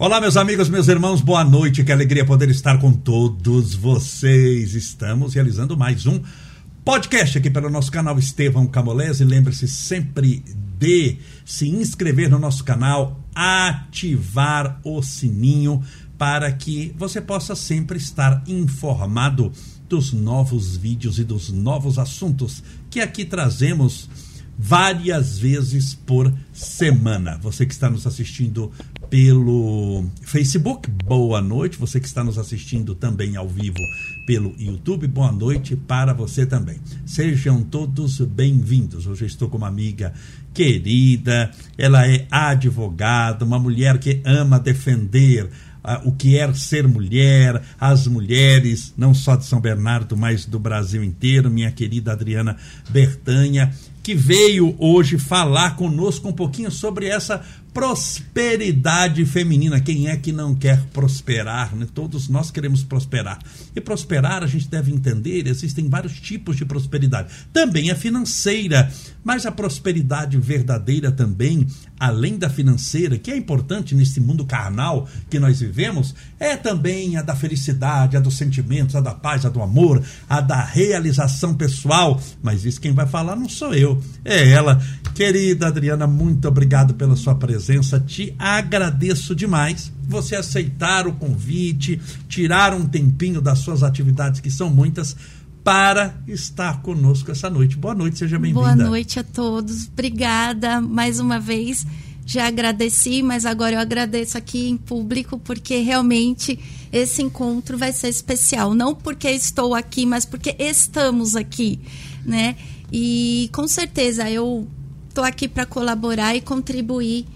Olá, 0.00 0.18
meus 0.18 0.38
amigos, 0.38 0.70
meus 0.70 0.88
irmãos, 0.88 1.20
boa 1.20 1.44
noite. 1.44 1.84
Que 1.84 1.92
alegria 1.92 2.24
poder 2.24 2.48
estar 2.48 2.78
com 2.78 2.90
todos 2.90 3.74
vocês. 3.74 4.74
Estamos 4.74 5.34
realizando 5.34 5.76
mais 5.76 6.06
um 6.06 6.22
podcast 6.82 7.36
aqui 7.36 7.50
pelo 7.50 7.68
nosso 7.68 7.92
canal 7.92 8.18
Estevão 8.18 8.66
Camolese. 8.66 9.26
Lembre-se 9.26 9.68
sempre 9.68 10.42
de 10.78 11.18
se 11.44 11.68
inscrever 11.68 12.30
no 12.30 12.38
nosso 12.38 12.64
canal, 12.64 13.22
ativar 13.34 14.80
o 14.82 15.02
sininho 15.02 15.82
para 16.16 16.50
que 16.50 16.94
você 16.96 17.20
possa 17.20 17.54
sempre 17.54 17.98
estar 17.98 18.42
informado 18.48 19.52
dos 19.86 20.14
novos 20.14 20.78
vídeos 20.78 21.18
e 21.18 21.24
dos 21.24 21.50
novos 21.50 21.98
assuntos 21.98 22.62
que 22.88 23.00
aqui 23.00 23.22
trazemos 23.22 24.08
várias 24.58 25.38
vezes 25.38 25.94
por 25.94 26.32
semana. 26.52 27.38
Você 27.42 27.64
que 27.64 27.72
está 27.72 27.88
nos 27.88 28.06
assistindo 28.06 28.72
pelo 29.10 30.04
Facebook, 30.22 30.88
boa 30.88 31.42
noite. 31.42 31.76
Você 31.76 31.98
que 31.98 32.06
está 32.06 32.22
nos 32.22 32.38
assistindo 32.38 32.94
também 32.94 33.36
ao 33.36 33.48
vivo 33.48 33.76
pelo 34.24 34.54
YouTube, 34.56 35.08
boa 35.08 35.32
noite 35.32 35.74
para 35.74 36.14
você 36.14 36.46
também. 36.46 36.78
Sejam 37.04 37.60
todos 37.64 38.20
bem-vindos. 38.20 39.08
Hoje 39.08 39.26
estou 39.26 39.48
com 39.48 39.58
uma 39.58 39.66
amiga 39.66 40.14
querida, 40.54 41.50
ela 41.76 42.06
é 42.06 42.26
advogada, 42.30 43.44
uma 43.44 43.58
mulher 43.58 43.98
que 43.98 44.22
ama 44.24 44.60
defender 44.60 45.46
uh, 45.46 46.08
o 46.08 46.12
que 46.12 46.38
é 46.38 46.52
ser 46.54 46.86
mulher, 46.86 47.60
as 47.80 48.06
mulheres, 48.06 48.94
não 48.96 49.12
só 49.12 49.34
de 49.34 49.44
São 49.44 49.60
Bernardo, 49.60 50.16
mas 50.16 50.46
do 50.46 50.58
Brasil 50.60 51.02
inteiro, 51.02 51.50
minha 51.50 51.72
querida 51.72 52.12
Adriana 52.12 52.56
Bertanha 52.88 53.72
que 54.02 54.14
veio 54.14 54.74
hoje 54.78 55.18
falar 55.18 55.76
conosco 55.76 56.28
um 56.28 56.32
pouquinho 56.32 56.70
sobre 56.70 57.06
essa 57.06 57.44
prosperidade 57.72 59.24
feminina. 59.24 59.80
Quem 59.80 60.08
é 60.08 60.16
que 60.16 60.32
não 60.32 60.54
quer 60.54 60.82
prosperar? 60.92 61.74
Né? 61.74 61.86
Todos 61.94 62.28
nós 62.28 62.50
queremos 62.50 62.82
prosperar. 62.82 63.38
E 63.74 63.80
prosperar, 63.80 64.42
a 64.42 64.46
gente 64.46 64.68
deve 64.68 64.92
entender, 64.92 65.46
existem 65.46 65.88
vários 65.88 66.18
tipos 66.20 66.56
de 66.56 66.64
prosperidade. 66.64 67.32
Também 67.52 67.90
a 67.90 67.94
financeira, 67.94 68.90
mas 69.22 69.46
a 69.46 69.52
prosperidade 69.52 70.36
verdadeira 70.36 71.12
também, 71.12 71.66
além 71.98 72.36
da 72.36 72.50
financeira, 72.50 73.18
que 73.18 73.30
é 73.30 73.36
importante 73.36 73.94
nesse 73.94 74.20
mundo 74.20 74.44
carnal 74.44 75.08
que 75.28 75.38
nós 75.38 75.60
vivemos, 75.60 76.14
é 76.38 76.56
também 76.56 77.16
a 77.16 77.22
da 77.22 77.36
felicidade, 77.36 78.16
a 78.16 78.20
dos 78.20 78.36
sentimentos, 78.36 78.96
a 78.96 79.00
da 79.00 79.14
paz, 79.14 79.44
a 79.46 79.48
do 79.48 79.62
amor, 79.62 80.02
a 80.28 80.40
da 80.40 80.64
realização 80.64 81.54
pessoal. 81.54 82.20
Mas 82.42 82.64
isso 82.64 82.80
quem 82.80 82.92
vai 82.92 83.06
falar 83.06 83.36
não 83.36 83.48
sou 83.48 83.74
eu, 83.74 84.02
é 84.24 84.50
ela. 84.50 84.80
Querida 85.14 85.68
Adriana, 85.68 86.06
muito 86.06 86.48
obrigado 86.48 86.94
pela 86.94 87.14
sua 87.14 87.34
presença. 87.34 87.59
Te 88.06 88.34
agradeço 88.38 89.34
demais 89.34 89.92
você 90.08 90.36
aceitar 90.36 91.06
o 91.06 91.12
convite, 91.12 92.00
tirar 92.28 92.74
um 92.74 92.86
tempinho 92.86 93.40
das 93.40 93.60
suas 93.60 93.82
atividades, 93.82 94.40
que 94.40 94.50
são 94.50 94.68
muitas, 94.68 95.16
para 95.62 96.14
estar 96.26 96.82
conosco 96.82 97.30
essa 97.30 97.50
noite. 97.50 97.76
Boa 97.76 97.94
noite, 97.94 98.18
seja 98.18 98.38
bem-vinda. 98.38 98.60
Boa 98.60 98.76
noite 98.76 99.20
a 99.20 99.24
todos. 99.24 99.86
Obrigada 99.86 100.80
mais 100.80 101.20
uma 101.20 101.38
vez. 101.38 101.86
Já 102.24 102.46
agradeci, 102.46 103.22
mas 103.22 103.44
agora 103.44 103.74
eu 103.74 103.80
agradeço 103.80 104.38
aqui 104.38 104.68
em 104.68 104.76
público 104.76 105.38
porque 105.38 105.78
realmente 105.78 106.58
esse 106.92 107.22
encontro 107.22 107.76
vai 107.76 107.92
ser 107.92 108.08
especial. 108.08 108.74
Não 108.74 108.94
porque 108.94 109.28
estou 109.30 109.74
aqui, 109.74 110.06
mas 110.06 110.24
porque 110.24 110.54
estamos 110.58 111.36
aqui, 111.36 111.80
né? 112.24 112.56
E 112.92 113.50
com 113.52 113.66
certeza 113.66 114.30
eu 114.30 114.66
estou 115.08 115.24
aqui 115.24 115.48
para 115.48 115.66
colaborar 115.66 116.34
e 116.34 116.40
contribuir 116.40 117.26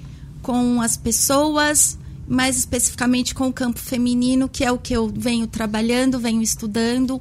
com 0.45 0.83
as 0.83 0.95
pessoas, 0.95 1.99
mais 2.29 2.59
especificamente 2.59 3.35
com 3.35 3.49
o 3.49 3.53
campo 3.53 3.81
feminino, 3.81 4.47
que 4.47 4.63
é 4.63 4.71
o 4.71 4.79
que 4.79 4.93
eu 4.93 5.09
venho 5.09 5.47
trabalhando, 5.47 6.21
venho 6.21 6.43
estudando. 6.43 7.19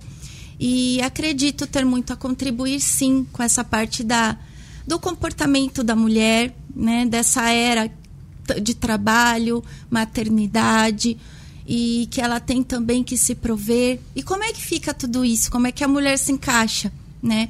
E 0.59 1.02
acredito 1.02 1.66
ter 1.66 1.85
muito 1.85 2.11
a 2.11 2.17
contribuir, 2.17 2.81
sim, 2.81 3.25
com 3.31 3.41
essa 3.41 3.63
parte 3.63 4.03
da, 4.03 4.38
do 4.85 5.00
comportamento 5.00 5.85
da 5.85 5.95
mulher, 5.95 6.53
né, 6.75 7.06
dessa 7.06 7.50
era 7.50 7.89
de 8.62 8.73
trabalho, 8.73 9.63
maternidade, 9.89 11.17
e 11.66 12.09
que 12.12 12.19
ela 12.19 12.41
tem 12.41 12.62
também 12.62 13.06
que 13.06 13.17
se 13.17 13.35
prover. 13.35 14.01
E 14.13 14.22
como 14.22 14.44
é 14.44 14.51
que 14.51 14.62
fica 14.62 14.94
tudo 14.94 15.23
isso? 15.23 15.50
Como 15.50 15.66
é 15.66 15.72
que 15.72 15.83
a 15.83 15.88
mulher 15.88 16.17
se 16.17 16.33
encaixa, 16.33 16.91
né? 17.22 17.50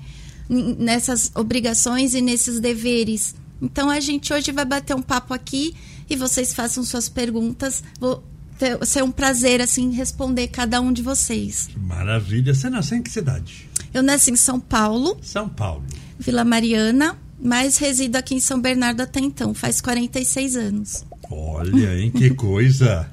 nessas 0.49 1.31
obrigações 1.35 2.13
e 2.13 2.21
nesses 2.21 2.59
deveres. 2.59 3.35
Então 3.63 3.89
a 3.89 4.01
gente 4.01 4.33
hoje 4.33 4.51
vai 4.51 4.65
bater 4.65 4.93
um 4.93 5.01
papo 5.01 5.33
aqui 5.33 5.73
e 6.09 6.17
vocês 6.17 6.53
façam 6.53 6.83
suas 6.83 7.07
perguntas. 7.07 7.81
Vou 7.97 8.21
ter, 8.59 8.85
ser 8.85 9.03
um 9.03 9.11
prazer 9.11 9.61
assim 9.61 9.91
responder 9.91 10.49
cada 10.49 10.81
um 10.81 10.91
de 10.91 11.01
vocês. 11.01 11.69
Maravilha. 11.77 12.53
Você 12.53 12.69
nasceu 12.69 12.97
em 12.97 13.01
que 13.01 13.09
cidade? 13.09 13.69
Eu 13.93 14.03
nasci 14.03 14.31
em 14.31 14.35
São 14.35 14.59
Paulo. 14.59 15.17
São 15.21 15.47
Paulo. 15.47 15.83
Vila 16.19 16.43
Mariana, 16.43 17.17
mas 17.41 17.77
resido 17.77 18.17
aqui 18.17 18.35
em 18.35 18.39
São 18.39 18.59
Bernardo 18.59 19.01
até 19.01 19.21
então, 19.21 19.53
faz 19.53 19.79
46 19.79 20.57
anos. 20.57 21.05
Olha, 21.31 21.97
hein, 21.97 22.11
que 22.11 22.31
coisa. 22.35 23.09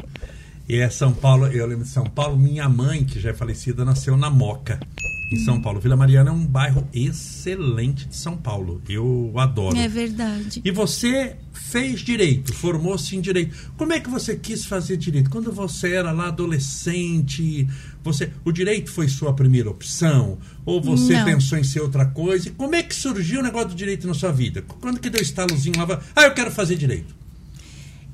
E 0.69 0.77
é 0.77 0.91
São 0.91 1.13
Paulo, 1.13 1.47
eu 1.47 1.67
lembro 1.67 1.85
de 1.85 1.91
São 1.91 2.05
Paulo, 2.05 2.37
minha 2.37 2.69
mãe, 2.69 3.05
que 3.05 3.21
já 3.21 3.31
é 3.31 3.35
falecida, 3.35 3.85
nasceu 3.85 4.17
na 4.17 4.31
Moca 4.31 4.81
em 5.31 5.37
São 5.37 5.61
Paulo. 5.61 5.81
Vila 5.81 5.97
Mariana 5.97 6.31
é 6.31 6.33
um 6.33 6.45
bairro 6.45 6.89
excelente 6.93 8.07
de 8.07 8.17
São 8.17 8.37
Paulo. 8.37 8.83
Eu 8.89 9.33
adoro. 9.37 9.77
É 9.77 9.87
verdade. 9.87 10.61
E 10.65 10.71
você 10.73 11.37
fez 11.53 12.01
direito, 12.01 12.53
formou-se 12.53 13.15
em 13.17 13.21
direito. 13.21 13.55
Como 13.77 13.93
é 13.93 14.01
que 14.01 14.11
você 14.11 14.35
quis 14.35 14.65
fazer 14.65 14.97
direito? 14.97 15.31
Quando 15.31 15.53
você 15.53 15.93
era 15.93 16.11
lá 16.11 16.29
adolescente, 16.29 17.69
você, 18.03 18.33
o 18.45 18.51
direito 18.51 18.91
foi 18.91 19.09
sua 19.09 19.33
primeira 19.33 19.71
opção 19.71 20.39
ou 20.67 20.81
você 20.81 21.13
Não. 21.13 21.25
pensou 21.25 21.59
em 21.59 21.65
ser 21.65 21.81
outra 21.81 22.07
coisa? 22.07 22.49
E 22.49 22.51
como 22.51 22.75
é 22.75 22.83
que 22.83 22.95
surgiu 22.95 23.39
o 23.41 23.43
negócio 23.43 23.69
do 23.69 23.75
direito 23.77 24.07
na 24.09 24.15
sua 24.15 24.33
vida? 24.33 24.63
Quando 24.81 24.99
que 24.99 25.09
deu 25.09 25.23
estalozinho 25.23 25.79
lá? 25.79 26.01
Ah, 26.17 26.25
eu 26.25 26.35
quero 26.35 26.51
fazer 26.51 26.75
direito. 26.75 27.15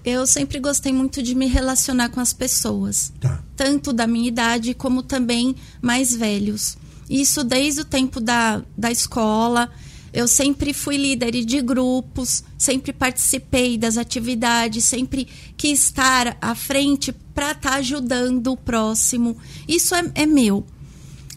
Eu 0.05 0.25
sempre 0.25 0.61
gostei 0.61 0.93
muito 0.93 1.21
de 1.21 1.35
me 1.35 1.49
relacionar 1.49 2.11
com 2.11 2.21
as 2.21 2.33
pessoas, 2.33 3.13
tá. 3.19 3.43
tanto 3.57 3.93
da 3.93 4.07
minha 4.07 4.29
idade 4.29 4.73
como 4.73 5.03
também 5.03 5.57
mais 5.83 6.15
velhos. 6.15 6.79
Isso 7.09 7.45
desde 7.45 7.83
o 7.83 7.85
tempo 7.85 8.21
da, 8.21 8.63
da 8.77 8.91
escola. 8.91 9.71
Eu 10.13 10.27
sempre 10.27 10.73
fui 10.73 10.97
líder 10.97 11.45
de 11.45 11.61
grupos, 11.61 12.43
sempre 12.57 12.93
participei 12.93 13.77
das 13.77 13.99
atividades, 13.99 14.85
sempre 14.85 15.29
quis 15.57 15.85
estar 15.85 16.39
à 16.41 16.55
frente 16.55 17.13
para 17.35 17.51
estar 17.51 17.71
tá 17.71 17.77
ajudando 17.77 18.47
o 18.53 18.57
próximo. 18.57 19.37
Isso 19.69 19.95
é, 19.95 20.11
é, 20.15 20.27
meu. 20.27 20.67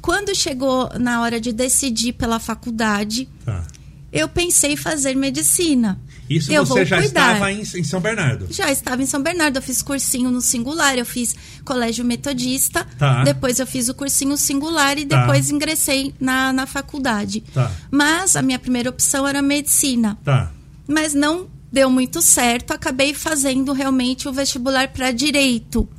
Quando 0.01 0.33
chegou 0.33 0.89
na 0.97 1.21
hora 1.21 1.41
de 1.41 1.51
decidir 1.51 2.13
pela 2.13 2.39
faculdade, 2.39 3.27
tá. 3.43 3.67
eu 4.13 4.29
pensei 4.29 4.73
em 4.73 4.77
fazer 4.77 5.13
medicina. 5.13 5.99
Isso 6.29 6.51
eu 6.53 6.63
você 6.63 6.85
já 6.85 6.97
cuidar. 6.97 7.33
estava 7.33 7.51
em, 7.51 7.61
em, 7.61 7.83
São 7.83 7.99
Bernardo? 7.99 8.47
Já 8.51 8.71
estava 8.71 9.01
em 9.01 9.05
São 9.05 9.21
Bernardo. 9.21 9.57
Eu 9.57 9.61
fiz 9.61 9.81
cursinho 9.81 10.29
no 10.29 10.41
singular, 10.41 10.97
eu 10.97 11.05
fiz 11.05 11.35
colégio 11.65 12.05
metodista. 12.05 12.85
Tá. 12.97 13.23
Depois 13.23 13.59
eu 13.59 13.65
fiz 13.65 13.89
o 13.89 13.93
cursinho 13.95 14.37
singular 14.37 14.97
e 14.97 15.05
tá. 15.05 15.21
depois 15.21 15.49
ingressei 15.49 16.13
na, 16.19 16.53
na 16.53 16.67
faculdade. 16.67 17.41
Tá. 17.53 17.71
Mas 17.89 18.35
a 18.35 18.41
minha 18.43 18.59
primeira 18.59 18.89
opção 18.89 19.27
era 19.27 19.41
medicina. 19.41 20.17
Tá. 20.23 20.51
Mas 20.87 21.15
não 21.15 21.47
deu 21.71 21.89
muito 21.89 22.21
certo. 22.21 22.71
Acabei 22.71 23.13
fazendo 23.13 23.73
realmente 23.73 24.27
o 24.27 24.31
vestibular 24.31 24.89
para 24.89 25.11
direito. 25.11 25.89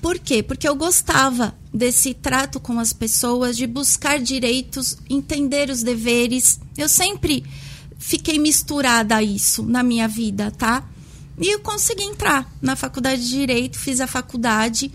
Por 0.00 0.18
quê? 0.18 0.42
Porque 0.42 0.68
eu 0.68 0.76
gostava 0.76 1.54
desse 1.72 2.14
trato 2.14 2.60
com 2.60 2.78
as 2.78 2.92
pessoas, 2.92 3.56
de 3.56 3.66
buscar 3.66 4.18
direitos, 4.18 4.96
entender 5.08 5.70
os 5.70 5.82
deveres. 5.82 6.60
Eu 6.76 6.88
sempre 6.88 7.44
fiquei 7.98 8.38
misturada 8.38 9.16
a 9.16 9.22
isso 9.22 9.62
na 9.64 9.82
minha 9.82 10.06
vida, 10.06 10.50
tá? 10.50 10.84
E 11.40 11.52
eu 11.52 11.60
consegui 11.60 12.02
entrar 12.02 12.50
na 12.62 12.74
faculdade 12.74 13.22
de 13.22 13.30
Direito, 13.30 13.78
fiz 13.78 14.00
a 14.00 14.06
faculdade, 14.06 14.90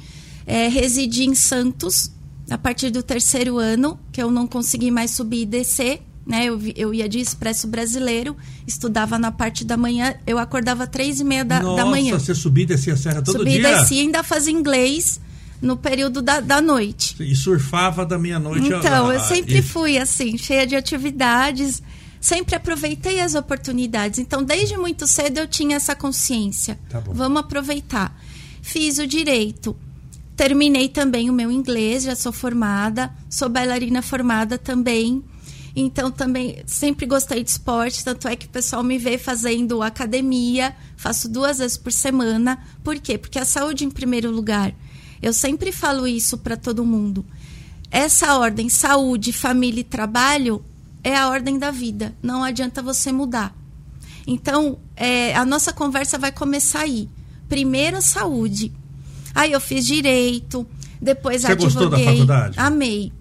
é, 0.46 0.68
residi 0.68 1.24
em 1.24 1.36
Santos 1.36 2.12
a 2.50 2.58
partir 2.58 2.90
do 2.90 3.02
terceiro 3.02 3.58
ano, 3.58 4.00
que 4.12 4.22
eu 4.22 4.30
não 4.30 4.46
consegui 4.46 4.92
mais 4.92 5.12
subir 5.12 5.42
e 5.42 5.46
descer, 5.46 6.02
né? 6.26 6.46
Eu, 6.46 6.60
eu 6.76 6.94
ia 6.94 7.08
de 7.08 7.20
Expresso 7.20 7.68
Brasileiro, 7.68 8.36
estudava 8.68 9.18
na 9.18 9.32
parte 9.32 9.64
da 9.64 9.78
manhã, 9.78 10.16
eu 10.28 10.38
acordava 10.38 10.86
três 10.86 11.20
e 11.20 11.24
meia 11.24 11.46
da, 11.46 11.62
Nossa, 11.62 11.84
da 11.84 11.86
manhã. 11.86 12.18
você 12.18 12.36
subia 12.36 12.64
e 12.64 12.68
descia 12.68 12.94
a 12.94 12.98
serra 12.98 13.22
todo 13.22 13.46
dia? 13.46 13.56
Subi 13.56 13.60
e 13.60 13.80
descia, 13.80 14.02
ainda 14.02 14.24
fazia 14.24 14.54
inglês 14.54 15.20
no 15.62 15.78
período 15.78 16.22
da, 16.22 16.42
da 16.42 16.62
noite. 16.62 17.16
E 17.22 17.34
surfava 17.36 18.06
da 18.06 18.20
meia-noite 18.20 18.68
Então, 18.68 19.08
a, 19.08 19.12
a, 19.12 19.14
eu 19.14 19.20
sempre 19.22 19.60
e... 19.60 19.62
fui 19.62 19.98
assim, 19.98 20.38
cheia 20.38 20.68
de 20.68 20.76
atividades 20.76 21.82
sempre 22.24 22.56
aproveitei 22.56 23.20
as 23.20 23.36
oportunidades. 23.36 24.18
Então, 24.18 24.42
desde 24.42 24.78
muito 24.78 25.06
cedo 25.06 25.40
eu 25.40 25.48
tinha 25.48 25.76
essa 25.76 25.94
consciência. 25.94 26.80
Tá 26.90 27.02
Vamos 27.06 27.42
aproveitar. 27.42 28.18
Fiz 28.62 28.98
o 28.98 29.06
direito. 29.06 29.76
Terminei 30.34 30.88
também 30.88 31.30
o 31.30 31.34
meu 31.34 31.52
inglês, 31.52 32.04
já 32.04 32.16
sou 32.16 32.32
formada, 32.32 33.14
sou 33.30 33.50
bailarina 33.50 34.02
formada 34.02 34.58
também. 34.58 35.22
Então 35.76 36.10
também 36.10 36.64
sempre 36.66 37.06
gostei 37.06 37.44
de 37.44 37.50
esporte, 37.50 38.06
tanto 38.06 38.28
é 38.28 38.38
que 38.38 38.46
o 38.46 38.50
pessoal 38.50 38.84
me 38.84 38.98
vê 38.98 39.18
fazendo 39.18 39.82
academia, 39.82 40.74
faço 40.96 41.28
duas 41.28 41.58
vezes 41.58 41.78
por 41.78 41.92
semana. 41.92 42.58
Por 42.84 43.00
quê? 43.00 43.18
Porque 43.18 43.38
a 43.38 43.44
saúde 43.44 43.84
em 43.84 43.92
primeiro 43.92 44.32
lugar. 44.32 44.74
Eu 45.22 45.34
sempre 45.34 45.74
falo 45.74 46.08
isso 46.08 46.38
para 46.38 46.56
todo 46.56 46.86
mundo. 46.86 47.26
Essa 47.92 48.38
ordem 48.38 48.70
saúde, 48.70 49.34
família 49.34 49.82
e 49.82 49.84
trabalho 49.84 50.64
é 51.04 51.16
a 51.18 51.30
ordem 51.30 51.58
da 51.60 51.72
vida. 51.72 52.14
Não 52.22 52.44
adianta 52.44 52.82
você 52.82 53.12
mudar. 53.12 53.56
Então, 54.26 54.78
é, 54.96 55.36
a 55.36 55.46
nossa 55.46 55.74
conversa 55.74 56.18
vai 56.18 56.32
começar 56.32 56.82
aí. 56.82 57.10
Primeiro, 57.50 58.02
saúde. 58.02 58.72
Aí 59.36 59.52
eu 59.52 59.60
fiz 59.60 59.86
direito, 59.86 60.66
depois 61.02 61.42
Você 61.42 61.52
advoguei. 61.52 61.74
gostou 61.76 61.90
da 61.90 62.00
faculdade? 62.00 62.60
Amei. 62.60 63.12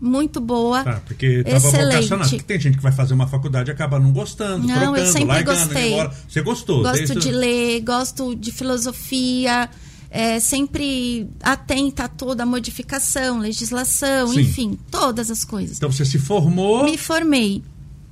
Muito 0.00 0.40
boa. 0.40 0.82
Tá, 0.82 1.00
porque 1.06 1.26
estava 1.26 1.56
excelente. 1.56 1.94
vocacionado. 1.94 2.30
Porque 2.30 2.44
tem 2.44 2.60
gente 2.60 2.76
que 2.78 2.82
vai 2.82 2.92
fazer 2.92 3.12
uma 3.14 3.26
faculdade 3.26 3.70
e 3.70 3.72
acaba 3.72 3.98
não 4.00 4.12
gostando, 4.12 4.66
Não, 4.66 4.74
trocando, 4.74 4.96
eu 4.96 5.06
sempre 5.06 5.24
largando, 5.28 5.58
gostei. 5.74 5.94
Você 6.28 6.42
gostou? 6.42 6.82
Gosto 6.82 6.96
desde- 6.96 7.18
de 7.20 7.30
ler, 7.30 7.80
gosto 7.82 8.34
de 8.34 8.50
filosofia, 8.50 9.68
é, 10.10 10.40
sempre 10.40 11.28
atenta 11.40 12.04
a 12.04 12.08
toda 12.08 12.42
a 12.42 12.46
modificação, 12.46 13.38
legislação, 13.38 14.28
Sim. 14.28 14.40
enfim, 14.40 14.78
todas 14.90 15.30
as 15.30 15.44
coisas. 15.44 15.76
Então 15.76 15.90
você 15.90 16.04
se 16.04 16.18
formou. 16.18 16.82
Me 16.84 16.98
formei. 16.98 17.62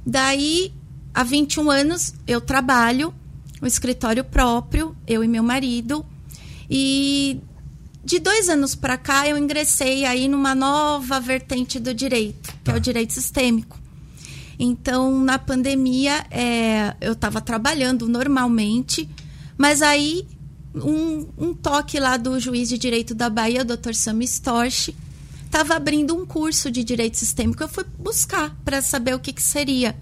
Daí, 0.06 0.72
há 1.12 1.24
21 1.24 1.70
anos, 1.70 2.14
eu 2.26 2.40
trabalho, 2.40 3.12
o 3.60 3.66
escritório 3.66 4.22
próprio, 4.22 4.96
eu 5.06 5.24
e 5.24 5.28
meu 5.28 5.42
marido. 5.42 6.06
E 6.70 7.40
de 8.04 8.20
dois 8.20 8.48
anos 8.48 8.76
para 8.76 8.96
cá, 8.96 9.28
eu 9.28 9.36
ingressei 9.36 10.04
aí 10.04 10.28
numa 10.28 10.54
nova 10.54 11.18
vertente 11.18 11.80
do 11.80 11.92
direito, 11.92 12.54
que 12.62 12.70
é 12.70 12.72
Tá. 12.72 12.76
o 12.76 12.80
direito 12.80 13.12
sistêmico. 13.12 13.78
Então, 14.58 15.22
na 15.22 15.38
pandemia, 15.38 16.24
é, 16.30 16.94
eu 17.00 17.12
estava 17.12 17.40
trabalhando 17.40 18.08
normalmente, 18.08 19.08
mas 19.56 19.82
aí 19.82 20.26
um, 20.74 21.28
um 21.36 21.54
toque 21.54 21.98
lá 21.98 22.16
do 22.16 22.38
juiz 22.38 22.68
de 22.68 22.78
direito 22.78 23.14
da 23.14 23.28
Bahia, 23.30 23.64
Dr. 23.64 23.94
Sam 23.94 24.22
Storch, 24.22 24.94
estava 25.44 25.74
abrindo 25.74 26.14
um 26.14 26.26
curso 26.26 26.70
de 26.70 26.84
direito 26.84 27.16
sistêmico. 27.16 27.62
Eu 27.62 27.68
fui 27.68 27.84
buscar 27.98 28.56
para 28.64 28.82
saber 28.82 29.14
o 29.14 29.20
que, 29.20 29.32
que 29.32 29.42
seria. 29.42 29.96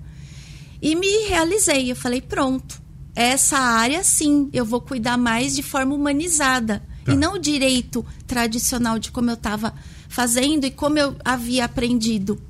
E 0.82 0.94
me 0.94 1.26
realizei. 1.28 1.90
Eu 1.90 1.96
falei, 1.96 2.20
pronto, 2.20 2.82
essa 3.14 3.58
área 3.58 4.02
sim, 4.04 4.48
eu 4.52 4.64
vou 4.64 4.80
cuidar 4.80 5.16
mais 5.16 5.54
de 5.54 5.62
forma 5.62 5.94
humanizada. 5.94 6.82
Tá. 7.04 7.12
E 7.12 7.16
não 7.16 7.34
o 7.34 7.38
direito 7.38 8.04
tradicional 8.26 8.98
de 8.98 9.10
como 9.10 9.30
eu 9.30 9.34
estava 9.34 9.72
fazendo 10.08 10.64
e 10.64 10.70
como 10.70 10.98
eu 10.98 11.16
havia 11.24 11.64
aprendido 11.64 12.40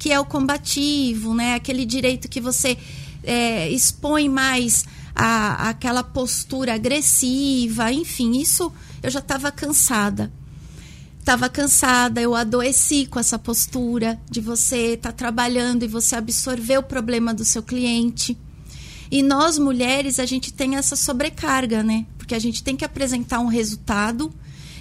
que 0.00 0.10
é 0.10 0.18
o 0.18 0.24
combativo, 0.24 1.34
né? 1.34 1.54
Aquele 1.54 1.84
direito 1.84 2.26
que 2.26 2.40
você 2.40 2.78
é, 3.22 3.68
expõe 3.68 4.30
mais 4.30 4.86
a, 5.22 5.68
aquela 5.68 6.02
postura 6.02 6.74
agressiva, 6.74 7.92
enfim, 7.92 8.40
isso 8.40 8.72
eu 9.02 9.10
já 9.10 9.18
estava 9.18 9.52
cansada. 9.52 10.32
Estava 11.18 11.46
cansada, 11.50 12.22
eu 12.22 12.34
adoeci 12.34 13.04
com 13.04 13.20
essa 13.20 13.38
postura 13.38 14.18
de 14.30 14.40
você 14.40 14.94
estar 14.94 15.12
trabalhando 15.12 15.82
e 15.82 15.88
você 15.88 16.16
absorver 16.16 16.78
o 16.78 16.82
problema 16.82 17.34
do 17.34 17.44
seu 17.44 17.62
cliente. 17.62 18.34
E 19.10 19.22
nós 19.22 19.58
mulheres, 19.58 20.18
a 20.18 20.24
gente 20.24 20.54
tem 20.54 20.76
essa 20.76 20.96
sobrecarga, 20.96 21.82
né? 21.82 22.06
Porque 22.16 22.34
a 22.34 22.38
gente 22.38 22.64
tem 22.64 22.74
que 22.74 22.84
apresentar 22.84 23.40
um 23.40 23.46
resultado 23.46 24.32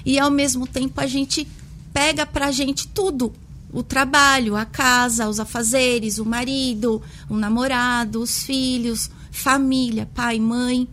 e 0.05 0.17
ao 0.17 0.31
mesmo 0.31 0.65
tempo 0.65 1.01
a 1.01 1.07
gente 1.07 1.45
pega 1.91 2.25
pra 2.25 2.49
gente 2.49 2.87
tudo. 2.87 3.33
O 3.73 3.83
trabalho, 3.83 4.55
a 4.55 4.63
casa, 4.63 5.27
os 5.27 5.37
afazeres, 5.37 6.17
o 6.17 6.25
marido, 6.25 7.01
o 7.27 7.35
namorado, 7.35 8.21
os 8.21 8.41
filhos, 8.43 9.11
família, 9.31 10.07
pai, 10.13 10.39
mãe. 10.39 10.87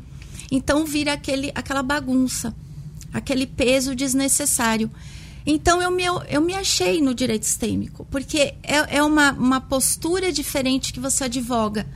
Então 0.51 0.85
vira 0.85 1.13
aquele, 1.13 1.51
aquela 1.55 1.83
bagunça, 1.83 2.55
aquele 3.13 3.47
peso 3.47 3.95
desnecessário. 3.95 4.91
Então 5.47 5.81
eu 5.81 5.91
me, 5.91 6.05
eu 6.05 6.41
me 6.41 6.55
achei 6.55 7.01
no 7.01 7.15
direito 7.15 7.47
sistêmico, 7.47 8.07
porque 8.11 8.55
é, 8.63 8.97
é 8.97 9.03
uma, 9.03 9.33
uma 9.33 9.61
postura 9.61 10.33
diferente 10.33 10.93
que 10.93 10.99
você 10.99 11.25
advoga. 11.25 11.87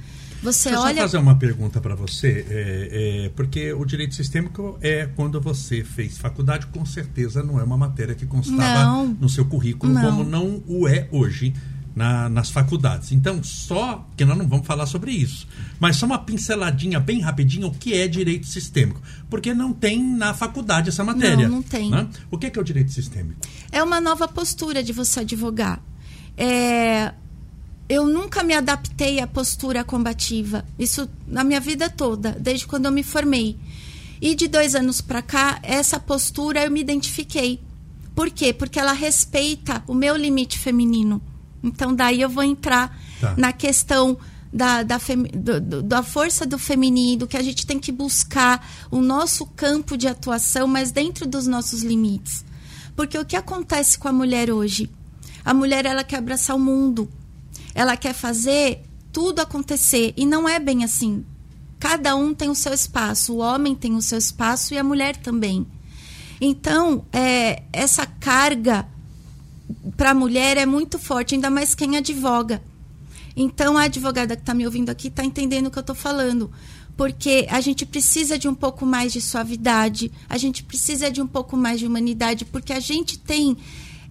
Você 0.42 0.70
Deixa 0.70 0.82
eu 0.82 0.86
olha. 0.86 0.96
só 0.96 1.02
fazer 1.02 1.18
uma 1.18 1.36
pergunta 1.36 1.80
para 1.80 1.94
você, 1.94 2.46
é, 2.48 3.24
é, 3.26 3.28
porque 3.36 3.74
o 3.74 3.84
direito 3.84 4.14
sistêmico 4.14 4.78
é 4.80 5.06
quando 5.14 5.38
você 5.38 5.84
fez 5.84 6.16
faculdade, 6.16 6.66
com 6.68 6.84
certeza 6.86 7.42
não 7.42 7.60
é 7.60 7.62
uma 7.62 7.76
matéria 7.76 8.14
que 8.14 8.24
constava 8.24 8.84
Não. 8.84 9.08
no 9.08 9.28
seu 9.28 9.44
currículo, 9.44 9.92
Não. 9.92 10.02
como 10.02 10.24
não 10.24 10.62
o 10.66 10.88
é 10.88 11.08
hoje 11.12 11.52
na- 11.94 12.28
nas 12.28 12.50
faculdades. 12.50 13.12
Então, 13.12 13.42
só 13.42 14.06
que 14.16 14.24
nós 14.24 14.36
não 14.38 14.46
vamos 14.48 14.66
falar 14.66 14.86
sobre 14.86 15.12
isso, 15.12 15.46
mas 15.78 15.96
só 15.96 16.06
uma 16.06 16.18
pinceladinha 16.18 17.00
bem 17.00 17.20
rapidinho 17.20 17.66
o 17.68 17.74
que 17.74 17.94
é 17.94 18.06
direito 18.06 18.46
sistêmico, 18.46 19.00
porque 19.28 19.52
não 19.52 19.72
tem 19.72 20.02
na 20.02 20.32
faculdade 20.34 20.88
essa 20.88 21.02
matéria. 21.04 21.48
Não, 21.48 21.56
não 21.56 21.62
tem. 21.62 21.90
né? 21.90 22.08
O 22.30 22.38
que 22.38 22.46
é, 22.46 22.50
que 22.50 22.58
é 22.58 22.62
o 22.62 22.64
direito 22.64 22.92
sistêmico? 22.92 23.40
É 23.72 23.82
uma 23.82 24.00
nova 24.00 24.26
postura 24.28 24.82
de 24.82 24.92
você 24.92 25.20
advogar. 25.20 25.82
É, 26.36 27.12
eu 27.88 28.06
nunca 28.06 28.42
me 28.42 28.54
adaptei 28.54 29.20
à 29.20 29.26
postura 29.26 29.82
combativa. 29.84 30.64
Isso 30.78 31.08
na 31.26 31.42
minha 31.44 31.60
vida 31.60 31.90
toda, 31.90 32.32
desde 32.32 32.66
quando 32.66 32.86
eu 32.86 32.92
me 32.92 33.02
formei. 33.02 33.58
E 34.22 34.34
de 34.34 34.46
dois 34.48 34.74
anos 34.74 35.00
para 35.00 35.22
cá, 35.22 35.58
essa 35.62 35.98
postura 35.98 36.64
eu 36.64 36.70
me 36.70 36.80
identifiquei. 36.80 37.60
Por 38.14 38.30
quê? 38.30 38.52
Porque 38.52 38.78
ela 38.78 38.92
respeita 38.92 39.82
o 39.86 39.94
meu 39.94 40.14
limite 40.16 40.58
feminino. 40.58 41.20
Então, 41.62 41.94
daí 41.94 42.20
eu 42.20 42.28
vou 42.28 42.42
entrar 42.42 42.96
Tá. 43.20 43.34
na 43.36 43.52
questão 43.52 44.16
da, 44.52 44.82
da, 44.82 44.98
do- 45.60 45.82
da 45.82 46.02
força 46.02 46.44
do 46.46 46.58
feminino, 46.58 47.26
que 47.26 47.36
a 47.36 47.42
gente 47.42 47.66
tem 47.66 47.78
que 47.78 47.92
buscar 47.92 48.66
o 48.90 49.00
nosso 49.00 49.46
campo 49.46 49.96
de 49.96 50.08
atuação, 50.08 50.66
mas 50.66 50.90
dentro 50.90 51.26
dos 51.26 51.46
nossos 51.46 51.82
limites. 51.82 52.44
Porque 52.96 53.16
o 53.18 53.24
que 53.24 53.36
acontece 53.36 53.98
com 53.98 54.08
a 54.08 54.12
mulher 54.12 54.50
hoje? 54.50 54.90
A 55.44 55.54
mulher 55.54 55.86
ela 55.86 56.02
quer 56.04 56.16
abraçar 56.18 56.56
o 56.56 56.58
mundo. 56.58 57.08
Ela 57.74 57.96
quer 57.96 58.12
fazer 58.12 58.82
tudo 59.12 59.40
acontecer 59.40 60.12
e 60.16 60.26
não 60.26 60.48
é 60.48 60.58
bem 60.58 60.82
assim. 60.84 61.24
Cada 61.78 62.14
um 62.16 62.34
tem 62.34 62.48
o 62.50 62.54
seu 62.54 62.74
espaço, 62.74 63.34
o 63.34 63.38
homem 63.38 63.74
tem 63.74 63.94
o 63.94 64.02
seu 64.02 64.18
espaço 64.18 64.74
e 64.74 64.78
a 64.78 64.84
mulher 64.84 65.16
também. 65.16 65.66
Então, 66.40 67.04
é, 67.12 67.62
essa 67.72 68.04
carga 68.06 68.86
para 69.96 70.10
a 70.10 70.14
mulher 70.14 70.56
é 70.56 70.66
muito 70.66 70.98
forte, 70.98 71.34
ainda 71.34 71.50
mais 71.50 71.74
quem 71.74 71.96
advoga. 71.96 72.62
Então, 73.36 73.78
a 73.78 73.84
advogada 73.84 74.36
que 74.36 74.42
está 74.42 74.52
me 74.52 74.66
ouvindo 74.66 74.90
aqui 74.90 75.08
está 75.08 75.24
entendendo 75.24 75.68
o 75.68 75.70
que 75.70 75.78
eu 75.78 75.82
estou 75.82 75.96
falando. 75.96 76.50
Porque 76.96 77.46
a 77.48 77.60
gente 77.60 77.86
precisa 77.86 78.38
de 78.38 78.46
um 78.48 78.54
pouco 78.54 78.84
mais 78.84 79.12
de 79.12 79.20
suavidade, 79.20 80.12
a 80.28 80.36
gente 80.36 80.62
precisa 80.62 81.10
de 81.10 81.22
um 81.22 81.26
pouco 81.26 81.56
mais 81.56 81.80
de 81.80 81.86
humanidade, 81.86 82.44
porque 82.44 82.72
a 82.72 82.80
gente 82.80 83.18
tem 83.18 83.56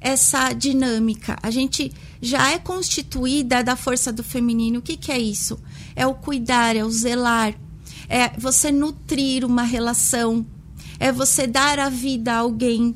essa 0.02 0.54
dinâmica. 0.54 1.38
A 1.44 1.52
gente 1.52 1.94
já 2.22 2.52
é 2.52 2.58
constituída 2.58 3.64
da 3.64 3.76
força 3.76 4.12
do 4.12 4.24
feminino. 4.24 4.80
O 4.80 4.82
que, 4.82 4.98
que 4.98 5.12
é 5.12 5.20
isso? 5.20 5.60
É 5.96 6.08
o 6.08 6.16
cuidar, 6.16 6.76
é 6.76 6.84
o 6.84 6.90
zelar, 6.90 7.54
é 8.08 8.30
você 8.38 8.72
nutrir 8.72 9.46
uma 9.46 9.64
relação, 9.64 10.46
é 11.00 11.12
você 11.12 11.46
dar 11.46 11.78
a 11.80 11.90
vida 11.90 12.34
a 12.34 12.38
alguém, 12.38 12.96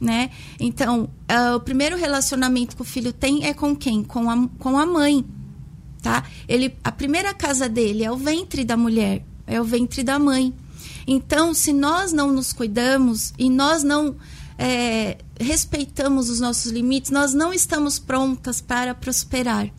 né? 0.00 0.30
Então, 0.60 1.08
ah, 1.28 1.56
o 1.56 1.60
primeiro 1.60 1.96
relacionamento 1.96 2.76
que 2.76 2.82
o 2.82 2.84
filho 2.84 3.12
tem 3.12 3.46
é 3.46 3.54
com 3.54 3.74
quem? 3.74 4.02
Com 4.02 4.30
a, 4.30 4.48
com 4.58 4.78
a 4.78 4.86
mãe, 4.86 5.24
tá? 6.02 6.24
Ele, 6.48 6.74
a 6.84 6.92
primeira 6.92 7.32
casa 7.34 7.68
dele 7.68 8.04
é 8.04 8.10
o 8.10 8.16
ventre 8.16 8.64
da 8.64 8.76
mulher, 8.76 9.24
é 9.46 9.60
o 9.60 9.64
ventre 9.64 10.02
da 10.02 10.18
mãe. 10.18 10.54
Então, 11.06 11.54
se 11.54 11.72
nós 11.72 12.12
não 12.12 12.32
nos 12.32 12.52
cuidamos 12.52 13.32
e 13.38 13.48
nós 13.48 13.82
não 13.82 14.16
é, 14.58 15.18
respeitamos 15.38 16.28
os 16.30 16.40
nossos 16.40 16.72
limites, 16.72 17.10
nós 17.10 17.32
não 17.32 17.52
estamos 17.52 17.98
prontas 17.98 18.60
para 18.60 18.94
prosperar. 18.94 19.70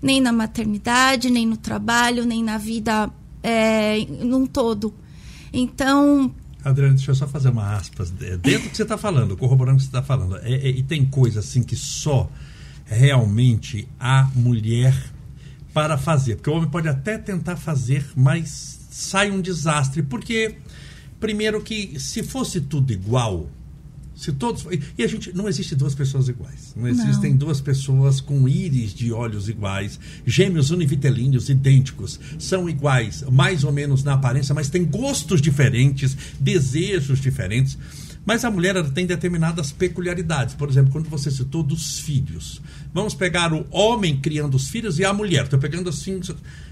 Nem 0.00 0.20
na 0.20 0.32
maternidade, 0.32 1.30
nem 1.30 1.46
no 1.46 1.56
trabalho, 1.56 2.24
nem 2.24 2.42
na 2.42 2.58
vida 2.58 3.10
é, 3.42 4.04
num 4.24 4.46
todo. 4.46 4.92
Então, 5.52 6.34
Adriano, 6.64 6.94
deixa 6.94 7.10
eu 7.10 7.14
só 7.14 7.26
fazer 7.26 7.48
uma 7.48 7.74
aspas. 7.76 8.10
Dentro 8.10 8.38
do 8.38 8.70
que 8.70 8.76
você 8.76 8.82
está 8.82 8.96
falando, 8.96 9.36
corroborando 9.36 9.76
o 9.76 9.78
que 9.78 9.84
você 9.84 9.88
está 9.88 10.02
falando, 10.02 10.36
é- 10.38 10.52
é- 10.52 10.70
e 10.70 10.82
tem 10.82 11.04
coisa 11.04 11.40
assim 11.40 11.62
que 11.62 11.74
só 11.76 12.30
realmente 12.86 13.88
a 13.98 14.30
mulher 14.34 14.94
para 15.72 15.96
fazer. 15.98 16.36
Porque 16.36 16.50
o 16.50 16.54
homem 16.54 16.68
pode 16.68 16.88
até 16.88 17.18
tentar 17.18 17.56
fazer, 17.56 18.06
mas 18.14 18.80
sai 18.90 19.30
um 19.30 19.40
desastre. 19.40 20.02
Porque, 20.02 20.56
primeiro, 21.18 21.60
que 21.62 21.98
se 21.98 22.22
fosse 22.22 22.60
tudo 22.60 22.92
igual, 22.92 23.48
Se 24.22 24.30
todos 24.30 24.64
e 24.96 25.02
a 25.02 25.06
gente 25.08 25.32
não 25.32 25.48
existe 25.48 25.74
duas 25.74 25.96
pessoas 25.96 26.28
iguais. 26.28 26.72
Não 26.76 26.86
existem 26.86 27.32
não. 27.32 27.38
duas 27.38 27.60
pessoas 27.60 28.20
com 28.20 28.48
íris 28.48 28.94
de 28.94 29.12
olhos 29.12 29.48
iguais, 29.48 29.98
gêmeos 30.24 30.70
univitelíneos 30.70 31.48
idênticos, 31.48 32.20
são 32.38 32.70
iguais, 32.70 33.24
mais 33.32 33.64
ou 33.64 33.72
menos 33.72 34.04
na 34.04 34.12
aparência, 34.12 34.54
mas 34.54 34.70
têm 34.70 34.84
gostos 34.84 35.42
diferentes, 35.42 36.16
desejos 36.38 37.20
diferentes. 37.20 37.76
Mas 38.24 38.44
a 38.44 38.50
mulher 38.52 38.80
tem 38.92 39.06
determinadas 39.06 39.72
peculiaridades. 39.72 40.54
Por 40.54 40.68
exemplo, 40.68 40.92
quando 40.92 41.08
você 41.08 41.28
citou 41.28 41.64
dos 41.64 41.98
filhos. 41.98 42.62
Vamos 42.94 43.14
pegar 43.14 43.52
o 43.52 43.66
homem 43.72 44.20
criando 44.20 44.54
os 44.54 44.68
filhos 44.68 45.00
e 45.00 45.04
a 45.04 45.12
mulher. 45.12 45.46
Estou 45.46 45.58
pegando 45.58 45.90
assim. 45.90 46.20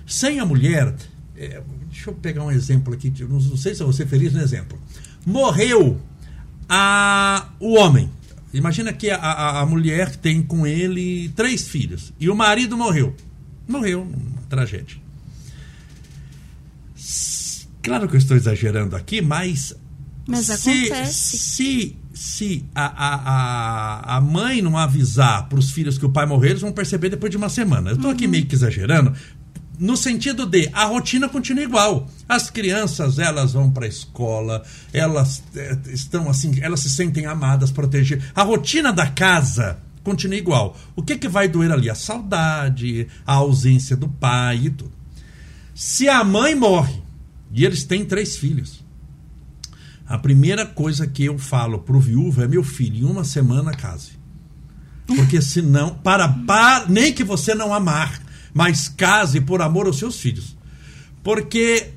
Sem 0.06 0.38
a 0.38 0.46
mulher. 0.46 0.94
É, 1.36 1.60
deixa 1.90 2.10
eu 2.10 2.14
pegar 2.14 2.44
um 2.44 2.52
exemplo 2.52 2.94
aqui. 2.94 3.12
Não, 3.28 3.40
não 3.40 3.56
sei 3.56 3.74
se 3.74 3.82
eu 3.82 3.88
vou 3.88 3.92
ser 3.92 4.06
feliz 4.06 4.32
no 4.32 4.40
exemplo. 4.40 4.80
Morreu 5.26 6.00
a, 6.70 7.48
o 7.58 7.74
homem. 7.74 8.08
Imagina 8.54 8.92
que 8.92 9.10
a, 9.10 9.16
a, 9.16 9.60
a 9.60 9.66
mulher 9.66 10.14
tem 10.14 10.40
com 10.40 10.64
ele 10.64 11.28
três 11.30 11.66
filhos. 11.66 12.12
E 12.18 12.30
o 12.30 12.34
marido 12.34 12.76
morreu. 12.76 13.14
Morreu, 13.68 14.02
uma 14.02 14.42
tragédia. 14.48 14.96
Claro 17.82 18.08
que 18.08 18.14
eu 18.14 18.18
estou 18.18 18.36
exagerando 18.36 18.94
aqui, 18.94 19.20
mas. 19.20 19.74
Mas 20.26 20.46
se, 20.46 20.52
acontece. 20.52 21.38
Se, 21.38 21.96
se 22.14 22.64
a, 22.74 22.86
a, 22.86 24.16
a, 24.16 24.20
mãe 24.20 24.62
não 24.62 24.76
avisar 24.76 25.48
para 25.48 25.58
os 25.58 25.70
filhos 25.70 25.98
que 25.98 26.06
o 26.06 26.10
pai 26.10 26.26
morreu, 26.26 26.50
eles 26.50 26.62
vão 26.62 26.72
perceber 26.72 27.08
depois 27.08 27.30
de 27.30 27.36
uma 27.36 27.48
semana. 27.48 27.90
Eu 27.90 27.94
estou 27.94 28.10
uhum. 28.10 28.16
aqui 28.16 28.28
meio 28.28 28.46
que 28.46 28.54
exagerando, 28.54 29.12
no 29.80 29.96
sentido 29.96 30.44
de 30.44 30.68
a 30.74 30.84
rotina 30.84 31.26
continua 31.26 31.64
igual. 31.64 32.06
As 32.28 32.50
crianças, 32.50 33.18
elas 33.18 33.54
vão 33.54 33.70
para 33.70 33.86
a 33.86 33.88
escola, 33.88 34.62
elas 34.92 35.42
é, 35.56 35.78
estão 35.86 36.28
assim, 36.28 36.60
elas 36.60 36.80
se 36.80 36.90
sentem 36.90 37.24
amadas, 37.24 37.72
protegidas. 37.72 38.26
A 38.34 38.42
rotina 38.42 38.92
da 38.92 39.06
casa 39.06 39.78
continua 40.04 40.36
igual. 40.36 40.76
O 40.94 41.02
que, 41.02 41.16
que 41.16 41.28
vai 41.28 41.48
doer 41.48 41.72
ali? 41.72 41.88
A 41.88 41.94
saudade, 41.94 43.08
a 43.26 43.32
ausência 43.34 43.96
do 43.96 44.06
pai 44.06 44.66
e 44.66 44.70
tudo. 44.70 44.92
Se 45.74 46.10
a 46.10 46.22
mãe 46.22 46.54
morre, 46.54 47.02
e 47.50 47.64
eles 47.64 47.82
têm 47.82 48.04
três 48.04 48.36
filhos, 48.36 48.84
a 50.06 50.18
primeira 50.18 50.66
coisa 50.66 51.06
que 51.06 51.24
eu 51.24 51.38
falo 51.38 51.78
pro 51.78 51.98
viúvo 51.98 52.42
é: 52.42 52.48
meu 52.48 52.62
filho, 52.62 52.98
em 52.98 53.10
uma 53.10 53.24
semana 53.24 53.72
case. 53.72 54.20
Porque 55.06 55.40
senão, 55.40 55.94
para, 55.94 56.28
para 56.28 56.86
nem 56.86 57.12
que 57.12 57.24
você 57.24 57.54
não 57.54 57.72
amar, 57.72 58.20
mas 58.52 58.88
case 58.88 59.40
por 59.40 59.62
amor 59.62 59.86
aos 59.86 59.98
seus 59.98 60.18
filhos. 60.18 60.56
Porque 61.22 61.90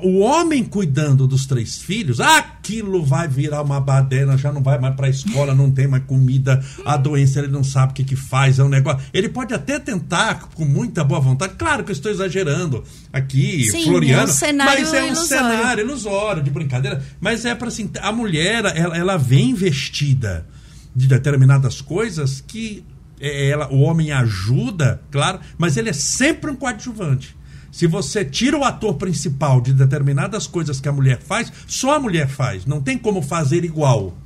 o 0.00 0.20
homem 0.20 0.62
cuidando 0.62 1.26
dos 1.26 1.44
três 1.44 1.78
filhos, 1.78 2.20
aquilo 2.20 3.04
vai 3.04 3.26
virar 3.26 3.62
uma 3.62 3.80
baderna, 3.80 4.38
já 4.38 4.52
não 4.52 4.62
vai 4.62 4.78
mais 4.78 4.94
para 4.94 5.08
a 5.08 5.10
escola, 5.10 5.54
não 5.54 5.72
tem 5.72 5.88
mais 5.88 6.04
comida, 6.04 6.64
a 6.84 6.96
doença 6.96 7.40
ele 7.40 7.48
não 7.48 7.64
sabe 7.64 7.90
o 7.90 7.94
que, 7.94 8.04
que 8.04 8.14
faz, 8.16 8.60
é 8.60 8.64
um 8.64 8.68
negócio. 8.68 9.04
Ele 9.12 9.28
pode 9.28 9.52
até 9.52 9.80
tentar 9.80 10.50
com 10.54 10.64
muita 10.64 11.02
boa 11.02 11.18
vontade, 11.18 11.54
claro 11.58 11.82
que 11.82 11.90
eu 11.90 11.94
estou 11.94 12.12
exagerando 12.12 12.84
aqui, 13.12 13.64
Sim, 13.64 13.86
Floriano, 13.86 14.30
é 14.30 14.52
um 14.52 14.56
mas 14.56 14.94
é 14.94 15.02
um 15.02 15.06
ilusório. 15.06 15.26
cenário 15.28 15.84
ilusório 15.84 16.42
de 16.44 16.50
brincadeira, 16.50 17.04
mas 17.20 17.44
é 17.44 17.54
para 17.54 17.68
assim, 17.68 17.90
a 18.00 18.12
mulher, 18.12 18.64
ela, 18.76 18.96
ela 18.96 19.16
vem 19.16 19.52
vestida 19.52 20.46
de 20.94 21.08
determinadas 21.08 21.80
coisas 21.80 22.40
que 22.40 22.84
ela, 23.20 23.72
o 23.72 23.80
homem 23.80 24.12
ajuda, 24.12 25.00
claro, 25.10 25.40
mas 25.56 25.76
ele 25.76 25.90
é 25.90 25.92
sempre 25.92 26.50
um 26.50 26.56
coadjuvante. 26.56 27.36
Se 27.72 27.86
você 27.86 28.24
tira 28.24 28.56
o 28.56 28.64
ator 28.64 28.94
principal 28.94 29.60
de 29.60 29.72
determinadas 29.72 30.46
coisas 30.46 30.80
que 30.80 30.88
a 30.88 30.92
mulher 30.92 31.20
faz, 31.20 31.52
só 31.66 31.96
a 31.96 32.00
mulher 32.00 32.26
faz. 32.26 32.64
Não 32.64 32.80
tem 32.80 32.96
como 32.96 33.20
fazer 33.20 33.64
igual. 33.64 34.16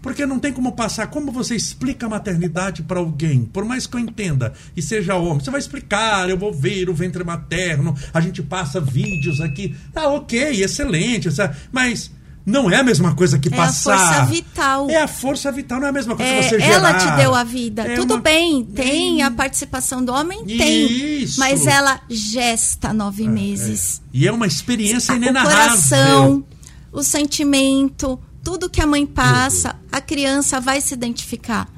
Porque 0.00 0.24
não 0.24 0.38
tem 0.38 0.52
como 0.52 0.72
passar. 0.72 1.08
Como 1.08 1.30
você 1.30 1.54
explica 1.54 2.06
a 2.06 2.08
maternidade 2.08 2.82
para 2.82 2.98
alguém? 2.98 3.44
Por 3.44 3.64
mais 3.64 3.86
que 3.86 3.96
eu 3.96 4.00
entenda 4.00 4.54
e 4.76 4.80
seja 4.80 5.16
homem, 5.16 5.40
você 5.40 5.50
vai 5.50 5.60
explicar. 5.60 6.30
Eu 6.30 6.38
vou 6.38 6.52
ver 6.52 6.88
o 6.88 6.94
ventre 6.94 7.22
materno. 7.24 7.94
A 8.14 8.20
gente 8.20 8.42
passa 8.42 8.80
vídeos 8.80 9.40
aqui. 9.40 9.76
Ah, 9.94 10.08
ok, 10.08 10.62
excelente. 10.62 11.28
Mas 11.70 12.10
não 12.48 12.70
é 12.70 12.76
a 12.76 12.82
mesma 12.82 13.14
coisa 13.14 13.38
que 13.38 13.48
é 13.48 13.50
passar. 13.50 13.92
É 13.92 13.94
a 13.94 13.98
força 13.98 14.24
vital. 14.24 14.90
É 14.90 15.02
a 15.02 15.06
força 15.06 15.52
vital, 15.52 15.78
não 15.80 15.86
é 15.86 15.90
a 15.90 15.92
mesma 15.92 16.16
coisa 16.16 16.32
é, 16.32 16.38
que 16.38 16.48
você 16.48 16.60
gerar. 16.60 16.72
Ela 16.72 16.94
te 16.94 17.16
deu 17.22 17.34
a 17.34 17.44
vida. 17.44 17.82
É 17.82 17.94
Tudo 17.94 18.14
uma... 18.14 18.20
bem, 18.20 18.64
tem 18.64 19.22
a 19.22 19.30
participação 19.30 20.02
do 20.02 20.12
homem? 20.12 20.44
Tem. 20.46 21.22
Isso. 21.22 21.38
Mas 21.38 21.66
ela 21.66 22.00
gesta 22.08 22.92
nove 22.94 23.24
É, 23.24 23.28
meses. 23.28 24.00
E 24.14 24.26
é 24.26 24.32
uma 24.32 24.46
experiência 24.46 25.12
inenarrável. 25.12 25.58
O 25.58 25.68
coração, 25.68 26.44
o 26.90 27.02
sentimento, 27.02 28.18
tudo 28.42 28.70
que 28.70 28.80
a 28.80 28.86
mãe 28.86 29.04
passa, 29.04 29.76
a 29.92 30.00
criança 30.00 30.58
vai 30.58 30.80
se 30.80 30.94
identificar. 30.94 31.68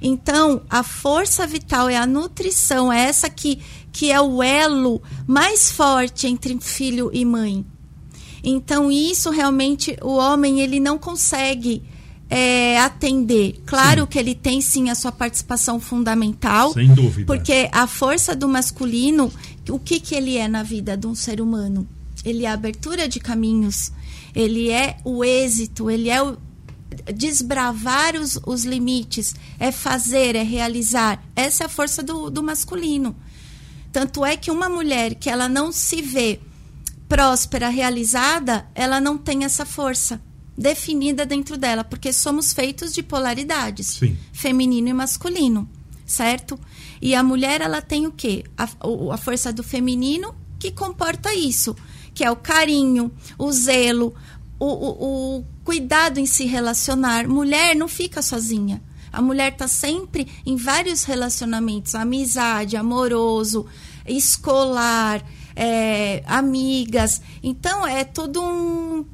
Então, 0.00 0.60
a 0.68 0.82
força 0.82 1.46
vital 1.46 1.88
é 1.88 1.96
a 1.96 2.06
nutrição, 2.06 2.92
é 2.92 3.08
essa 3.08 3.30
que, 3.30 3.60
que 3.90 4.12
é 4.12 4.20
o 4.20 4.42
elo 4.42 5.02
mais 5.26 5.72
forte 5.72 6.26
entre 6.26 6.56
filho 6.60 7.10
e 7.14 7.24
mãe. 7.24 7.64
Então, 8.48 8.90
isso 8.90 9.30
realmente 9.30 9.96
o 10.02 10.14
homem 10.14 10.60
ele 10.60 10.80
não 10.80 10.98
consegue 10.98 11.82
é, 12.30 12.78
atender. 12.80 13.60
Claro 13.66 14.02
sim. 14.02 14.06
que 14.06 14.18
ele 14.18 14.34
tem 14.34 14.60
sim 14.60 14.88
a 14.88 14.94
sua 14.94 15.12
participação 15.12 15.78
fundamental. 15.78 16.72
Sem 16.72 16.94
dúvida. 16.94 17.26
Porque 17.26 17.68
a 17.70 17.86
força 17.86 18.34
do 18.34 18.48
masculino, 18.48 19.30
o 19.68 19.78
que, 19.78 20.00
que 20.00 20.14
ele 20.14 20.36
é 20.36 20.48
na 20.48 20.62
vida 20.62 20.96
de 20.96 21.06
um 21.06 21.14
ser 21.14 21.40
humano? 21.40 21.86
Ele 22.24 22.44
é 22.44 22.48
a 22.48 22.54
abertura 22.54 23.06
de 23.06 23.20
caminhos, 23.20 23.92
ele 24.34 24.70
é 24.70 24.96
o 25.04 25.22
êxito, 25.22 25.90
ele 25.90 26.08
é 26.08 26.22
o 26.22 26.36
desbravar 27.14 28.16
os, 28.16 28.40
os 28.46 28.64
limites, 28.64 29.34
é 29.58 29.70
fazer, 29.70 30.34
é 30.34 30.42
realizar. 30.42 31.22
Essa 31.36 31.64
é 31.64 31.66
a 31.66 31.68
força 31.68 32.02
do, 32.02 32.30
do 32.30 32.42
masculino. 32.42 33.14
Tanto 33.92 34.24
é 34.24 34.36
que 34.36 34.50
uma 34.50 34.68
mulher 34.68 35.14
que 35.14 35.30
ela 35.30 35.48
não 35.48 35.70
se 35.70 36.02
vê 36.02 36.40
próspera, 37.08 37.68
realizada, 37.68 38.68
ela 38.74 39.00
não 39.00 39.16
tem 39.16 39.44
essa 39.44 39.64
força 39.64 40.20
definida 40.56 41.24
dentro 41.24 41.56
dela, 41.56 41.84
porque 41.84 42.12
somos 42.12 42.52
feitos 42.52 42.92
de 42.92 43.02
polaridades, 43.02 43.86
Sim. 43.86 44.18
feminino 44.32 44.88
e 44.88 44.92
masculino, 44.92 45.68
certo? 46.04 46.58
E 47.00 47.14
a 47.14 47.22
mulher 47.22 47.60
ela 47.60 47.80
tem 47.80 48.06
o 48.06 48.12
quê? 48.12 48.44
A, 48.56 48.68
a 49.12 49.16
força 49.16 49.52
do 49.52 49.62
feminino 49.62 50.34
que 50.58 50.72
comporta 50.72 51.32
isso, 51.32 51.76
que 52.12 52.24
é 52.24 52.30
o 52.30 52.36
carinho, 52.36 53.12
o 53.38 53.52
zelo, 53.52 54.12
o, 54.58 54.66
o, 54.66 55.38
o 55.38 55.44
cuidado 55.62 56.18
em 56.18 56.26
se 56.26 56.44
relacionar. 56.44 57.28
Mulher 57.28 57.76
não 57.76 57.86
fica 57.86 58.20
sozinha. 58.20 58.82
A 59.12 59.22
mulher 59.22 59.52
está 59.52 59.68
sempre 59.68 60.26
em 60.44 60.56
vários 60.56 61.04
relacionamentos, 61.04 61.94
amizade, 61.94 62.76
amoroso, 62.76 63.66
escolar, 64.06 65.24
é, 65.58 66.22
amigas. 66.24 67.20
Então 67.42 67.84
é 67.84 68.04
todo 68.04 68.40
um, 68.40 69.04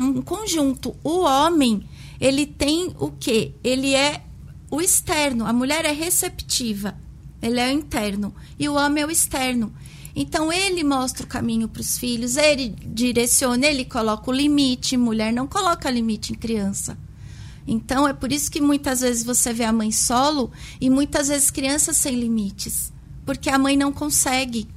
um 0.00 0.22
conjunto. 0.22 0.94
O 1.02 1.22
homem, 1.22 1.82
ele 2.20 2.46
tem 2.46 2.94
o 3.00 3.10
quê? 3.10 3.52
Ele 3.64 3.92
é 3.92 4.22
o 4.70 4.80
externo. 4.80 5.44
A 5.44 5.52
mulher 5.52 5.84
é 5.84 5.90
receptiva. 5.90 6.94
Ele 7.42 7.58
é 7.58 7.66
o 7.68 7.72
interno. 7.72 8.32
E 8.56 8.68
o 8.68 8.74
homem 8.74 9.02
é 9.02 9.06
o 9.06 9.10
externo. 9.10 9.72
Então 10.14 10.52
ele 10.52 10.84
mostra 10.84 11.24
o 11.24 11.28
caminho 11.28 11.68
para 11.68 11.80
os 11.80 11.96
filhos, 11.96 12.36
ele 12.36 12.74
direciona, 12.84 13.66
ele 13.66 13.84
coloca 13.84 14.30
o 14.30 14.34
limite. 14.34 14.96
Mulher 14.96 15.32
não 15.32 15.46
coloca 15.46 15.90
limite 15.90 16.32
em 16.32 16.36
criança. 16.36 16.96
Então 17.66 18.06
é 18.06 18.12
por 18.12 18.30
isso 18.30 18.50
que 18.50 18.60
muitas 18.60 19.00
vezes 19.00 19.24
você 19.24 19.52
vê 19.52 19.64
a 19.64 19.72
mãe 19.72 19.90
solo 19.90 20.50
e 20.80 20.88
muitas 20.88 21.28
vezes 21.28 21.50
crianças 21.50 21.96
sem 21.96 22.16
limites, 22.16 22.92
porque 23.24 23.50
a 23.50 23.58
mãe 23.58 23.76
não 23.76 23.92
consegue. 23.92 24.68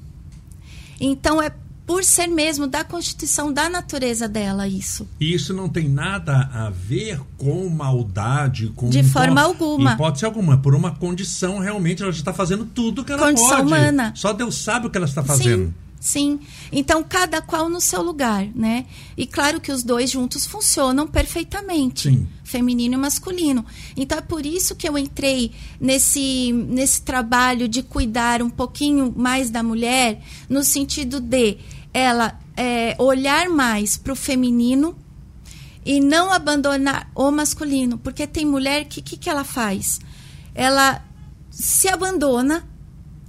Então 1.05 1.41
é 1.41 1.51
por 1.85 2.01
ser 2.03 2.27
mesmo 2.27 2.65
da 2.65 2.81
constituição 2.83 3.51
da 3.51 3.69
natureza 3.69 4.27
dela 4.27 4.67
isso. 4.67 5.05
E 5.19 5.33
isso 5.33 5.53
não 5.53 5.67
tem 5.67 5.89
nada 5.89 6.49
a 6.53 6.69
ver 6.69 7.19
com 7.37 7.67
maldade, 7.67 8.67
com 8.69 8.89
de 8.89 9.03
forma 9.03 9.41
alguma. 9.41 9.93
Hipótese 9.93 10.23
alguma, 10.23 10.57
por 10.57 10.73
uma 10.73 10.95
condição 10.95 11.59
realmente 11.59 12.01
ela 12.01 12.11
já 12.11 12.19
está 12.19 12.33
fazendo 12.33 12.63
tudo 12.65 13.03
que 13.03 13.11
ela 13.11 13.21
condição 13.21 13.49
pode. 13.49 13.67
humana. 13.67 14.13
Só 14.15 14.31
Deus 14.31 14.55
sabe 14.55 14.87
o 14.87 14.89
que 14.89 14.97
ela 14.97 15.05
está 15.05 15.21
fazendo. 15.21 15.65
Sim. 15.67 15.73
Sim, 16.03 16.37
então 16.69 17.01
cada 17.01 17.41
qual 17.41 17.69
no 17.69 17.79
seu 17.79 18.01
lugar, 18.01 18.45
né? 18.53 18.85
E 19.15 19.25
claro 19.25 19.61
que 19.61 19.71
os 19.71 19.83
dois 19.83 20.11
juntos 20.11 20.45
funcionam 20.45 21.07
perfeitamente, 21.07 22.09
Sim. 22.09 22.27
feminino 22.43 22.95
e 22.95 22.97
masculino. 22.97 23.65
Então 23.95 24.17
é 24.17 24.21
por 24.21 24.45
isso 24.45 24.75
que 24.75 24.85
eu 24.85 24.97
entrei 24.97 25.53
nesse, 25.79 26.51
nesse 26.51 27.03
trabalho 27.03 27.69
de 27.69 27.81
cuidar 27.81 28.41
um 28.41 28.49
pouquinho 28.49 29.13
mais 29.15 29.49
da 29.49 29.63
mulher, 29.63 30.21
no 30.49 30.61
sentido 30.61 31.21
de 31.21 31.57
ela 31.93 32.37
é, 32.57 32.97
olhar 32.99 33.47
mais 33.47 33.95
para 33.95 34.11
o 34.11 34.15
feminino 34.15 34.97
e 35.85 36.01
não 36.01 36.33
abandonar 36.33 37.09
o 37.15 37.31
masculino, 37.31 37.97
porque 37.97 38.27
tem 38.27 38.45
mulher 38.45 38.89
que 38.89 39.01
que, 39.01 39.15
que 39.15 39.29
ela 39.29 39.45
faz? 39.45 40.01
Ela 40.53 41.01
se 41.49 41.87
abandona 41.87 42.67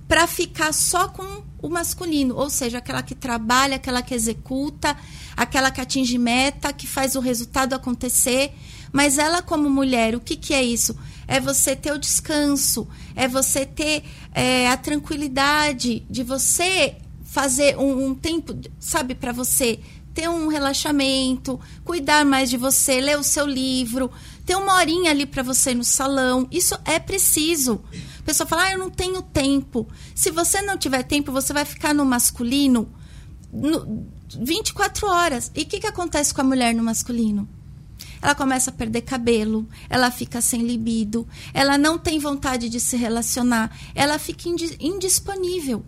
para 0.09 0.27
ficar 0.27 0.75
só 0.75 1.07
com 1.07 1.54
o 1.65 1.71
masculino, 1.71 2.37
ou 2.37 2.51
seja, 2.51 2.77
aquela 2.77 3.03
que 3.03 3.15
trabalha, 3.15 3.77
aquela 3.77 4.03
que 4.03 4.15
executa, 4.15 4.95
aquela 5.35 5.71
que 5.71 5.81
atinge 5.81 6.19
meta, 6.19 6.71
que 6.75 6.87
faz 6.87 7.17
o 7.17 7.21
resultado 7.21 7.73
acontecer. 7.73 8.53
Mas 8.93 9.17
ela, 9.17 9.41
como 9.41 9.71
mulher, 9.71 10.15
o 10.15 10.21
que, 10.21 10.37
que 10.37 10.53
é 10.53 10.63
isso? 10.63 10.95
É 11.27 11.41
você 11.41 11.75
ter 11.75 11.91
o 11.93 11.99
descanso, 11.99 12.87
é 13.17 13.27
você 13.27 13.65
ter 13.65 14.05
é, 14.35 14.69
a 14.69 14.77
tranquilidade 14.77 16.07
de 16.11 16.23
você 16.23 16.97
fazer 17.25 17.79
um, 17.79 18.09
um 18.09 18.15
tempo, 18.15 18.55
sabe, 18.79 19.15
para 19.15 19.33
você 19.33 19.81
ter 20.13 20.29
um 20.29 20.49
relaxamento, 20.49 21.59
cuidar 21.83 22.27
mais 22.27 22.51
de 22.51 22.59
você, 22.59 23.01
ler 23.01 23.19
o 23.19 23.25
seu 23.25 23.47
livro, 23.47 24.11
ter 24.45 24.55
uma 24.55 24.75
horinha 24.75 25.11
ali 25.11 25.25
para 25.25 25.43
você 25.43 25.75
no 25.75 25.83
salão. 25.83 26.47
Isso 26.51 26.79
é 26.85 26.99
preciso. 26.99 27.81
A 28.25 28.27
pessoa 28.27 28.47
fala, 28.47 28.63
ah, 28.65 28.73
eu 28.73 28.79
não 28.79 28.89
tenho 28.89 29.21
tempo. 29.21 29.87
Se 30.15 30.31
você 30.31 30.63
não 30.63 30.79
tiver 30.79 31.03
tempo, 31.03 31.31
você 31.31 31.53
vai 31.53 31.67
ficar 31.67 31.93
no 31.93 32.07
masculino 32.07 32.91
no, 33.53 34.07
24 34.41 35.07
horas. 35.07 35.53
E 35.55 35.61
o 35.61 35.67
que, 35.67 35.79
que 35.79 35.87
acontece 35.87 36.33
com 36.33 36.41
a 36.41 36.45
mulher 36.45 36.75
no 36.75 36.83
masculino? 36.83 37.47
ela 38.23 38.35
começa 38.35 38.71
a 38.71 38.73
perder 38.73 39.03
cabelo, 39.03 39.69
ela 39.87 40.11
fica 40.11 40.41
sem 40.41 40.63
libido, 40.63 41.29
ela 41.53 41.77
não 41.77 41.99
tem 41.99 42.19
vontade 42.19 42.71
de 42.71 42.81
se 42.81 42.97
relacionar, 42.97 43.71
ela 43.95 44.19
fica 44.19 44.49
indisponível. 44.81 45.85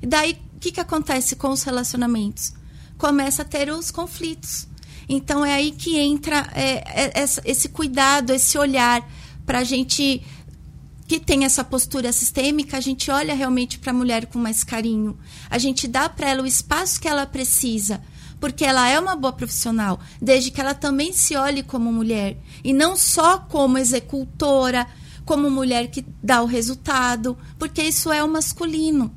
E 0.00 0.06
daí, 0.06 0.38
o 0.54 0.60
que, 0.60 0.70
que 0.70 0.80
acontece 0.80 1.34
com 1.34 1.50
os 1.50 1.64
relacionamentos? 1.64 2.54
Começa 2.96 3.42
a 3.42 3.44
ter 3.44 3.72
os 3.72 3.90
conflitos. 3.90 4.68
Então, 5.08 5.44
é 5.44 5.54
aí 5.54 5.72
que 5.72 5.98
entra 5.98 6.48
é, 6.54 7.22
é, 7.22 7.24
esse 7.44 7.68
cuidado, 7.70 8.32
esse 8.32 8.56
olhar 8.56 9.04
para 9.44 9.58
a 9.58 9.64
gente 9.64 10.22
que 11.08 11.18
tem 11.18 11.46
essa 11.46 11.64
postura 11.64 12.12
sistêmica, 12.12 12.76
a 12.76 12.80
gente 12.80 13.10
olha 13.10 13.34
realmente 13.34 13.78
para 13.78 13.90
a 13.90 13.94
mulher 13.94 14.26
com 14.26 14.38
mais 14.38 14.62
carinho. 14.62 15.18
A 15.48 15.56
gente 15.56 15.88
dá 15.88 16.06
para 16.06 16.28
ela 16.28 16.42
o 16.42 16.46
espaço 16.46 17.00
que 17.00 17.08
ela 17.08 17.26
precisa 17.26 18.00
porque 18.40 18.64
ela 18.64 18.88
é 18.88 19.00
uma 19.00 19.16
boa 19.16 19.32
profissional, 19.32 19.98
desde 20.22 20.52
que 20.52 20.60
ela 20.60 20.74
também 20.74 21.12
se 21.12 21.34
olhe 21.34 21.62
como 21.62 21.92
mulher 21.92 22.38
e 22.62 22.72
não 22.72 22.96
só 22.96 23.38
como 23.38 23.78
executora, 23.78 24.86
como 25.24 25.50
mulher 25.50 25.88
que 25.88 26.04
dá 26.22 26.40
o 26.40 26.46
resultado, 26.46 27.36
porque 27.58 27.82
isso 27.82 28.12
é 28.12 28.22
o 28.22 28.28
masculino. 28.28 29.12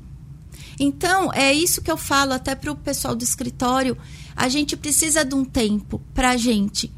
Então, 0.78 1.32
é 1.32 1.52
isso 1.52 1.82
que 1.82 1.90
eu 1.90 1.96
falo 1.96 2.32
até 2.32 2.54
para 2.54 2.72
o 2.72 2.76
pessoal 2.76 3.14
do 3.14 3.22
escritório. 3.22 3.96
A 4.34 4.48
gente 4.48 4.76
precisa 4.76 5.24
de 5.24 5.34
um 5.34 5.44
tempo 5.44 6.00
para 6.12 6.30
a 6.30 6.36
gente, 6.36 6.92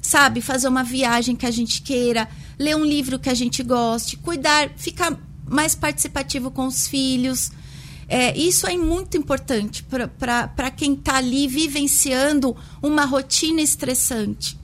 sabe, 0.00 0.40
fazer 0.40 0.68
uma 0.68 0.82
viagem 0.82 1.36
que 1.36 1.46
a 1.46 1.50
gente 1.50 1.82
queira, 1.82 2.28
ler 2.58 2.76
um 2.76 2.84
livro 2.84 3.18
que 3.18 3.28
a 3.28 3.34
gente 3.34 3.62
goste, 3.62 4.16
cuidar, 4.16 4.70
ficar 4.76 5.18
mais 5.46 5.74
participativo 5.74 6.50
com 6.50 6.66
os 6.66 6.86
filhos, 6.86 7.50
é, 8.08 8.36
isso 8.36 8.66
é 8.66 8.76
muito 8.76 9.16
importante 9.16 9.84
para 9.84 10.70
quem 10.70 10.94
está 10.94 11.16
ali 11.16 11.46
vivenciando 11.46 12.56
uma 12.82 13.04
rotina 13.04 13.62
estressante. 13.62 14.58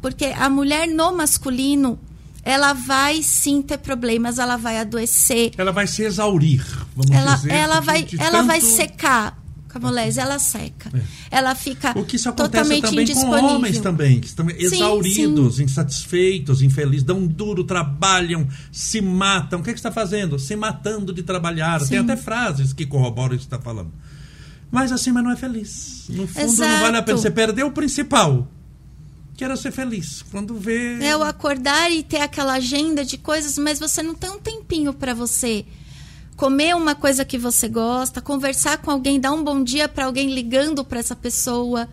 Porque 0.00 0.24
a 0.26 0.48
mulher 0.48 0.88
no 0.88 1.12
masculino, 1.12 1.98
ela 2.42 2.72
vai 2.72 3.22
sim 3.22 3.60
ter 3.60 3.76
problemas, 3.76 4.38
ela 4.38 4.56
vai 4.56 4.78
adoecer. 4.78 5.52
Ela 5.58 5.72
vai 5.72 5.86
se 5.86 6.02
exaurir, 6.02 6.64
vamos 6.96 7.10
ela, 7.10 7.34
dizer. 7.34 7.52
Ela, 7.52 7.80
vai, 7.80 8.08
ela 8.18 8.30
tanto... 8.30 8.46
vai 8.46 8.60
secar. 8.62 9.38
Camolese, 9.70 10.20
ela 10.20 10.38
seca. 10.38 10.90
É. 10.92 11.38
Ela 11.38 11.54
fica 11.54 11.98
o 11.98 12.04
que 12.04 12.16
isso 12.16 12.28
acontece 12.28 12.50
totalmente 12.50 12.82
também 12.82 13.04
indisponível. 13.04 13.40
com 13.40 13.54
homens 13.54 13.80
também, 13.80 14.20
que 14.20 14.26
estão 14.26 14.50
exauridos, 14.50 15.56
sim. 15.56 15.64
insatisfeitos, 15.64 16.60
infelizes, 16.60 17.04
dão 17.04 17.26
duro, 17.26 17.64
trabalham, 17.64 18.46
se 18.72 19.00
matam. 19.00 19.60
O 19.60 19.62
que, 19.62 19.70
é 19.70 19.72
que 19.72 19.78
está 19.78 19.92
fazendo? 19.92 20.38
Se 20.38 20.56
matando 20.56 21.12
de 21.12 21.22
trabalhar. 21.22 21.80
Sim. 21.80 21.88
Tem 21.88 21.98
até 21.98 22.16
frases 22.16 22.72
que 22.72 22.84
corroboram 22.84 23.34
isso 23.34 23.48
que 23.48 23.54
está 23.54 23.60
falando. 23.60 23.92
Mas 24.70 24.92
assim, 24.92 25.12
mas 25.12 25.24
não 25.24 25.30
é 25.30 25.36
feliz. 25.36 26.06
No 26.08 26.26
fundo, 26.26 26.44
Exato. 26.44 26.70
não 26.70 26.80
vale 26.80 26.96
a 26.96 27.02
pena. 27.02 27.18
Você 27.18 27.30
perdeu 27.30 27.66
o 27.66 27.72
principal. 27.72 28.48
Que 29.36 29.44
era 29.44 29.56
ser 29.56 29.72
feliz. 29.72 30.22
Quando 30.30 30.54
vê. 30.56 31.02
É 31.02 31.16
o 31.16 31.22
acordar 31.22 31.90
e 31.90 32.02
ter 32.02 32.20
aquela 32.20 32.54
agenda 32.54 33.04
de 33.04 33.16
coisas, 33.16 33.56
mas 33.56 33.78
você 33.78 34.02
não 34.02 34.14
tem 34.14 34.30
um 34.30 34.38
tempinho 34.38 34.92
para 34.92 35.14
você 35.14 35.64
comer 36.40 36.74
uma 36.74 36.94
coisa 36.94 37.22
que 37.22 37.36
você 37.36 37.68
gosta, 37.68 38.22
conversar 38.22 38.78
com 38.78 38.90
alguém, 38.90 39.20
dar 39.20 39.30
um 39.30 39.44
bom 39.44 39.62
dia 39.62 39.86
para 39.86 40.06
alguém 40.06 40.32
ligando 40.32 40.82
para 40.82 40.98
essa 40.98 41.14
pessoa, 41.14 41.86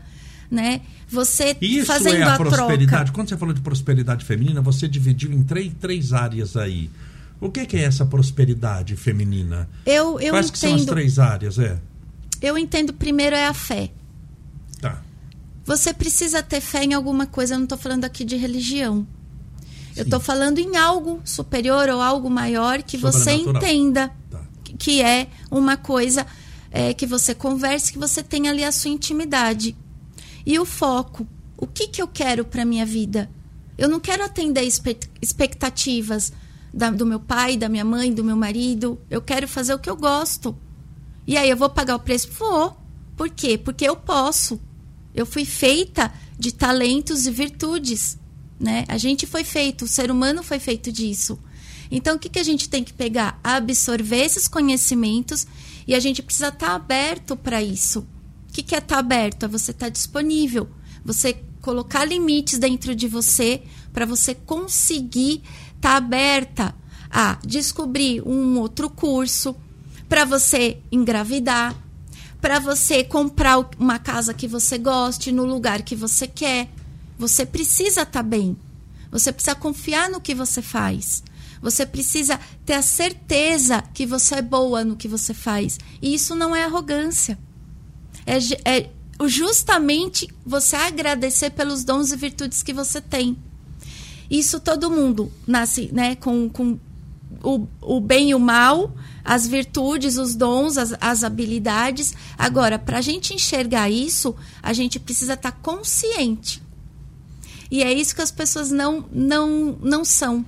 né? 0.49 0.79
Você 1.09 1.57
Isso 1.59 1.85
fazendo 1.85 2.15
é 2.15 2.23
a, 2.23 2.35
a 2.35 2.37
prosperidade. 2.37 2.87
Troca. 2.87 3.11
Quando 3.11 3.27
você 3.27 3.35
falou 3.35 3.53
de 3.53 3.59
prosperidade 3.59 4.23
feminina, 4.23 4.61
você 4.61 4.87
dividiu 4.87 5.33
em 5.33 5.43
três, 5.43 5.73
três 5.81 6.13
áreas 6.13 6.55
aí. 6.55 6.89
O 7.41 7.51
que, 7.51 7.65
que 7.65 7.75
é 7.75 7.83
essa 7.83 8.05
prosperidade 8.05 8.95
feminina? 8.95 9.67
Eu, 9.85 10.17
eu 10.21 10.31
Quais 10.31 10.47
entendo, 10.47 10.59
são 10.59 10.75
as 10.75 10.85
três 10.85 11.19
áreas, 11.19 11.59
é? 11.59 11.77
Eu 12.41 12.57
entendo 12.57 12.93
primeiro 12.93 13.35
é 13.35 13.47
a 13.47 13.53
fé. 13.53 13.91
Tá. 14.79 15.01
Você 15.65 15.93
precisa 15.93 16.41
ter 16.41 16.61
fé 16.61 16.85
em 16.85 16.93
alguma 16.93 17.25
coisa, 17.25 17.55
eu 17.55 17.57
não 17.57 17.65
estou 17.65 17.77
falando 17.77 18.05
aqui 18.05 18.23
de 18.23 18.37
religião. 18.37 19.05
Eu 19.97 20.03
estou 20.03 20.19
falando 20.19 20.59
em 20.59 20.77
algo 20.77 21.19
superior 21.25 21.89
ou 21.89 21.99
algo 21.99 22.29
maior 22.29 22.83
que 22.83 22.97
você 22.97 23.31
entenda 23.31 24.13
tá. 24.29 24.39
que 24.77 25.01
é 25.01 25.27
uma 25.49 25.75
coisa 25.75 26.25
é, 26.69 26.93
que 26.93 27.07
você 27.07 27.33
converse, 27.33 27.91
que 27.91 27.97
você 27.97 28.21
tenha 28.21 28.51
ali 28.51 28.63
a 28.63 28.71
sua 28.71 28.91
intimidade. 28.91 29.75
E 30.45 30.59
o 30.59 30.65
foco. 30.65 31.27
O 31.57 31.65
que, 31.65 31.87
que 31.87 31.99
eu 31.99 32.07
quero 32.07 32.45
para 32.45 32.63
minha 32.63 32.85
vida? 32.85 33.27
Eu 33.75 33.89
não 33.89 33.99
quero 33.99 34.23
atender 34.23 34.63
expectativas 35.19 36.31
da, 36.71 36.91
do 36.91 37.03
meu 37.03 37.19
pai, 37.19 37.57
da 37.57 37.67
minha 37.67 37.83
mãe, 37.83 38.13
do 38.13 38.23
meu 38.23 38.35
marido. 38.35 38.99
Eu 39.09 39.21
quero 39.21 39.47
fazer 39.47 39.73
o 39.73 39.79
que 39.79 39.89
eu 39.89 39.95
gosto. 39.95 40.55
E 41.25 41.35
aí 41.35 41.49
eu 41.49 41.57
vou 41.57 41.69
pagar 41.69 41.95
o 41.95 41.99
preço? 41.99 42.29
Vou. 42.33 42.77
Por 43.15 43.29
quê? 43.29 43.57
Porque 43.57 43.85
eu 43.85 43.95
posso. 43.95 44.61
Eu 45.15 45.25
fui 45.25 45.43
feita 45.45 46.13
de 46.37 46.53
talentos 46.53 47.25
e 47.25 47.31
virtudes. 47.31 48.19
Né? 48.59 48.85
A 48.87 48.97
gente 48.97 49.25
foi 49.25 49.43
feito, 49.43 49.85
o 49.85 49.87
ser 49.87 50.09
humano 50.09 50.41
foi 50.41 50.59
feito 50.59 50.91
disso. 50.91 51.39
Então, 51.91 52.15
o 52.15 52.19
que, 52.19 52.29
que 52.29 52.39
a 52.39 52.43
gente 52.43 52.69
tem 52.69 52.83
que 52.83 52.93
pegar? 52.93 53.39
Absorver 53.43 54.23
esses 54.25 54.47
conhecimentos 54.47 55.47
e 55.87 55.95
a 55.95 55.99
gente 55.99 56.21
precisa 56.21 56.49
estar 56.49 56.67
tá 56.67 56.75
aberto 56.75 57.35
para 57.35 57.61
isso. 57.61 57.99
O 58.49 58.53
que, 58.53 58.63
que 58.63 58.75
é 58.75 58.79
estar 58.79 58.95
tá 58.95 58.99
aberto? 58.99 59.43
É 59.43 59.47
você 59.47 59.71
estar 59.71 59.85
tá 59.85 59.89
disponível, 59.89 60.67
você 61.05 61.41
colocar 61.61 62.05
limites 62.05 62.59
dentro 62.59 62.95
de 62.95 63.07
você 63.07 63.61
para 63.93 64.05
você 64.05 64.33
conseguir 64.35 65.41
estar 65.75 65.91
tá 65.91 65.95
aberta 65.97 66.75
a 67.09 67.39
descobrir 67.45 68.21
um 68.21 68.59
outro 68.59 68.89
curso, 68.89 69.55
para 70.09 70.25
você 70.25 70.77
engravidar, 70.91 71.75
para 72.39 72.59
você 72.59 73.03
comprar 73.03 73.57
uma 73.77 73.99
casa 73.99 74.33
que 74.33 74.47
você 74.47 74.77
goste, 74.77 75.31
no 75.31 75.45
lugar 75.45 75.81
que 75.81 75.95
você 75.95 76.27
quer 76.27 76.69
você 77.17 77.45
precisa 77.45 78.01
estar 78.01 78.05
tá 78.05 78.23
bem. 78.23 78.55
Você 79.11 79.31
precisa 79.31 79.55
confiar 79.55 80.09
no 80.09 80.21
que 80.21 80.35
você 80.35 80.61
faz. 80.61 81.23
Você 81.61 81.85
precisa 81.85 82.39
ter 82.65 82.73
a 82.73 82.81
certeza 82.81 83.81
que 83.93 84.05
você 84.05 84.35
é 84.35 84.41
boa 84.41 84.83
no 84.83 84.95
que 84.95 85.07
você 85.07 85.33
faz. 85.33 85.79
E 86.01 86.13
isso 86.13 86.35
não 86.35 86.55
é 86.55 86.63
arrogância. 86.63 87.37
É, 88.25 88.37
é 88.69 88.89
justamente 89.25 90.27
você 90.45 90.75
agradecer 90.75 91.49
pelos 91.51 91.83
dons 91.83 92.11
e 92.11 92.15
virtudes 92.15 92.61
que 92.61 92.73
você 92.73 93.01
tem. 93.01 93.37
Isso 94.29 94.59
todo 94.59 94.91
mundo 94.91 95.31
nasce 95.47 95.89
né, 95.91 96.15
com, 96.15 96.49
com 96.49 96.77
o, 97.41 97.65
o 97.81 97.99
bem 97.99 98.31
e 98.31 98.35
o 98.35 98.39
mal, 98.39 98.93
as 99.23 99.47
virtudes, 99.47 100.17
os 100.17 100.35
dons, 100.35 100.77
as, 100.77 100.93
as 100.99 101.23
habilidades. 101.23 102.13
Agora, 102.37 102.77
para 102.77 102.99
a 102.99 103.01
gente 103.01 103.33
enxergar 103.33 103.89
isso, 103.89 104.35
a 104.61 104.73
gente 104.73 104.99
precisa 104.99 105.33
estar 105.33 105.51
tá 105.51 105.57
consciente 105.59 106.66
e 107.69 107.83
é 107.83 107.91
isso 107.91 108.15
que 108.15 108.21
as 108.21 108.31
pessoas 108.31 108.71
não, 108.71 109.05
não, 109.11 109.77
não 109.81 110.05
são. 110.05 110.45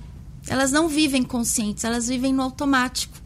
Elas 0.48 0.72
não 0.72 0.88
vivem 0.88 1.22
conscientes, 1.22 1.84
elas 1.84 2.08
vivem 2.08 2.32
no 2.32 2.42
automático. 2.42 3.18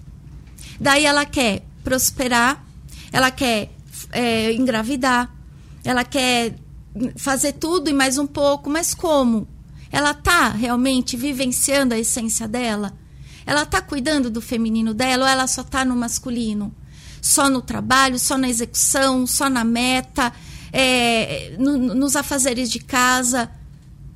Daí 0.81 1.05
ela 1.05 1.25
quer 1.25 1.65
prosperar, 1.83 2.65
ela 3.13 3.31
quer 3.31 3.71
é, 4.11 4.53
engravidar, 4.53 5.33
ela 5.85 6.05
quer 6.05 6.57
fazer 7.17 7.53
tudo 7.53 7.89
e 7.89 7.93
mais 7.93 8.19
um 8.19 8.27
pouco, 8.27 8.69
mas 8.69 8.95
como? 8.95 9.47
Ela 9.91 10.11
está 10.11 10.49
realmente 10.49 11.17
vivenciando 11.17 11.95
a 11.95 11.99
essência 11.99 12.49
dela? 12.49 12.93
Ela 13.47 13.63
está 13.63 13.81
cuidando 13.81 14.31
do 14.31 14.41
feminino 14.41 14.93
dela 14.93 15.25
ou 15.25 15.31
ela 15.31 15.47
só 15.47 15.61
está 15.61 15.85
no 15.85 15.95
masculino? 15.95 16.75
Só 17.21 17.49
no 17.49 17.63
trabalho, 17.63 18.19
só 18.19 18.37
na 18.37 18.49
execução, 18.49 19.27
só 19.27 19.49
na 19.49 19.65
meta, 19.65 20.33
é, 20.73 21.57
no, 21.59 21.79
nos 21.79 22.17
afazeres 22.17 22.71
de 22.71 22.81
casa? 22.81 23.51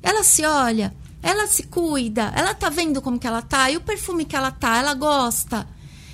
Ela 0.01 0.23
se 0.23 0.45
olha, 0.45 0.93
ela 1.21 1.47
se 1.47 1.63
cuida, 1.63 2.31
ela 2.35 2.53
tá 2.53 2.69
vendo 2.69 3.01
como 3.01 3.19
que 3.19 3.27
ela 3.27 3.41
tá, 3.41 3.69
e 3.69 3.77
o 3.77 3.81
perfume 3.81 4.25
que 4.25 4.35
ela 4.35 4.51
tá, 4.51 4.77
ela 4.77 4.93
gosta. 4.93 5.67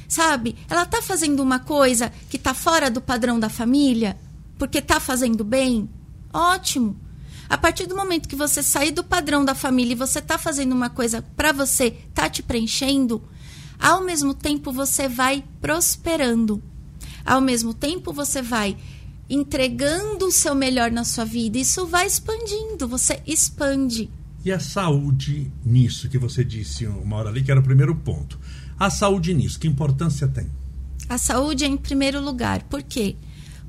Sabe? 0.08 0.56
Ela 0.70 0.86
tá 0.86 1.02
fazendo 1.02 1.42
uma 1.42 1.60
coisa 1.60 2.12
que 2.30 2.38
tá 2.38 2.54
fora 2.54 2.90
do 2.90 3.02
padrão 3.02 3.40
da 3.40 3.50
família, 3.50 4.18
porque 4.58 4.82
tá 4.82 5.00
fazendo 5.00 5.44
bem. 5.44 5.90
Ótimo. 6.34 7.00
A 7.48 7.58
partir 7.58 7.86
do 7.86 7.96
momento 7.96 8.28
que 8.28 8.36
você 8.36 8.64
sair 8.64 8.92
do 8.92 9.04
padrão 9.04 9.46
da 9.46 9.54
família 9.54 9.94
e 9.94 9.98
você 9.98 10.22
tá 10.22 10.38
fazendo 10.38 10.74
uma 10.74 10.90
coisa 10.90 11.22
para 11.36 11.52
você, 11.52 11.92
tá 12.14 12.28
te 12.28 12.42
preenchendo, 12.42 13.22
ao 13.80 14.02
mesmo 14.02 14.34
tempo 14.34 14.72
você 14.72 15.08
vai 15.08 15.44
prosperando. 15.62 16.62
Ao 17.26 17.42
mesmo 17.42 17.74
tempo 17.74 18.14
você 18.14 18.42
vai 18.42 18.78
entregando 19.30 20.28
o 20.28 20.32
seu 20.32 20.54
melhor 20.54 20.92
na 20.92 21.04
sua 21.04 21.26
vida, 21.26 21.58
isso 21.58 21.86
vai 21.88 22.06
expandindo, 22.06 22.88
você 22.88 23.22
expande. 23.26 24.10
E 24.44 24.52
a 24.52 24.60
saúde 24.60 25.52
nisso, 25.66 26.08
que 26.08 26.18
você 26.18 26.44
disse 26.44 26.86
uma 26.86 27.16
hora 27.18 27.30
ali, 27.30 27.44
que 27.44 27.50
era 27.50 27.60
o 27.60 27.64
primeiro 27.64 27.96
ponto. 27.96 28.40
A 28.80 28.90
saúde 28.90 29.34
nisso, 29.34 29.60
que 29.60 29.68
importância 29.68 30.28
tem? 30.28 30.48
A 31.10 31.18
saúde 31.18 31.64
é 31.64 31.68
em 31.68 31.78
primeiro 31.78 32.22
lugar. 32.22 32.64
Por 32.64 32.84
quê? 32.84 33.16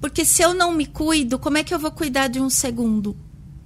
Porque 0.01 0.25
se 0.25 0.43
eu 0.43 0.53
não 0.53 0.73
me 0.73 0.85
cuido, 0.85 1.39
como 1.39 1.57
é 1.57 1.65
que 1.65 1.73
eu 1.73 1.79
vou 1.79 1.91
cuidar 1.91 2.29
de 2.29 2.41
um 2.41 2.51
segundo? 2.51 3.17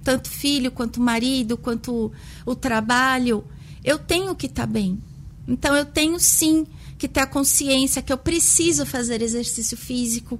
Tanto 0.03 0.29
filho, 0.29 0.71
quanto 0.71 1.01
marido, 1.01 1.57
quanto 1.57 2.11
o 2.45 2.55
trabalho. 2.55 3.43
Eu 3.83 3.99
tenho 3.99 4.33
que 4.35 4.45
estar 4.45 4.65
tá 4.65 4.71
bem. 4.71 4.97
Então 5.47 5.75
eu 5.75 5.85
tenho 5.85 6.19
sim 6.19 6.65
que 6.97 7.07
ter 7.07 7.21
a 7.21 7.27
consciência 7.27 8.01
que 8.01 8.13
eu 8.13 8.17
preciso 8.17 8.85
fazer 8.85 9.21
exercício 9.21 9.75
físico, 9.75 10.39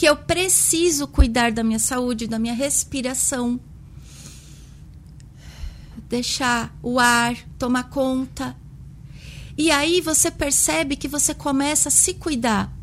que 0.00 0.06
eu 0.06 0.16
preciso 0.16 1.06
cuidar 1.06 1.52
da 1.52 1.62
minha 1.62 1.78
saúde, 1.78 2.26
da 2.26 2.38
minha 2.38 2.54
respiração. 2.54 3.60
Deixar 6.08 6.74
o 6.82 6.98
ar 6.98 7.36
tomar 7.58 7.90
conta. 7.90 8.56
E 9.58 9.70
aí 9.70 10.00
você 10.00 10.30
percebe 10.30 10.96
que 10.96 11.06
você 11.06 11.34
começa 11.34 11.90
a 11.90 11.92
se 11.92 12.14
cuidar. 12.14 12.74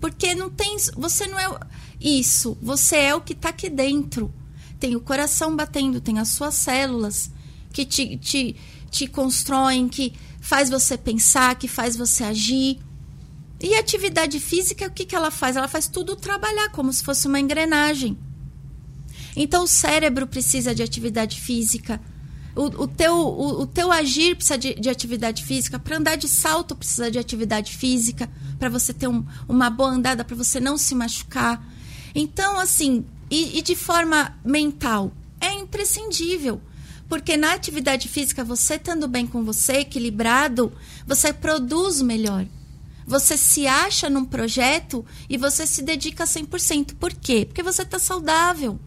Porque 0.00 0.34
não 0.34 0.50
tem. 0.50 0.76
Você 0.96 1.28
não 1.28 1.38
é 1.38 1.48
isso. 2.00 2.58
Você 2.60 2.96
é 2.96 3.14
o 3.14 3.20
que 3.20 3.34
está 3.34 3.50
aqui 3.50 3.70
dentro. 3.70 4.34
Tem 4.80 4.96
o 4.96 5.00
coração 5.00 5.54
batendo, 5.54 6.00
tem 6.00 6.18
as 6.18 6.30
suas 6.30 6.56
células 6.56 7.30
que 7.72 7.84
te, 7.84 8.16
te, 8.16 8.56
te 8.90 9.06
constroem, 9.06 9.88
que 9.88 10.12
faz 10.40 10.68
você 10.68 10.98
pensar, 10.98 11.54
que 11.54 11.68
faz 11.68 11.94
você 11.94 12.24
agir. 12.24 12.80
E 13.62 13.76
atividade 13.76 14.40
física, 14.40 14.86
o 14.86 14.90
que, 14.90 15.04
que 15.04 15.14
ela 15.14 15.30
faz? 15.30 15.54
Ela 15.54 15.68
faz 15.68 15.86
tudo 15.86 16.16
trabalhar 16.16 16.70
como 16.70 16.92
se 16.92 17.04
fosse 17.04 17.28
uma 17.28 17.38
engrenagem. 17.38 18.18
Então 19.36 19.62
o 19.62 19.68
cérebro 19.68 20.26
precisa 20.26 20.74
de 20.74 20.82
atividade 20.82 21.40
física. 21.40 22.00
O, 22.56 22.64
o, 22.64 22.88
teu, 22.88 23.14
o, 23.14 23.62
o 23.62 23.66
teu 23.66 23.92
agir 23.92 24.34
precisa 24.34 24.58
de, 24.58 24.74
de 24.74 24.90
atividade 24.90 25.44
física. 25.44 25.78
Para 25.78 25.96
andar 25.96 26.16
de 26.16 26.28
salto 26.28 26.74
precisa 26.74 27.08
de 27.08 27.20
atividade 27.20 27.76
física. 27.76 28.28
Para 28.58 28.68
você 28.68 28.92
ter 28.92 29.06
um, 29.06 29.24
uma 29.48 29.70
boa 29.70 29.90
andada, 29.90 30.24
para 30.24 30.36
você 30.36 30.58
não 30.58 30.76
se 30.76 30.94
machucar. 30.94 31.64
Então, 32.14 32.58
assim, 32.58 33.06
e, 33.30 33.58
e 33.58 33.62
de 33.62 33.76
forma 33.76 34.36
mental, 34.44 35.12
é 35.40 35.52
imprescindível. 35.54 36.60
Porque 37.08 37.36
na 37.36 37.52
atividade 37.52 38.08
física, 38.08 38.42
você 38.42 38.74
estando 38.74 39.06
bem 39.06 39.26
com 39.26 39.44
você, 39.44 39.78
equilibrado, 39.78 40.72
você 41.06 41.32
produz 41.32 42.02
melhor. 42.02 42.44
Você 43.06 43.36
se 43.36 43.66
acha 43.66 44.08
num 44.08 44.24
projeto 44.24 45.04
e 45.28 45.36
você 45.36 45.66
se 45.66 45.82
dedica 45.82 46.24
100%. 46.24 46.94
Por 46.94 47.12
quê? 47.12 47.44
Porque 47.46 47.62
você 47.62 47.82
está 47.82 47.98
saudável. 47.98 48.78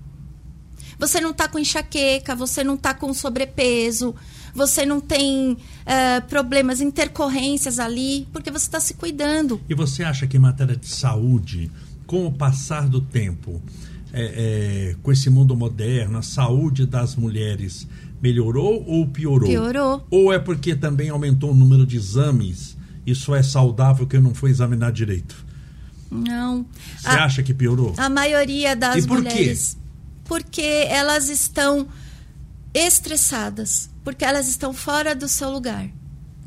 Você 0.98 1.20
não 1.20 1.32
está 1.32 1.48
com 1.48 1.60
enxaqueca, 1.60 2.36
você 2.36 2.64
não 2.64 2.76
está 2.76 2.94
com 2.94 3.14
sobrepeso, 3.14 4.16
você 4.54 4.86
não 4.86 5.02
tem 5.02 5.52
uh, 5.52 5.58
problemas, 6.30 6.80
intercorrências 6.80 7.80
ali, 7.80 8.28
porque 8.32 8.50
você 8.50 8.66
está 8.66 8.80
se 8.80 8.94
cuidando. 8.94 9.60
E 9.68 9.76
você 9.76 10.04
acha 10.04 10.26
que 10.26 10.38
em 10.38 10.40
matéria 10.40 10.76
de 10.76 10.88
saúde, 10.88 11.70
com 12.08 12.26
o 12.26 12.32
passar 12.32 12.88
do 12.88 13.02
tempo, 13.02 13.62
é, 14.14 14.92
é, 14.94 14.96
com 15.04 15.12
esse 15.12 15.30
mundo 15.30 15.56
moderno, 15.58 16.18
a 16.18 16.22
saúde 16.22 16.86
das 16.86 17.18
mulheres 17.18 17.86
melhorou 18.22 18.86
ou 18.88 19.06
piorou? 19.08 19.50
Piorou. 19.50 20.08
Ou 20.10 20.32
é 20.32 20.40
porque 20.40 20.74
também 20.74 21.10
aumentou 21.10 21.52
o 21.52 21.56
número 21.56 21.86
de 21.86 21.98
exames? 21.98 22.75
Isso 23.06 23.36
é 23.36 23.44
saudável 23.44 24.08
que 24.08 24.18
não 24.20 24.34
foi 24.34 24.50
examinar 24.50 24.92
direito? 24.92 25.46
Não. 26.10 26.66
Você 27.00 27.08
a, 27.08 27.26
acha 27.26 27.44
que 27.44 27.54
piorou? 27.54 27.94
A 27.98 28.10
maioria 28.10 28.76
das 28.76 29.04
e 29.04 29.08
por 29.08 29.18
mulheres. 29.18 29.76
Quê? 29.76 29.86
Porque 30.26 30.88
elas 30.90 31.30
estão 31.30 31.88
estressadas, 32.74 33.90
porque 34.04 34.26
elas 34.26 34.48
estão 34.48 34.74
fora 34.74 35.16
do 35.16 35.28
seu 35.28 35.50
lugar. 35.50 35.88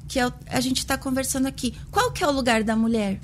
Que 0.08 0.18
é, 0.18 0.32
a 0.48 0.60
gente 0.60 0.78
está 0.78 0.98
conversando 0.98 1.46
aqui. 1.46 1.74
Qual 1.90 2.10
que 2.10 2.24
é 2.24 2.26
o 2.26 2.32
lugar 2.32 2.64
da 2.64 2.74
mulher? 2.74 3.20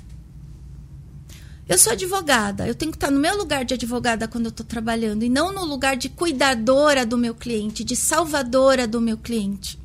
Eu 1.67 1.79
sou 1.79 1.93
advogada, 1.93 2.67
eu 2.67 2.75
tenho 2.75 2.91
que 2.91 2.97
estar 2.97 3.09
no 3.09 3.19
meu 3.19 3.35
lugar 3.35 3.65
de 3.65 3.73
advogada 3.73 4.27
quando 4.27 4.45
eu 4.45 4.49
estou 4.49 4.65
trabalhando 4.65 5.23
e 5.23 5.29
não 5.29 5.51
no 5.51 5.65
lugar 5.65 5.97
de 5.97 6.09
cuidadora 6.09 7.03
do 7.07 7.17
meu 7.17 7.33
cliente, 7.33 7.83
de 7.83 7.95
salvadora 7.95 8.87
do 8.87 9.01
meu 9.01 9.17
cliente. 9.17 9.79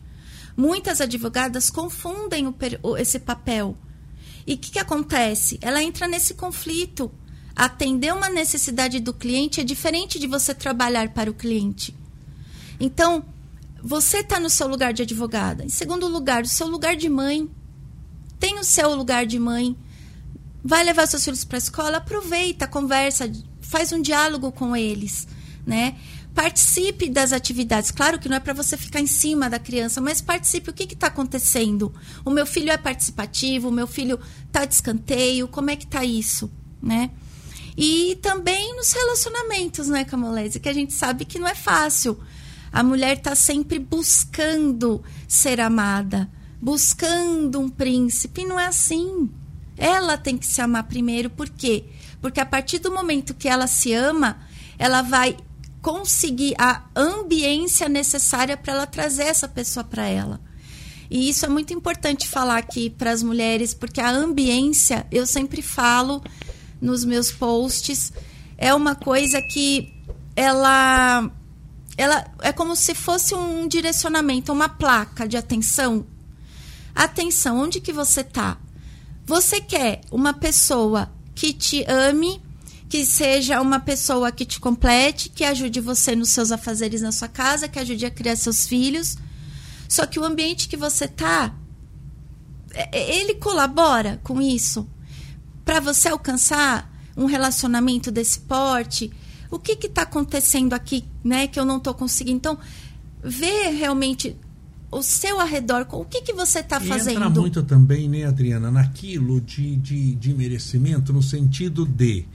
Muitas 0.61 1.01
advogadas 1.01 1.71
confundem 1.71 2.47
o, 2.47 2.97
esse 2.99 3.19
papel. 3.19 3.79
E 4.47 4.53
o 4.53 4.59
que, 4.59 4.73
que 4.73 4.79
acontece? 4.79 5.59
Ela 5.63 5.83
entra 5.83 6.07
nesse 6.07 6.35
conflito. 6.35 7.11
Atender 7.57 8.13
uma 8.13 8.29
necessidade 8.29 9.01
do 9.01 9.15
cliente 9.15 9.63
é 9.63 9.65
diferente 9.65 10.19
de 10.19 10.27
você 10.27 10.53
trabalhar 10.53 11.15
para 11.15 11.31
o 11.31 11.35
cliente. 11.35 11.97
Então, 12.79 13.25
você 13.83 14.19
está 14.19 14.39
no 14.39 14.51
seu 14.51 14.69
lugar 14.69 14.93
de 14.93 15.01
advogada. 15.01 15.65
Em 15.65 15.71
segundo 15.71 16.07
lugar, 16.07 16.43
o 16.43 16.49
seu 16.49 16.67
lugar 16.67 16.95
de 16.95 17.09
mãe. 17.09 17.51
Tem 18.39 18.59
o 18.59 18.65
seu 18.65 18.95
lugar 18.95 19.25
de 19.25 19.39
mãe 19.39 19.75
vai 20.63 20.85
levar 20.85 21.07
seus 21.07 21.25
filhos 21.25 21.43
para 21.43 21.57
a 21.57 21.59
escola, 21.59 21.97
aproveita, 21.97 22.67
conversa, 22.67 23.33
faz 23.63 23.93
um 23.93 24.01
diálogo 24.03 24.53
com 24.53 24.77
eles, 24.77 25.27
né? 25.67 25.97
Participe 26.35 27.11
das 27.11 27.33
atividades. 27.33 27.91
Claro 27.91 28.19
que 28.19 28.29
não 28.29 28.37
é 28.37 28.41
para 28.41 28.53
você 28.53 28.77
ficar 28.77 29.01
em 29.01 29.07
cima 29.07 29.51
da 29.51 29.59
criança, 29.59 30.01
mas 30.01 30.21
participe. 30.21 30.71
O 30.71 30.73
que 30.73 30.85
está 30.85 31.09
acontecendo? 31.09 31.93
O 32.25 32.31
meu 32.31 32.47
filho 32.47 32.71
é 32.71 32.77
participativo, 32.77 33.69
o 33.69 33.73
meu 33.73 33.87
filho 33.87 34.19
está 34.47 34.65
de 34.65 34.75
escanteio, 34.75 35.49
como 35.49 35.71
é 35.71 35.77
que 35.77 35.85
está 35.85 36.05
isso, 36.05 36.51
né? 36.81 37.11
E 37.77 38.19
também 38.23 38.77
nos 38.77 38.93
relacionamentos, 38.93 39.89
né, 39.89 40.05
Camolese? 40.05 40.61
Que 40.61 40.69
a 40.69 40.73
gente 40.73 40.93
sabe 40.93 41.25
que 41.25 41.39
não 41.39 41.49
é 41.49 41.55
fácil. 41.55 42.19
A 42.73 42.83
mulher 42.83 43.17
está 43.17 43.35
sempre 43.35 43.79
buscando 43.79 45.03
ser 45.27 45.61
amada, 45.61 46.31
buscando 46.61 47.59
um 47.59 47.69
príncipe. 47.69 48.43
E 48.43 48.47
não 48.47 48.59
é 48.59 48.67
assim. 48.67 49.31
Ela 49.77 50.17
tem 50.17 50.37
que 50.37 50.47
se 50.47 50.61
amar 50.61 50.85
primeiro, 50.85 51.31
por 51.31 51.49
quê? 51.49 51.87
Porque 52.21 52.39
a 52.39 52.47
partir 52.47 52.79
do 52.79 52.93
momento 52.93 53.35
que 53.35 53.49
ela 53.49 53.67
se 53.67 53.93
ama, 53.93 54.39
ela 54.79 55.03
vai 55.03 55.37
conseguir 55.83 56.55
a 56.59 56.85
ambiência 56.95 57.89
necessária 57.89 58.57
para 58.57 58.73
ela 58.73 58.87
trazer 58.87 59.25
essa 59.25 59.49
pessoa 59.49 59.85
para 59.85 60.07
ela. 60.07 60.41
E 61.11 61.29
isso 61.29 61.45
é 61.45 61.49
muito 61.49 61.75
importante 61.75 62.29
falar 62.29 62.59
aqui 62.59 62.89
para 62.89 63.11
as 63.11 63.23
mulheres, 63.23 63.75
porque 63.75 64.01
a 64.01 64.11
ambiência, 64.11 65.07
eu 65.11 65.27
sempre 65.27 65.61
falo 65.61 66.23
nos 66.81 67.05
meus 67.05 67.33
posts, 67.33 68.13
é 68.57 68.73
uma 68.73 68.95
coisa 68.95 69.43
que 69.43 69.93
ela 70.37 71.31
ela 71.97 72.25
é 72.41 72.53
como 72.53 72.75
se 72.75 72.95
fosse 72.95 73.35
um 73.35 73.69
direcionamento, 73.69 74.53
uma 74.53 74.69
placa 74.69 75.29
de 75.29 75.37
atenção. 75.37 76.07
Atenção, 76.95 77.59
onde 77.59 77.81
que 77.81 77.93
você 77.93 78.23
está? 78.23 78.57
Você 79.27 79.61
quer 79.61 80.01
uma 80.11 80.33
pessoa 80.33 81.11
que 81.35 81.53
te 81.53 81.85
ame, 81.87 82.41
que 82.91 83.07
seja 83.07 83.61
uma 83.61 83.79
pessoa 83.79 84.33
que 84.33 84.45
te 84.45 84.59
complete, 84.59 85.29
que 85.29 85.45
ajude 85.45 85.81
você 85.81 86.17
nos 86.17 86.31
seus 86.31 86.51
afazeres 86.51 87.01
na 87.01 87.13
sua 87.13 87.29
casa, 87.29 87.69
que 87.69 87.79
ajude 87.79 88.05
a 88.05 88.11
criar 88.11 88.35
seus 88.35 88.67
filhos. 88.67 89.17
Só 89.89 90.05
que 90.07 90.19
o 90.19 90.25
ambiente 90.25 90.69
que 90.69 90.77
você 90.77 91.07
tá, 91.07 91.55
é, 92.73 92.99
é, 92.99 93.21
ele 93.21 93.37
colabora 93.37 94.21
com 94.25 94.43
isso 94.43 94.89
para 95.65 95.79
você 95.79 96.09
alcançar 96.09 96.93
um 97.17 97.27
relacionamento 97.27 98.11
desse 98.11 98.41
porte. 98.41 99.09
O 99.49 99.57
que 99.57 99.87
está 99.87 100.03
acontecendo 100.03 100.73
aqui, 100.73 101.05
né, 101.23 101.47
que 101.47 101.61
eu 101.61 101.65
não 101.65 101.77
estou 101.77 101.95
conseguindo? 101.95 102.39
Então, 102.39 102.59
ver 103.23 103.71
realmente 103.71 104.37
o 104.91 105.01
seu 105.01 105.39
arredor, 105.39 105.87
o 105.93 106.05
que, 106.05 106.23
que 106.23 106.33
você 106.33 106.59
está 106.59 106.81
fazendo? 106.81 107.19
Entra 107.19 107.31
muito 107.31 107.63
também, 107.63 108.09
né, 108.09 108.25
Adriana, 108.25 108.69
naquilo 108.69 109.41
de, 109.41 109.77
de, 109.77 110.17
de 110.17 110.35
merecimento, 110.35 111.13
no 111.13 111.23
sentido 111.23 111.87
de 111.87 112.27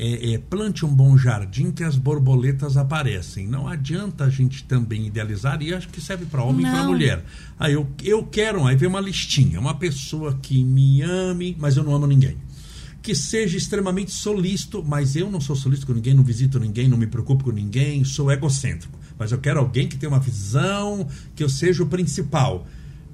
é, 0.00 0.32
é, 0.32 0.38
plante 0.38 0.84
um 0.86 0.88
bom 0.88 1.16
jardim 1.16 1.70
que 1.70 1.84
as 1.84 1.96
borboletas 1.96 2.76
aparecem. 2.76 3.46
Não 3.46 3.68
adianta 3.68 4.24
a 4.24 4.30
gente 4.30 4.64
também 4.64 5.06
idealizar, 5.06 5.60
e 5.62 5.74
acho 5.74 5.88
que 5.88 6.00
serve 6.00 6.24
para 6.26 6.42
homem 6.42 6.66
e 6.66 6.70
para 6.70 6.84
mulher. 6.84 7.24
Aí 7.58 7.74
eu, 7.74 7.86
eu 8.02 8.24
quero, 8.24 8.66
aí 8.66 8.76
vem 8.76 8.88
uma 8.88 9.00
listinha, 9.00 9.60
uma 9.60 9.74
pessoa 9.74 10.38
que 10.40 10.64
me 10.64 11.02
ame, 11.02 11.56
mas 11.58 11.76
eu 11.76 11.84
não 11.84 11.94
amo 11.94 12.06
ninguém 12.06 12.36
que 13.02 13.14
seja 13.14 13.56
extremamente 13.56 14.10
solícito, 14.10 14.84
mas 14.86 15.16
eu 15.16 15.30
não 15.30 15.40
sou 15.40 15.56
solícito 15.56 15.86
com 15.86 15.94
ninguém, 15.94 16.12
não 16.12 16.22
visito 16.22 16.60
ninguém, 16.60 16.86
não 16.86 16.98
me 16.98 17.06
preocupo 17.06 17.44
com 17.44 17.50
ninguém, 17.50 18.04
sou 18.04 18.30
egocêntrico 18.30 19.00
mas 19.20 19.32
eu 19.32 19.38
quero 19.38 19.60
alguém 19.60 19.86
que 19.86 19.98
tenha 19.98 20.08
uma 20.08 20.18
visão, 20.18 21.06
que 21.36 21.44
eu 21.44 21.48
seja 21.50 21.82
o 21.82 21.86
principal. 21.86 22.66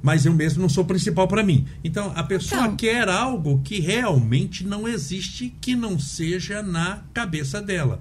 Mas 0.07 0.25
eu 0.25 0.33
mesmo 0.33 0.63
não 0.63 0.69
sou 0.69 0.85
o 0.85 0.87
principal 0.87 1.27
para 1.27 1.43
mim. 1.43 1.67
Então 1.83 2.13
a 2.15 2.23
pessoa 2.23 2.61
então, 2.61 2.77
quer 2.77 3.09
algo 3.09 3.61
que 3.65 3.81
realmente 3.81 4.65
não 4.65 4.87
existe, 4.87 5.53
que 5.61 5.75
não 5.75 5.99
seja 5.99 6.63
na 6.63 7.03
cabeça 7.13 7.61
dela. 7.61 8.01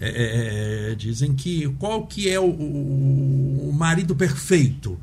É, 0.00 0.08
é, 0.08 0.90
é 0.90 0.94
dizem 0.96 1.32
que 1.32 1.68
qual 1.78 2.08
que 2.08 2.28
é 2.28 2.40
o, 2.40 2.50
o, 2.50 3.68
o 3.68 3.72
marido 3.72 4.16
perfeito? 4.16 4.98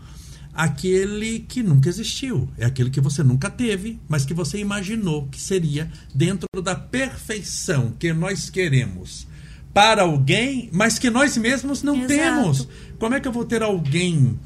aquele 0.53 1.39
que 1.39 1.63
nunca 1.63 1.87
existiu. 1.87 2.49
É 2.57 2.65
aquele 2.65 2.89
que 2.89 2.99
você 2.99 3.23
nunca 3.23 3.49
teve, 3.49 3.97
mas 4.09 4.25
que 4.25 4.33
você 4.33 4.59
imaginou 4.59 5.25
que 5.27 5.39
seria 5.39 5.89
dentro 6.13 6.49
da 6.61 6.75
perfeição 6.75 7.93
que 7.97 8.11
nós 8.11 8.49
queremos 8.49 9.25
para 9.73 10.01
alguém, 10.01 10.69
mas 10.73 10.99
que 10.99 11.09
nós 11.09 11.37
mesmos 11.37 11.81
não 11.81 11.95
Exato. 11.95 12.07
temos. 12.09 12.67
Como 12.99 13.15
é 13.15 13.21
que 13.21 13.27
eu 13.29 13.31
vou 13.31 13.45
ter 13.45 13.63
alguém 13.63 14.37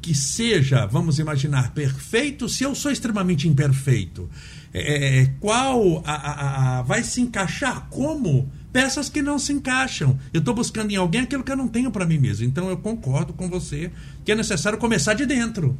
que 0.00 0.14
seja, 0.14 0.86
vamos 0.86 1.18
imaginar, 1.18 1.72
perfeito 1.72 2.48
se 2.48 2.64
eu 2.64 2.74
sou 2.74 2.90
extremamente 2.90 3.46
imperfeito? 3.48 4.28
É, 4.72 5.22
é 5.22 5.26
qual 5.40 6.02
a, 6.06 6.14
a, 6.14 6.78
a, 6.78 6.82
vai 6.82 7.02
se 7.02 7.20
encaixar 7.20 7.88
como? 7.90 8.50
Peças 8.72 9.08
que 9.08 9.20
não 9.20 9.38
se 9.38 9.52
encaixam. 9.52 10.18
Eu 10.32 10.38
estou 10.38 10.54
buscando 10.54 10.92
em 10.92 10.96
alguém 10.96 11.22
aquilo 11.22 11.42
que 11.42 11.50
eu 11.50 11.56
não 11.56 11.66
tenho 11.66 11.90
para 11.90 12.06
mim 12.06 12.18
mesmo. 12.18 12.46
Então 12.46 12.68
eu 12.68 12.76
concordo 12.76 13.32
com 13.32 13.48
você 13.48 13.90
que 14.24 14.30
é 14.30 14.34
necessário 14.34 14.78
começar 14.78 15.14
de 15.14 15.26
dentro. 15.26 15.76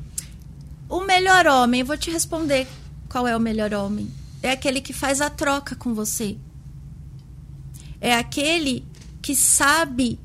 O 0.88 1.04
melhor 1.04 1.46
homem, 1.46 1.85
vou 1.85 1.96
te 1.96 2.11
responder 2.11 2.66
qual 3.09 3.28
é 3.28 3.37
o 3.37 3.40
melhor 3.40 3.72
homem. 3.72 4.11
É 4.42 4.50
aquele 4.50 4.80
que 4.80 4.92
faz 4.92 5.20
a 5.20 5.30
troca 5.30 5.76
com 5.76 5.94
você. 5.94 6.37
É 8.00 8.14
aquele 8.14 8.85
que 9.22 9.37
sabe 9.37 10.18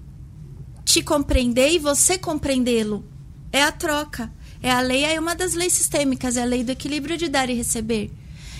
te 0.83 1.03
compreender 1.03 1.71
e 1.71 1.79
você 1.79 2.17
compreendê-lo. 2.17 3.03
É 3.55 3.63
a 3.63 3.71
troca. 3.71 4.29
É 4.61 4.69
a 4.69 4.81
lei, 4.81 5.05
é 5.05 5.17
uma 5.17 5.33
das 5.33 5.53
leis 5.53 5.71
sistêmicas, 5.71 6.35
é 6.35 6.41
a 6.41 6.45
lei 6.45 6.61
do 6.61 6.73
equilíbrio 6.73 7.17
de 7.17 7.29
dar 7.29 7.49
e 7.49 7.53
receber. 7.53 8.11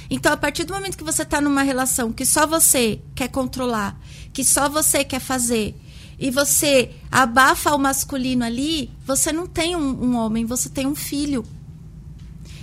Então, 0.10 0.31
a 0.31 0.38
partir 0.38 0.63
do 0.63 0.73
momento 0.73 0.97
que 0.97 1.03
você 1.03 1.23
está 1.23 1.41
numa 1.41 1.63
relação 1.63 2.13
que 2.13 2.25
só 2.25 2.47
você 2.47 3.01
quer 3.13 3.27
controlar, 3.27 3.99
que 4.31 4.41
só 4.41 4.69
você 4.69 5.03
quer 5.03 5.19
fazer, 5.19 5.75
e 6.17 6.31
você 6.31 6.91
abafa 7.12 7.75
o 7.75 7.77
masculino 7.77 8.45
ali, 8.45 8.89
você 9.05 9.34
não 9.34 9.45
tem 9.45 9.75
um, 9.75 10.01
um 10.01 10.15
homem, 10.15 10.45
você 10.45 10.69
tem 10.69 10.88
um 10.88 10.95
filho. 10.95 11.45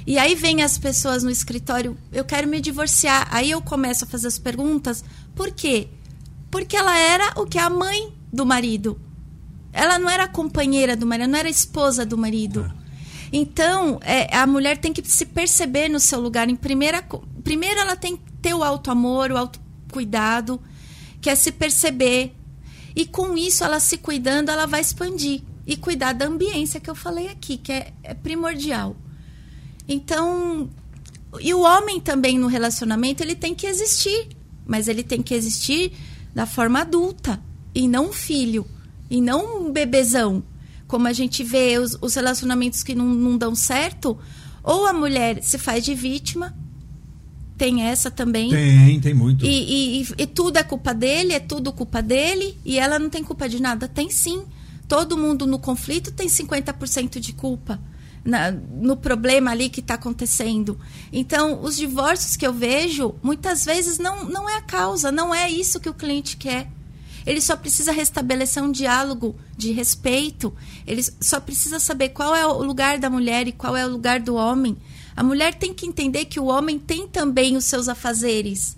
E 0.07 0.19
aí 0.19 0.35
vem 0.35 0.63
as 0.63 0.79
pessoas 0.79 1.23
no 1.23 1.31
escritório, 1.31 1.99
eu 2.11 2.25
quero 2.25 2.49
me 2.49 2.63
divorciar. 2.63 3.29
Aí 3.31 3.51
eu 3.51 3.61
começo 3.61 4.05
a 4.05 4.09
fazer 4.09 4.29
as 4.29 4.39
perguntas, 4.39 5.05
por 5.35 5.51
quê? 5.51 5.87
Porque 6.51 6.79
ela 6.79 6.97
era 6.97 7.39
o 7.39 7.45
que 7.45 7.59
a 7.59 7.69
mãe 7.69 8.11
do 8.33 8.47
marido. 8.47 8.99
Ela 9.73 9.99
não 9.99 10.09
era 10.09 10.29
companheira 10.29 10.97
do 10.97 11.07
marido, 11.07 11.31
não 11.31 11.39
era 11.39 11.49
esposa 11.49 12.05
do 12.05 12.19
marido. 12.19 12.71
Então, 13.33 13.99
é, 14.03 14.37
a 14.37 14.47
mulher 14.47 14.77
tem 14.77 14.93
que 14.93 15.03
se 15.09 15.25
perceber 15.25 15.89
no 15.89 15.99
seu 15.99 16.21
lugar. 16.21 16.51
Em 16.51 16.57
primeira, 16.57 17.03
primeiro, 17.43 17.81
ela 17.81 17.97
tem 17.97 18.17
que 18.17 18.33
ter 18.43 18.53
o 18.53 18.63
auto 18.63 18.91
amor, 18.91 19.31
o 19.31 19.37
auto 19.39 19.59
cuidado, 19.91 20.61
que 21.21 21.31
é 21.31 21.35
se 21.35 21.51
perceber. 21.51 22.35
E 22.95 23.07
com 23.07 23.37
isso, 23.39 23.65
ela 23.65 23.81
se 23.81 23.97
cuidando, 23.97 24.51
ela 24.51 24.67
vai 24.67 24.83
expandir 24.83 25.43
e 25.67 25.77
cuidar 25.77 26.13
da 26.13 26.27
ambiência 26.27 26.81
que 26.81 26.91
eu 26.91 26.95
falei 26.95 27.29
aqui, 27.29 27.57
que 27.57 27.73
é, 27.73 27.93
é 28.03 28.13
primordial. 28.13 28.95
Então, 29.89 30.69
e 31.41 31.55
o 31.55 31.61
homem 31.61 32.01
também 32.01 32.39
no 32.39 32.49
relacionamento, 32.49 33.23
ele 33.23 33.35
tem 33.35 33.55
que 33.55 33.67
existir, 33.67 34.29
mas 34.67 34.89
ele 34.89 35.03
tem 35.03 35.23
que 35.23 35.35
existir 35.35 35.93
da 36.35 36.45
forma 36.45 36.81
adulta 36.81 37.43
e 37.75 37.89
não 37.89 38.13
filho, 38.13 38.67
e 39.13 39.21
não 39.21 39.67
um 39.67 39.71
bebezão. 39.71 40.43
Como 40.89 41.07
a 41.07 41.13
gente 41.13 41.45
vê 41.45 41.79
os, 41.79 41.99
os 42.01 42.15
relacionamentos 42.15 42.83
que 42.83 42.95
não, 42.95 43.07
não 43.07 43.37
dão 43.37 43.55
certo, 43.55 44.19
ou 44.65 44.87
a 44.87 44.93
mulher 44.95 45.43
se 45.43 45.59
faz 45.59 45.85
de 45.85 45.95
vítima, 45.95 46.57
tem 47.59 47.83
essa 47.83 48.11
também. 48.11 48.49
Tem, 48.49 49.01
tem 49.01 49.15
muito. 49.15 49.45
E, 49.45 50.01
e, 50.01 50.07
e, 50.17 50.27
tudo 50.27 50.57
é 50.57 50.63
culpa 50.63 50.95
dele, 50.95 51.35
é 51.35 51.41
tudo 51.41 51.75
culpa 51.75 52.01
dele, 52.01 52.57
e 52.65 52.79
ela 52.79 52.99
não 52.99 53.11
tem 53.11 53.23
culpa 53.23 53.47
de 53.47 53.61
nada. 53.61 53.87
Tem 53.87 54.09
sim. 54.09 54.45
Todo 54.89 55.19
mundo 55.19 55.47
no 55.47 55.59
conflito 55.59 56.11
tem 56.11 56.27
50% 56.27 57.21
de 57.21 57.35
culpa 57.35 57.79
na, 58.25 58.51
no 58.51 58.97
problema 58.97 59.51
ali 59.51 59.69
que 59.69 59.81
está 59.81 59.95
acontecendo. 59.95 60.79
Então, 61.13 61.63
os 61.63 61.77
divórcios 61.77 62.35
que 62.35 62.47
eu 62.47 62.53
vejo, 62.53 63.15
muitas 63.23 63.67
vezes 63.67 63.99
não, 63.99 64.25
não 64.25 64.49
é 64.49 64.57
a 64.57 64.63
causa, 64.63 65.13
não 65.13 65.35
é 65.35 65.51
isso 65.51 65.81
que 65.81 65.89
o 65.89 65.95
cliente 65.95 66.39
quer. 66.39 66.69
Ele 67.27 67.41
só 67.41 67.57
precisa 67.57 67.93
restabelecer 67.93 68.63
um 68.63 68.73
diálogo 68.73 69.37
de 69.57 69.73
respeito. 69.73 70.55
Ele 70.87 71.03
só 71.21 71.41
precisa 71.41 71.79
saber 71.79 72.11
qual 72.11 72.35
é 72.35 72.47
o 72.47 72.63
lugar 72.63 72.99
da 72.99 73.09
mulher 73.09 73.47
e 73.47 73.53
qual 73.53 73.77
é 73.77 73.87
o 73.87 73.91
lugar 73.91 74.21
do 74.21 74.35
homem. 74.35 74.77
A 75.15 75.23
mulher 75.23 75.55
tem 75.55 75.75
que 75.75 75.87
entender 75.87 76.25
que 76.25 76.41
o 76.41 76.47
homem 76.47 76.79
tem 76.79 77.07
também 77.07 77.57
os 77.57 77.65
seus 77.65 77.89
afazeres. 77.89 78.77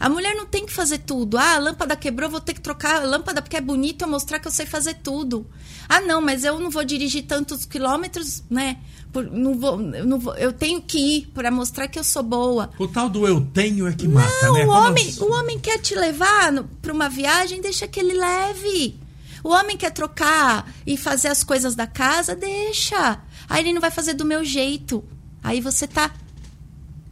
A 0.00 0.08
mulher 0.08 0.34
não 0.34 0.46
tem 0.46 0.64
que 0.64 0.72
fazer 0.72 0.98
tudo. 0.98 1.36
Ah, 1.36 1.56
a 1.56 1.58
lâmpada 1.58 1.94
quebrou, 1.94 2.30
vou 2.30 2.40
ter 2.40 2.54
que 2.54 2.60
trocar 2.62 3.02
a 3.02 3.04
lâmpada 3.04 3.42
porque 3.42 3.58
é 3.58 3.60
bonito 3.60 4.00
eu 4.00 4.08
mostrar 4.08 4.38
que 4.38 4.48
eu 4.48 4.50
sei 4.50 4.64
fazer 4.64 4.94
tudo. 4.94 5.46
Ah, 5.86 6.00
não, 6.00 6.22
mas 6.22 6.42
eu 6.42 6.58
não 6.58 6.70
vou 6.70 6.82
dirigir 6.82 7.26
tantos 7.26 7.66
quilômetros, 7.66 8.42
né? 8.48 8.78
Por, 9.12 9.30
não 9.30 9.58
vou, 9.58 9.76
não 9.76 10.18
vou, 10.18 10.34
eu 10.36 10.54
tenho 10.54 10.80
que 10.80 10.98
ir 10.98 11.26
para 11.34 11.50
mostrar 11.50 11.86
que 11.86 11.98
eu 11.98 12.04
sou 12.04 12.22
boa. 12.22 12.70
O 12.78 12.88
tal 12.88 13.10
do 13.10 13.26
eu 13.26 13.42
tenho 13.52 13.86
é 13.86 13.92
que 13.92 14.08
mata, 14.08 14.46
não, 14.46 14.54
né? 14.54 14.64
O 14.64 14.70
homem, 14.70 15.14
eu... 15.18 15.26
o 15.26 15.32
homem 15.32 15.58
quer 15.58 15.78
te 15.78 15.94
levar 15.94 16.50
para 16.80 16.92
uma 16.94 17.10
viagem, 17.10 17.60
deixa 17.60 17.86
que 17.86 18.00
ele 18.00 18.14
leve. 18.14 18.98
O 19.44 19.50
homem 19.50 19.76
quer 19.76 19.90
trocar 19.90 20.72
e 20.86 20.96
fazer 20.96 21.28
as 21.28 21.44
coisas 21.44 21.74
da 21.74 21.86
casa, 21.86 22.34
deixa. 22.34 23.20
Aí 23.46 23.62
ele 23.62 23.74
não 23.74 23.80
vai 23.82 23.90
fazer 23.90 24.14
do 24.14 24.24
meu 24.24 24.42
jeito. 24.44 25.04
Aí 25.42 25.60
você 25.60 25.86
tá 25.86 26.10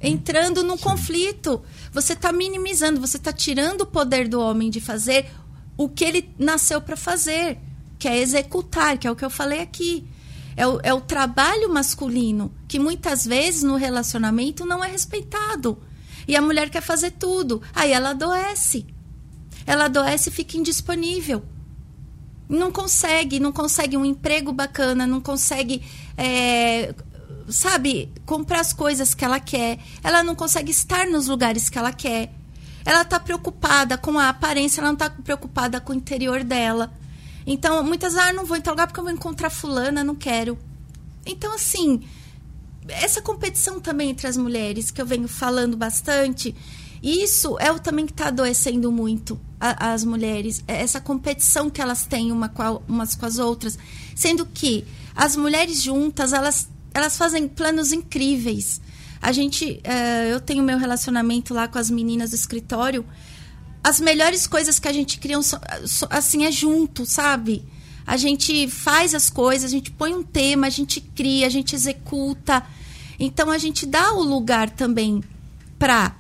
entrando 0.00 0.62
num 0.62 0.76
Sim. 0.76 0.84
conflito. 0.84 1.62
Você 1.92 2.12
está 2.12 2.32
minimizando, 2.32 3.00
você 3.00 3.16
está 3.16 3.32
tirando 3.32 3.82
o 3.82 3.86
poder 3.86 4.28
do 4.28 4.40
homem 4.40 4.70
de 4.70 4.80
fazer 4.80 5.30
o 5.76 5.88
que 5.88 6.04
ele 6.04 6.34
nasceu 6.38 6.80
para 6.80 6.96
fazer, 6.96 7.58
que 7.98 8.08
é 8.08 8.18
executar, 8.18 8.98
que 8.98 9.06
é 9.06 9.10
o 9.10 9.16
que 9.16 9.24
eu 9.24 9.30
falei 9.30 9.60
aqui. 9.60 10.06
É 10.56 10.66
o, 10.66 10.80
é 10.82 10.92
o 10.92 11.00
trabalho 11.00 11.72
masculino, 11.72 12.52
que 12.66 12.80
muitas 12.80 13.24
vezes 13.24 13.62
no 13.62 13.76
relacionamento 13.76 14.66
não 14.66 14.82
é 14.82 14.90
respeitado. 14.90 15.78
E 16.26 16.34
a 16.34 16.42
mulher 16.42 16.68
quer 16.68 16.82
fazer 16.82 17.12
tudo. 17.12 17.62
Aí 17.72 17.92
ela 17.92 18.10
adoece. 18.10 18.84
Ela 19.64 19.84
adoece 19.84 20.30
e 20.30 20.32
fica 20.32 20.56
indisponível. 20.56 21.44
Não 22.48 22.72
consegue, 22.72 23.38
não 23.38 23.52
consegue 23.52 23.96
um 23.96 24.04
emprego 24.04 24.52
bacana, 24.52 25.06
não 25.06 25.20
consegue 25.20 25.82
é, 26.16 26.92
sabe, 27.50 28.12
comprar 28.26 28.60
as 28.60 28.72
coisas 28.72 29.14
que 29.14 29.24
ela 29.24 29.40
quer. 29.40 29.78
Ela 30.02 30.22
não 30.22 30.34
consegue 30.34 30.70
estar 30.70 31.06
nos 31.06 31.26
lugares 31.26 31.68
que 31.68 31.78
ela 31.78 31.92
quer. 31.92 32.32
Ela 32.84 33.02
está 33.02 33.20
preocupada 33.20 33.98
com 33.98 34.18
a 34.18 34.28
aparência, 34.28 34.80
ela 34.80 34.88
não 34.88 34.94
está 34.94 35.10
preocupada 35.10 35.80
com 35.80 35.92
o 35.92 35.96
interior 35.96 36.42
dela. 36.42 36.92
Então, 37.46 37.82
muitas 37.82 38.16
ah, 38.16 38.32
não 38.32 38.44
vou 38.44 38.56
em 38.56 38.60
tal 38.60 38.74
lugar 38.74 38.86
porque 38.86 39.00
eu 39.00 39.04
vou 39.04 39.12
encontrar 39.12 39.50
fulana, 39.50 40.04
não 40.04 40.14
quero. 40.14 40.58
Então, 41.24 41.54
assim, 41.54 42.02
essa 42.88 43.20
competição 43.20 43.80
também 43.80 44.10
entre 44.10 44.26
as 44.26 44.36
mulheres, 44.36 44.90
que 44.90 45.00
eu 45.00 45.06
venho 45.06 45.28
falando 45.28 45.76
bastante, 45.76 46.54
isso 47.02 47.56
é 47.60 47.70
o 47.70 47.78
também 47.78 48.06
que 48.06 48.12
está 48.12 48.28
adoecendo 48.28 48.90
muito 48.90 49.38
a, 49.60 49.92
as 49.92 50.04
mulheres. 50.04 50.64
É 50.66 50.82
essa 50.82 51.00
competição 51.00 51.70
que 51.70 51.80
elas 51.80 52.06
têm 52.06 52.32
uma 52.32 52.48
com 52.48 52.62
a, 52.62 52.70
umas 52.88 53.14
com 53.14 53.26
as 53.26 53.38
outras. 53.38 53.78
Sendo 54.14 54.44
que 54.46 54.84
as 55.14 55.36
mulheres 55.36 55.82
juntas, 55.82 56.32
elas 56.32 56.68
elas 56.92 57.16
fazem 57.16 57.46
planos 57.48 57.92
incríveis. 57.92 58.80
A 59.20 59.32
gente, 59.32 59.82
uh, 59.84 60.28
eu 60.30 60.40
tenho 60.40 60.62
meu 60.62 60.78
relacionamento 60.78 61.52
lá 61.52 61.68
com 61.68 61.78
as 61.78 61.90
meninas 61.90 62.30
do 62.30 62.36
escritório. 62.36 63.04
As 63.82 64.00
melhores 64.00 64.46
coisas 64.46 64.78
que 64.78 64.88
a 64.88 64.92
gente 64.92 65.18
cria, 65.18 65.38
assim, 66.10 66.44
é 66.44 66.52
junto, 66.52 67.04
sabe? 67.04 67.64
A 68.06 68.16
gente 68.16 68.68
faz 68.68 69.14
as 69.14 69.28
coisas, 69.28 69.70
a 69.70 69.74
gente 69.74 69.90
põe 69.90 70.14
um 70.14 70.22
tema, 70.22 70.66
a 70.66 70.70
gente 70.70 71.00
cria, 71.00 71.46
a 71.46 71.50
gente 71.50 71.74
executa. 71.74 72.64
Então 73.18 73.50
a 73.50 73.58
gente 73.58 73.84
dá 73.84 74.12
o 74.12 74.22
lugar 74.22 74.70
também 74.70 75.22
para 75.78 76.16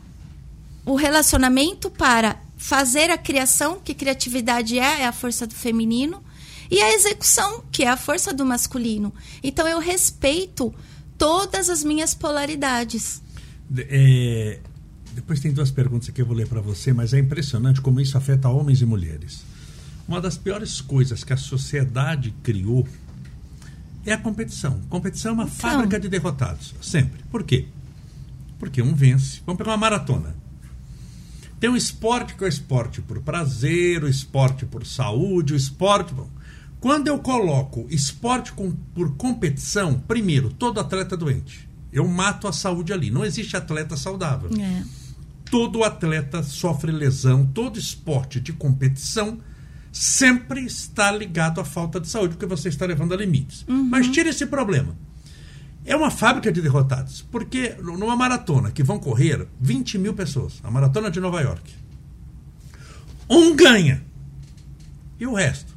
o 0.84 0.94
relacionamento, 0.94 1.90
para 1.90 2.40
fazer 2.56 3.10
a 3.10 3.16
criação, 3.16 3.80
que 3.82 3.94
criatividade 3.94 4.78
é, 4.78 5.02
é 5.02 5.06
a 5.06 5.12
força 5.12 5.46
do 5.46 5.54
feminino, 5.54 6.22
e 6.70 6.80
a 6.80 6.94
execução, 6.94 7.64
que 7.72 7.84
é 7.84 7.88
a 7.88 7.96
força 7.96 8.32
do 8.32 8.44
masculino. 8.44 9.12
Então 9.42 9.66
eu 9.66 9.78
respeito 9.78 10.74
todas 11.16 11.68
as 11.68 11.82
minhas 11.82 12.14
polaridades. 12.14 13.22
É, 13.76 14.60
depois 15.12 15.40
tem 15.40 15.52
duas 15.52 15.70
perguntas 15.70 16.08
que 16.10 16.22
eu 16.22 16.26
vou 16.26 16.36
ler 16.36 16.46
para 16.46 16.60
você, 16.60 16.92
mas 16.92 17.12
é 17.12 17.18
impressionante 17.18 17.80
como 17.80 18.00
isso 18.00 18.16
afeta 18.16 18.48
homens 18.48 18.80
e 18.80 18.86
mulheres. 18.86 19.42
Uma 20.06 20.20
das 20.20 20.38
piores 20.38 20.80
coisas 20.80 21.24
que 21.24 21.32
a 21.32 21.36
sociedade 21.36 22.32
criou 22.42 22.86
é 24.06 24.12
a 24.12 24.18
competição. 24.18 24.80
Competição 24.88 25.32
é 25.32 25.34
uma 25.34 25.44
então. 25.44 25.56
fábrica 25.56 26.00
de 26.00 26.08
derrotados, 26.08 26.74
sempre. 26.80 27.22
Por 27.30 27.42
quê? 27.44 27.66
Porque 28.58 28.80
um 28.80 28.94
vence. 28.94 29.42
Vamos 29.44 29.58
pegar 29.58 29.72
uma 29.72 29.76
maratona. 29.76 30.34
Tem 31.60 31.68
um 31.68 31.76
esporte 31.76 32.34
que 32.34 32.44
é 32.44 32.46
o 32.46 32.48
esporte 32.48 33.02
por 33.02 33.20
prazer, 33.20 34.04
o 34.04 34.08
esporte 34.08 34.64
por 34.64 34.86
saúde, 34.86 35.52
o 35.52 35.56
esporte. 35.56 36.14
Bom, 36.14 36.28
quando 36.80 37.08
eu 37.08 37.18
coloco 37.18 37.86
esporte 37.90 38.52
com, 38.52 38.70
por 38.70 39.16
competição, 39.16 39.98
primeiro, 39.98 40.50
todo 40.50 40.78
atleta 40.78 41.14
é 41.14 41.18
doente. 41.18 41.68
Eu 41.92 42.06
mato 42.06 42.46
a 42.46 42.52
saúde 42.52 42.92
ali. 42.92 43.10
Não 43.10 43.24
existe 43.24 43.56
atleta 43.56 43.96
saudável. 43.96 44.50
É. 44.60 44.82
Todo 45.50 45.82
atleta 45.82 46.42
sofre 46.42 46.92
lesão, 46.92 47.46
todo 47.46 47.78
esporte 47.78 48.38
de 48.38 48.52
competição 48.52 49.40
sempre 49.90 50.60
está 50.64 51.10
ligado 51.10 51.60
à 51.60 51.64
falta 51.64 51.98
de 51.98 52.08
saúde, 52.08 52.34
porque 52.34 52.46
você 52.46 52.68
está 52.68 52.86
levando 52.86 53.14
a 53.14 53.16
limites. 53.16 53.64
Uhum. 53.66 53.84
Mas 53.84 54.08
tira 54.08 54.28
esse 54.28 54.46
problema. 54.46 54.94
É 55.84 55.96
uma 55.96 56.10
fábrica 56.10 56.52
de 56.52 56.60
derrotados. 56.60 57.22
Porque 57.22 57.74
numa 57.82 58.14
maratona 58.14 58.70
que 58.70 58.82
vão 58.82 58.98
correr 58.98 59.48
20 59.60 59.98
mil 59.98 60.14
pessoas, 60.14 60.60
a 60.62 60.70
maratona 60.70 61.10
de 61.10 61.18
Nova 61.18 61.40
York, 61.40 61.74
um 63.28 63.56
ganha 63.56 64.02
E 65.18 65.26
o 65.26 65.34
resto? 65.34 65.67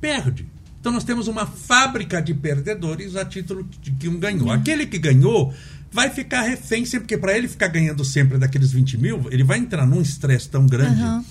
Perde. 0.00 0.46
Então 0.80 0.92
nós 0.92 1.04
temos 1.04 1.28
uma 1.28 1.46
fábrica 1.46 2.22
de 2.22 2.32
perdedores 2.32 3.16
a 3.16 3.24
título 3.24 3.68
de 3.82 3.90
que 3.92 4.08
um 4.08 4.18
ganhou. 4.18 4.50
Aquele 4.50 4.86
que 4.86 4.98
ganhou 4.98 5.52
vai 5.90 6.10
ficar 6.10 6.42
refém 6.42 6.84
sempre, 6.84 7.00
porque 7.00 7.18
para 7.18 7.36
ele 7.36 7.48
ficar 7.48 7.68
ganhando 7.68 8.04
sempre 8.04 8.38
daqueles 8.38 8.72
20 8.72 8.98
mil, 8.98 9.26
ele 9.30 9.42
vai 9.42 9.58
entrar 9.58 9.86
num 9.86 10.00
estresse 10.00 10.48
tão 10.48 10.66
grande, 10.66 11.02
uhum. 11.02 11.24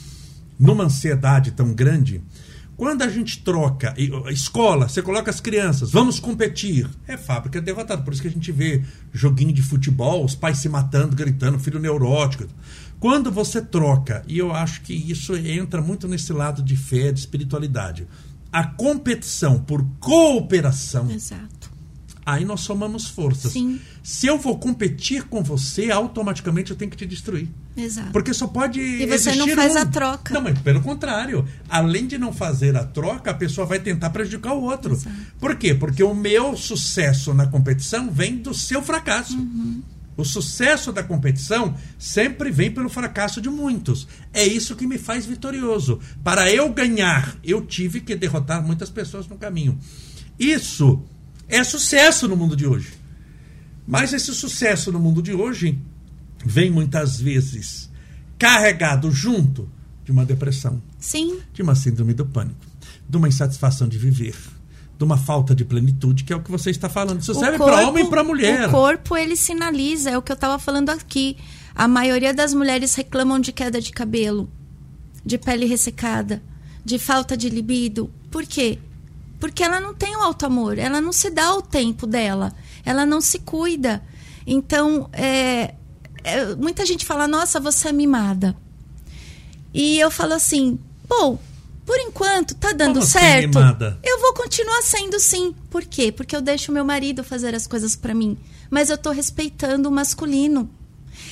numa 0.59 0.83
ansiedade 0.83 1.51
tão 1.51 1.73
grande. 1.73 2.21
Quando 2.75 3.01
a 3.01 3.09
gente 3.09 3.41
troca, 3.41 3.95
escola, 4.29 4.87
você 4.87 5.01
coloca 5.01 5.31
as 5.31 5.39
crianças, 5.39 5.91
vamos 5.91 6.19
competir, 6.19 6.87
é 7.07 7.17
fábrica 7.17 7.59
derrotada. 7.59 8.03
Por 8.03 8.13
isso 8.13 8.21
que 8.21 8.27
a 8.27 8.31
gente 8.31 8.51
vê 8.51 8.83
joguinho 9.11 9.51
de 9.51 9.63
futebol, 9.63 10.23
os 10.23 10.35
pais 10.35 10.59
se 10.59 10.69
matando, 10.69 11.15
gritando, 11.15 11.57
filho 11.57 11.79
neurótico. 11.79 12.45
Quando 12.99 13.31
você 13.31 13.63
troca, 13.63 14.23
e 14.27 14.37
eu 14.37 14.53
acho 14.53 14.81
que 14.81 14.93
isso 14.93 15.35
entra 15.35 15.81
muito 15.81 16.07
nesse 16.07 16.31
lado 16.31 16.61
de 16.61 16.75
fé, 16.75 17.11
de 17.11 17.19
espiritualidade, 17.19 18.07
a 18.51 18.63
competição 18.63 19.59
por 19.59 19.85
cooperação. 19.99 21.09
Exato. 21.11 21.57
Aí 22.25 22.43
nós 22.43 22.59
somamos 22.59 23.07
forças. 23.07 23.53
Sim. 23.53 23.79
Se 24.03 24.27
eu 24.27 24.37
vou 24.37 24.57
competir 24.59 25.23
com 25.23 25.41
você, 25.41 25.91
automaticamente 25.91 26.71
eu 26.71 26.77
tenho 26.77 26.91
que 26.91 26.97
te 26.97 27.05
destruir. 27.05 27.47
Exato. 27.75 28.11
Porque 28.11 28.33
só 28.33 28.47
pode. 28.47 28.81
E 28.81 29.05
você 29.05 29.33
não 29.35 29.47
faz 29.49 29.75
um... 29.75 29.77
a 29.77 29.85
troca. 29.85 30.33
Não, 30.33 30.41
mas 30.41 30.59
pelo 30.59 30.81
contrário. 30.81 31.47
Além 31.69 32.05
de 32.05 32.17
não 32.17 32.33
fazer 32.33 32.75
a 32.75 32.83
troca, 32.83 33.31
a 33.31 33.33
pessoa 33.33 33.65
vai 33.65 33.79
tentar 33.79 34.09
prejudicar 34.09 34.53
o 34.53 34.63
outro. 34.63 34.93
Exato. 34.93 35.15
Por 35.39 35.55
quê? 35.55 35.73
Porque 35.73 36.03
o 36.03 36.13
meu 36.13 36.57
sucesso 36.57 37.33
na 37.33 37.47
competição 37.47 38.09
vem 38.11 38.37
do 38.37 38.53
seu 38.53 38.81
fracasso. 38.81 39.37
Uhum. 39.37 39.81
O 40.17 40.25
sucesso 40.25 40.91
da 40.91 41.03
competição 41.03 41.77
sempre 41.99 42.49
vem 42.49 42.71
pelo 42.71 42.89
fracasso 42.89 43.39
de 43.39 43.49
muitos. 43.49 44.07
É 44.33 44.43
isso 44.43 44.75
que 44.75 44.87
me 44.87 44.97
faz 44.97 45.27
vitorioso. 45.27 45.99
Para 46.23 46.51
eu 46.51 46.73
ganhar, 46.73 47.37
eu 47.43 47.63
tive 47.63 48.01
que 48.01 48.15
derrotar 48.15 48.65
muitas 48.65 48.89
pessoas 48.89 49.27
no 49.27 49.37
caminho. 49.37 49.77
Isso 50.39 51.03
é 51.47 51.63
sucesso 51.63 52.27
no 52.27 52.35
mundo 52.35 52.55
de 52.55 52.65
hoje. 52.65 52.93
Mas 53.87 54.11
esse 54.11 54.33
sucesso 54.33 54.91
no 54.91 54.99
mundo 54.99 55.21
de 55.21 55.33
hoje 55.33 55.79
vem 56.43 56.71
muitas 56.71 57.21
vezes 57.21 57.89
carregado 58.39 59.11
junto 59.11 59.69
de 60.03 60.11
uma 60.11 60.25
depressão, 60.25 60.81
Sim. 60.99 61.39
de 61.53 61.61
uma 61.61 61.75
síndrome 61.75 62.13
do 62.13 62.25
pânico, 62.25 62.65
de 63.07 63.17
uma 63.17 63.27
insatisfação 63.27 63.87
de 63.87 63.97
viver, 63.97 64.35
de 64.97 65.03
uma 65.03 65.17
falta 65.17 65.53
de 65.53 65.63
plenitude, 65.63 66.23
que 66.23 66.33
é 66.33 66.35
o 66.35 66.41
que 66.41 66.49
você 66.49 66.71
está 66.71 66.89
falando. 66.89 67.21
Isso 67.21 67.31
o 67.31 67.35
serve 67.35 67.57
para 67.57 67.87
homem 67.87 68.05
e 68.05 68.09
para 68.09 68.23
mulher. 68.23 68.67
O 68.67 68.71
corpo, 68.71 69.15
ele 69.15 69.35
sinaliza, 69.35 70.09
é 70.09 70.17
o 70.17 70.21
que 70.21 70.31
eu 70.31 70.35
estava 70.35 70.57
falando 70.57 70.89
aqui. 70.89 71.37
A 71.75 71.87
maioria 71.87 72.33
das 72.33 72.53
mulheres 72.53 72.95
reclamam 72.95 73.39
de 73.39 73.51
queda 73.51 73.79
de 73.79 73.91
cabelo, 73.91 74.49
de 75.23 75.37
pele 75.37 75.65
ressecada, 75.65 76.41
de 76.83 76.97
falta 76.97 77.37
de 77.37 77.49
libido. 77.49 78.11
Por 78.31 78.45
quê? 78.45 78.79
Porque 79.39 79.63
ela 79.63 79.79
não 79.79 79.93
tem 79.93 80.15
o 80.15 80.21
alto 80.21 80.47
amor, 80.47 80.79
ela 80.79 80.99
não 80.99 81.13
se 81.13 81.29
dá 81.29 81.53
o 81.53 81.61
tempo 81.61 82.07
dela, 82.07 82.51
ela 82.83 83.05
não 83.05 83.21
se 83.21 83.37
cuida. 83.37 84.03
Então, 84.47 85.07
é, 85.13 85.75
é, 86.23 86.55
muita 86.55 86.85
gente 86.85 87.05
fala, 87.05 87.27
nossa, 87.27 87.59
você 87.59 87.89
é 87.89 87.91
mimada. 87.91 88.55
E 89.71 89.99
eu 89.99 90.09
falo 90.09 90.33
assim, 90.33 90.79
bom, 91.07 91.37
por 91.87 91.97
enquanto, 92.01 92.53
tá 92.53 92.73
dando 92.73 92.95
Como 92.95 93.05
assim, 93.05 93.17
certo. 93.17 93.57
Assim, 93.57 93.97
eu 94.03 94.19
vou 94.19 94.33
continuar 94.33 94.81
sendo 94.81 95.17
sim. 95.21 95.55
Por 95.69 95.85
quê? 95.85 96.11
Porque 96.11 96.35
eu 96.35 96.41
deixo 96.41 96.69
meu 96.69 96.83
marido 96.83 97.23
fazer 97.23 97.55
as 97.55 97.65
coisas 97.65 97.95
para 97.95 98.13
mim. 98.13 98.37
Mas 98.69 98.89
eu 98.89 98.97
tô 98.97 99.09
respeitando 99.09 99.87
o 99.87 99.91
masculino. 99.91 100.69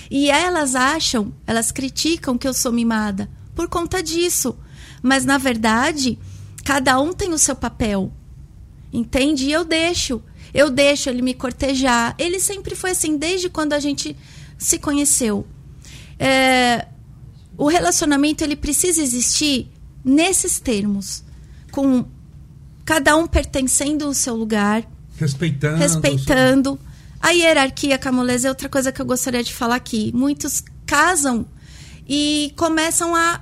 E 0.10 0.30
elas 0.30 0.74
acham, 0.74 1.34
elas 1.46 1.74
criticam 1.74 2.38
que 2.38 2.48
eu 2.48 2.54
sou 2.54 2.72
mimada 2.72 3.30
por 3.54 3.68
conta 3.68 4.02
disso. 4.02 4.58
Mas 5.04 5.26
na 5.26 5.38
verdade, 5.38 6.18
cada 6.64 7.02
um 7.02 7.12
tem 7.12 7.34
o 7.34 7.38
seu 7.38 7.58
papel. 7.58 8.10
Entende? 8.94 9.48
E 9.48 9.52
eu 9.52 9.66
deixo. 9.66 10.24
Eu 10.54 10.70
deixo 10.70 11.10
ele 11.10 11.22
me 11.22 11.34
cortejar. 11.34 12.16
Ele 12.18 12.40
sempre 12.40 12.76
foi 12.76 12.92
assim, 12.92 13.18
desde 13.18 13.50
quando 13.50 13.74
a 13.74 13.80
gente 13.82 14.16
se 14.58 14.80
conheceu. 14.80 15.46
É, 16.18 16.88
o 17.58 17.68
relacionamento 17.68 18.42
ele 18.42 18.56
precisa 18.56 19.02
existir 19.02 19.75
nesses 20.06 20.60
termos, 20.60 21.24
com 21.72 22.06
cada 22.86 23.18
um 23.18 23.26
pertencendo 23.26 24.06
ao 24.06 24.14
seu 24.14 24.36
lugar, 24.36 24.88
respeitando, 25.18 25.78
respeitando. 25.78 26.80
A 27.20 27.32
hierarquia 27.32 27.98
camolesa 27.98 28.48
é 28.48 28.52
outra 28.52 28.70
coisa 28.70 28.92
que 28.92 29.02
eu 29.02 29.06
gostaria 29.06 29.44
de 29.44 29.52
falar 29.52 29.76
aqui. 29.76 30.12
Muitos 30.14 30.64
casam 30.86 31.48
e 32.08 32.54
começam 32.56 33.16
a 33.16 33.42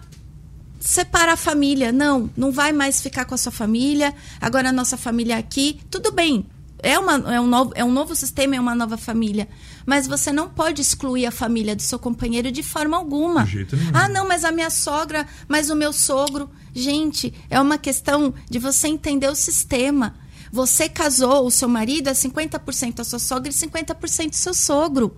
separar 0.79 1.33
a 1.33 1.37
família. 1.37 1.91
Não, 1.91 2.29
não 2.37 2.51
vai 2.51 2.71
mais 2.71 3.01
ficar 3.01 3.25
com 3.25 3.35
a 3.35 3.37
sua 3.37 3.51
família. 3.51 4.13
Agora 4.39 4.69
a 4.69 4.71
nossa 4.71 4.95
família 4.95 5.35
é 5.35 5.37
aqui. 5.37 5.81
Tudo 5.91 6.13
bem. 6.13 6.45
É, 6.83 6.99
uma, 6.99 7.13
é, 7.33 7.39
um 7.39 7.47
novo, 7.47 7.71
é 7.75 7.83
um 7.83 7.91
novo 7.91 8.13
sistema, 8.13 8.57
é 8.57 8.59
uma 8.59 8.75
nova 8.75 8.97
família. 8.97 9.47
Mas 9.85 10.05
você 10.05 10.33
não 10.33 10.49
pode 10.49 10.81
excluir 10.81 11.25
a 11.25 11.31
família 11.31 11.75
do 11.75 11.81
seu 11.81 11.97
companheiro 11.97 12.51
de 12.51 12.61
forma 12.61 12.97
alguma. 12.97 13.45
De 13.45 13.51
jeito 13.51 13.77
nenhum. 13.77 13.91
Ah, 13.93 14.09
não, 14.09 14.27
mas 14.27 14.43
a 14.43 14.51
minha 14.51 14.69
sogra, 14.69 15.25
mas 15.47 15.69
o 15.69 15.75
meu 15.75 15.93
sogro. 15.93 16.49
Gente, 16.73 17.33
é 17.49 17.59
uma 17.59 17.77
questão 17.77 18.33
de 18.49 18.59
você 18.59 18.89
entender 18.89 19.29
o 19.29 19.35
sistema. 19.35 20.15
Você 20.51 20.89
casou, 20.89 21.47
o 21.47 21.51
seu 21.51 21.69
marido 21.69 22.09
é 22.09 22.13
50% 22.13 22.99
a 22.99 23.03
sua 23.05 23.17
sogra 23.17 23.49
e 23.49 23.55
50% 23.55 24.33
o 24.33 24.35
seu 24.35 24.53
sogro. 24.53 25.17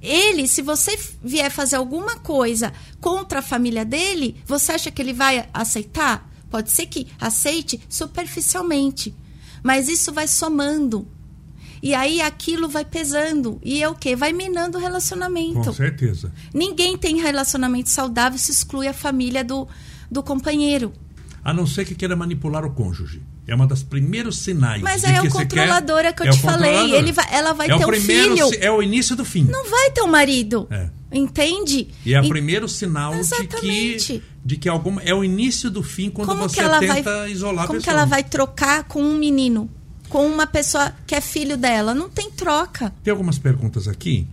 Ele, 0.00 0.46
se 0.46 0.62
você 0.62 0.98
vier 1.22 1.50
fazer 1.50 1.76
alguma 1.76 2.16
coisa 2.16 2.72
contra 3.00 3.40
a 3.40 3.42
família 3.42 3.84
dele, 3.84 4.36
você 4.46 4.72
acha 4.72 4.90
que 4.90 5.02
ele 5.02 5.12
vai 5.12 5.48
aceitar? 5.52 6.30
Pode 6.50 6.70
ser 6.70 6.86
que 6.86 7.08
aceite 7.20 7.80
superficialmente. 7.88 9.14
Mas 9.62 9.88
isso 9.88 10.12
vai 10.12 10.26
somando. 10.26 11.06
E 11.82 11.94
aí 11.94 12.20
aquilo 12.20 12.68
vai 12.68 12.84
pesando. 12.84 13.60
E 13.62 13.82
é 13.82 13.88
o 13.88 13.94
quê? 13.94 14.14
Vai 14.14 14.32
minando 14.32 14.78
o 14.78 14.80
relacionamento. 14.80 15.64
Com 15.64 15.72
certeza. 15.72 16.32
Ninguém 16.54 16.96
tem 16.96 17.20
relacionamento 17.20 17.90
saudável 17.90 18.38
se 18.38 18.52
exclui 18.52 18.86
a 18.86 18.94
família 18.94 19.42
do, 19.42 19.66
do 20.10 20.22
companheiro. 20.22 20.92
A 21.44 21.52
não 21.52 21.66
ser 21.66 21.84
que 21.84 21.94
queira 21.94 22.14
manipular 22.14 22.64
o 22.64 22.70
cônjuge. 22.70 23.20
É 23.48 23.54
uma 23.54 23.66
das 23.66 23.82
primeiros 23.82 24.38
sinais. 24.38 24.80
Mas 24.80 25.02
é 25.02 25.20
o 25.20 25.28
controlador, 25.28 25.98
é 26.00 26.12
que 26.12 26.22
eu 26.22 26.28
é 26.28 26.30
te 26.30 26.38
falei. 26.38 26.94
Ele 26.94 27.10
vai, 27.10 27.26
ela 27.32 27.52
vai 27.52 27.68
é 27.68 27.76
ter 27.76 27.84
o 27.84 27.88
primeiro, 27.88 28.34
um 28.34 28.50
filho. 28.50 28.64
É 28.64 28.70
o 28.70 28.80
início 28.80 29.16
do 29.16 29.24
fim. 29.24 29.44
Não 29.44 29.68
vai 29.68 29.90
ter 29.90 30.02
um 30.02 30.06
marido. 30.06 30.68
É. 30.70 30.88
Entende? 31.10 31.88
E 32.06 32.14
é 32.14 32.20
o 32.20 32.28
primeiro 32.28 32.68
sinal 32.68 33.12
de 33.12 33.46
que, 33.48 34.22
de 34.44 34.56
que 34.56 34.68
alguma. 34.68 35.02
É 35.02 35.14
o 35.14 35.22
início 35.22 35.70
do 35.70 35.82
fim 35.82 36.10
quando 36.10 36.28
como 36.28 36.42
você 36.42 36.62
tenta 36.62 37.02
vai, 37.02 37.30
isolar 37.30 37.32
como 37.32 37.32
a 37.32 37.32
pessoa. 37.32 37.66
Como 37.66 37.80
que 37.80 37.90
ela 37.90 38.04
vai 38.04 38.24
trocar 38.24 38.84
com 38.84 39.02
um 39.02 39.16
menino? 39.16 39.70
Com 40.08 40.26
uma 40.26 40.46
pessoa 40.46 40.92
que 41.06 41.14
é 41.14 41.20
filho 41.20 41.56
dela? 41.56 41.94
Não 41.94 42.08
tem 42.08 42.30
troca. 42.30 42.92
Tem 43.02 43.10
algumas 43.10 43.38
perguntas 43.38 43.88
aqui. 43.88 44.26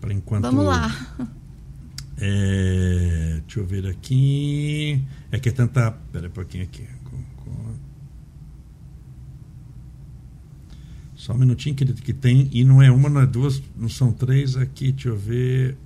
Para 0.00 0.12
enquanto. 0.12 0.42
Vamos 0.42 0.64
lá. 0.64 0.94
É, 2.20 3.40
deixa 3.46 3.60
eu 3.60 3.64
ver 3.64 3.86
aqui. 3.86 5.00
É 5.30 5.38
que 5.38 5.50
é 5.50 5.52
tanta. 5.52 5.92
Pera 6.10 6.26
um 6.26 6.30
pouquinho 6.32 6.64
aqui. 6.64 6.84
Só 11.14 11.32
um 11.32 11.38
minutinho, 11.38 11.76
querido, 11.76 12.00
que 12.00 12.12
tem. 12.12 12.48
E 12.52 12.64
não 12.64 12.82
é 12.82 12.90
uma, 12.90 13.08
não 13.08 13.20
é 13.20 13.26
duas, 13.26 13.62
não 13.76 13.88
são 13.88 14.12
três 14.12 14.56
aqui. 14.56 14.90
Deixa 14.90 15.10
eu 15.10 15.16
ver. 15.16 15.76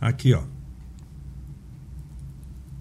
Aqui, 0.00 0.34
ó. 0.34 0.42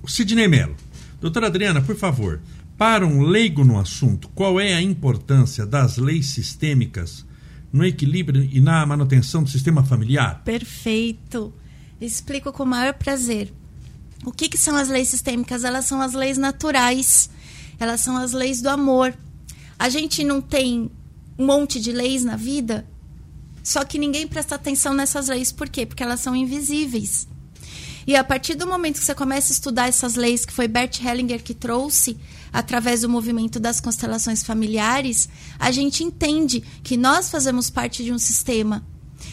O 0.01 0.07
Sidney 0.07 0.47
Mello. 0.47 0.75
Doutora 1.19 1.47
Adriana, 1.47 1.81
por 1.81 1.95
favor, 1.95 2.41
para 2.77 3.07
um 3.07 3.21
leigo 3.21 3.63
no 3.63 3.79
assunto, 3.79 4.29
qual 4.29 4.59
é 4.59 4.73
a 4.73 4.81
importância 4.81 5.65
das 5.65 5.97
leis 5.97 6.27
sistêmicas 6.27 7.25
no 7.71 7.85
equilíbrio 7.85 8.47
e 8.51 8.59
na 8.59 8.85
manutenção 8.85 9.43
do 9.43 9.49
sistema 9.49 9.83
familiar? 9.83 10.43
Perfeito. 10.43 11.53
Explico 11.99 12.51
com 12.51 12.63
o 12.63 12.67
maior 12.67 12.93
prazer. 12.93 13.51
O 14.23 14.31
que, 14.31 14.49
que 14.49 14.57
são 14.57 14.75
as 14.75 14.89
leis 14.89 15.07
sistêmicas? 15.07 15.63
Elas 15.63 15.85
são 15.85 16.01
as 16.01 16.13
leis 16.13 16.37
naturais. 16.37 17.29
Elas 17.79 18.01
são 18.01 18.17
as 18.17 18.33
leis 18.33 18.61
do 18.61 18.69
amor. 18.69 19.13
A 19.77 19.89
gente 19.89 20.23
não 20.23 20.41
tem 20.41 20.91
um 21.37 21.45
monte 21.45 21.79
de 21.79 21.91
leis 21.91 22.23
na 22.23 22.35
vida, 22.35 22.85
só 23.65 23.83
que 23.83 23.97
ninguém 23.97 24.27
presta 24.27 24.53
atenção 24.53 24.93
nessas 24.93 25.27
leis. 25.27 25.51
Por 25.51 25.67
quê? 25.67 25.87
Porque 25.87 26.03
elas 26.03 26.19
são 26.19 26.35
invisíveis. 26.35 27.27
E 28.05 28.15
a 28.15 28.23
partir 28.23 28.53
do 28.53 28.67
momento 28.67 28.99
que 28.99 29.03
você 29.03 29.15
começa 29.15 29.51
a 29.51 29.55
estudar 29.55 29.87
essas 29.87 30.13
leis, 30.13 30.45
que 30.45 30.53
foi 30.53 30.67
Bert 30.67 31.01
Hellinger 31.03 31.41
que 31.41 31.55
trouxe, 31.55 32.15
através 32.53 33.01
do 33.01 33.09
movimento 33.09 33.59
das 33.59 33.81
constelações 33.81 34.43
familiares, 34.43 35.27
a 35.57 35.71
gente 35.71 36.03
entende 36.03 36.63
que 36.83 36.95
nós 36.95 37.31
fazemos 37.31 37.67
parte 37.67 38.03
de 38.03 38.13
um 38.13 38.19
sistema. 38.19 38.85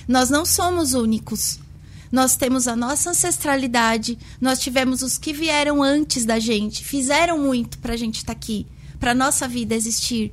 Nós 0.08 0.30
não 0.30 0.46
somos 0.46 0.94
únicos. 0.94 1.60
Nós 2.10 2.34
temos 2.34 2.66
a 2.66 2.74
nossa 2.74 3.10
ancestralidade, 3.10 4.18
nós 4.40 4.58
tivemos 4.58 5.02
os 5.02 5.18
que 5.18 5.34
vieram 5.34 5.82
antes 5.82 6.24
da 6.24 6.38
gente, 6.38 6.82
fizeram 6.82 7.38
muito 7.38 7.78
para 7.78 7.92
a 7.92 7.96
gente 7.98 8.16
estar 8.16 8.32
tá 8.32 8.38
aqui, 8.38 8.66
para 8.98 9.14
nossa 9.14 9.46
vida 9.46 9.74
existir. 9.74 10.32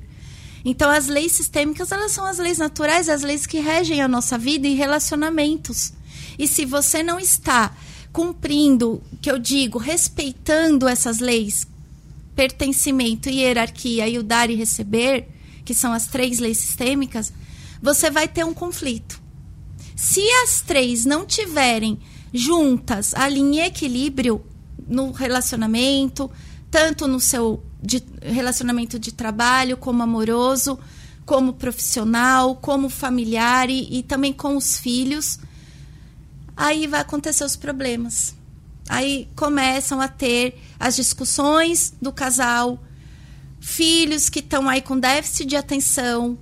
Então, 0.63 0.89
as 0.89 1.07
leis 1.07 1.31
sistêmicas, 1.31 1.91
elas 1.91 2.11
são 2.11 2.25
as 2.25 2.37
leis 2.37 2.57
naturais, 2.57 3.07
as 3.07 3.21
leis 3.21 3.45
que 3.45 3.59
regem 3.59 4.01
a 4.01 4.07
nossa 4.07 4.37
vida 4.37 4.67
e 4.67 4.75
relacionamentos. 4.75 5.93
E 6.37 6.47
se 6.47 6.65
você 6.65 7.01
não 7.01 7.19
está 7.19 7.75
cumprindo, 8.11 9.01
que 9.21 9.31
eu 9.31 9.39
digo, 9.39 9.77
respeitando 9.77 10.87
essas 10.87 11.19
leis, 11.19 11.67
pertencimento 12.35 13.29
e 13.29 13.41
hierarquia 13.41 14.07
e 14.07 14.17
o 14.17 14.23
dar 14.23 14.49
e 14.49 14.55
receber, 14.55 15.27
que 15.63 15.73
são 15.73 15.93
as 15.93 16.07
três 16.07 16.39
leis 16.39 16.57
sistêmicas, 16.57 17.31
você 17.81 18.09
vai 18.09 18.27
ter 18.27 18.43
um 18.43 18.53
conflito. 18.53 19.21
Se 19.95 20.21
as 20.43 20.61
três 20.61 21.05
não 21.05 21.25
tiverem 21.25 21.99
juntas, 22.33 23.13
ali 23.13 23.39
em 23.39 23.59
equilíbrio 23.59 24.43
no 24.87 25.11
relacionamento, 25.11 26.29
tanto 26.71 27.07
no 27.07 27.19
seu 27.19 27.63
de, 27.81 28.03
relacionamento 28.21 28.99
de 28.99 29.11
trabalho, 29.11 29.77
como 29.77 30.03
amoroso, 30.03 30.79
como 31.25 31.53
profissional, 31.53 32.55
como 32.55 32.89
familiar 32.89 33.69
e, 33.69 33.99
e 33.99 34.03
também 34.03 34.33
com 34.33 34.57
os 34.57 34.77
filhos, 34.77 35.39
aí 36.57 36.87
vai 36.87 37.01
acontecer 37.01 37.43
os 37.43 37.55
problemas. 37.55 38.35
Aí 38.89 39.29
começam 39.35 40.01
a 40.01 40.07
ter 40.07 40.59
as 40.79 40.95
discussões 40.95 41.93
do 42.01 42.11
casal, 42.11 42.83
filhos 43.59 44.29
que 44.29 44.39
estão 44.39 44.67
aí 44.67 44.81
com 44.81 44.99
déficit 44.99 45.45
de 45.45 45.55
atenção, 45.55 46.37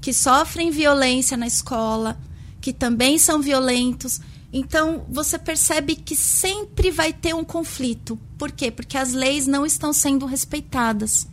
que 0.00 0.12
sofrem 0.12 0.70
violência 0.70 1.36
na 1.36 1.46
escola, 1.46 2.20
que 2.60 2.72
também 2.72 3.18
são 3.18 3.40
violentos. 3.40 4.20
Então, 4.52 5.04
você 5.08 5.38
percebe 5.38 5.94
que 5.94 6.16
sempre 6.16 6.90
vai 6.90 7.12
ter 7.12 7.34
um 7.34 7.44
conflito. 7.44 8.18
Por 8.36 8.50
quê? 8.50 8.70
Porque 8.70 8.96
as 8.98 9.12
leis 9.12 9.46
não 9.46 9.64
estão 9.64 9.92
sendo 9.92 10.26
respeitadas. 10.26 11.26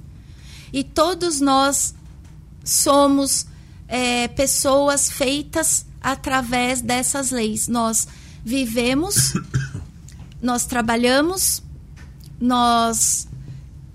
E 0.72 0.84
todos 0.84 1.42
nós 1.42 1.96
somos 2.64 3.48
é, 3.88 4.28
pessoas 4.28 5.10
feitas 5.10 5.86
através 6.02 6.82
dessas 6.82 7.32
leis. 7.32 7.68
Nós 7.68 8.08
vivemos, 8.44 9.34
nós 10.42 10.66
trabalhamos, 10.66 11.64
nós. 12.40 13.28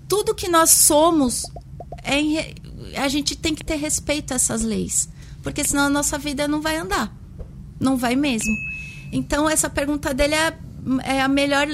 Tudo 0.07 0.35
que 0.35 0.49
nós 0.49 0.69
somos, 0.69 1.43
é, 2.03 2.55
a 2.99 3.07
gente 3.07 3.35
tem 3.37 3.55
que 3.55 3.63
ter 3.63 3.77
respeito 3.77 4.33
a 4.33 4.35
essas 4.35 4.63
leis. 4.63 5.07
Porque 5.41 5.63
senão 5.63 5.83
a 5.85 5.89
nossa 5.89 6.17
vida 6.17 6.47
não 6.47 6.61
vai 6.61 6.77
andar. 6.77 7.15
Não 7.79 7.97
vai 7.97 8.15
mesmo. 8.15 8.72
Então, 9.13 9.49
essa 9.49 9.69
pergunta 9.69 10.13
dele 10.13 10.33
é, 10.33 10.53
é 11.03 11.21
a 11.21 11.27
melhor 11.27 11.67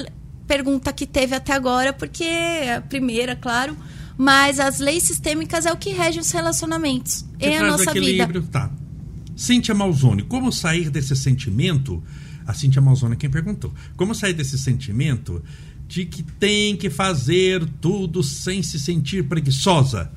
pergunta 0.46 0.92
que 0.92 1.06
teve 1.06 1.34
até 1.34 1.52
agora, 1.52 1.92
porque 1.92 2.24
é 2.24 2.76
a 2.76 2.80
primeira, 2.80 3.34
claro. 3.34 3.76
Mas 4.16 4.60
as 4.60 4.78
leis 4.78 5.04
sistêmicas 5.04 5.64
é 5.64 5.72
o 5.72 5.76
que 5.76 5.90
rege 5.90 6.20
os 6.20 6.30
relacionamentos. 6.30 7.24
Que 7.38 7.46
é 7.46 7.58
a 7.58 7.66
nossa 7.66 7.92
vida. 7.92 8.42
Tá. 8.50 8.70
Cíntia 9.34 9.74
Malzone, 9.74 10.22
como 10.22 10.52
sair 10.52 10.90
desse 10.90 11.16
sentimento? 11.16 12.02
A 12.46 12.52
Cíntia 12.52 12.82
Malzone 12.82 13.14
é 13.14 13.16
quem 13.16 13.30
perguntou. 13.30 13.72
Como 13.96 14.14
sair 14.14 14.34
desse 14.34 14.58
sentimento 14.58 15.42
de 15.88 16.04
que 16.04 16.22
tem 16.22 16.76
que 16.76 16.90
fazer 16.90 17.64
tudo 17.80 18.22
sem 18.22 18.62
se 18.62 18.78
sentir 18.78 19.24
preguiçosa? 19.24 20.10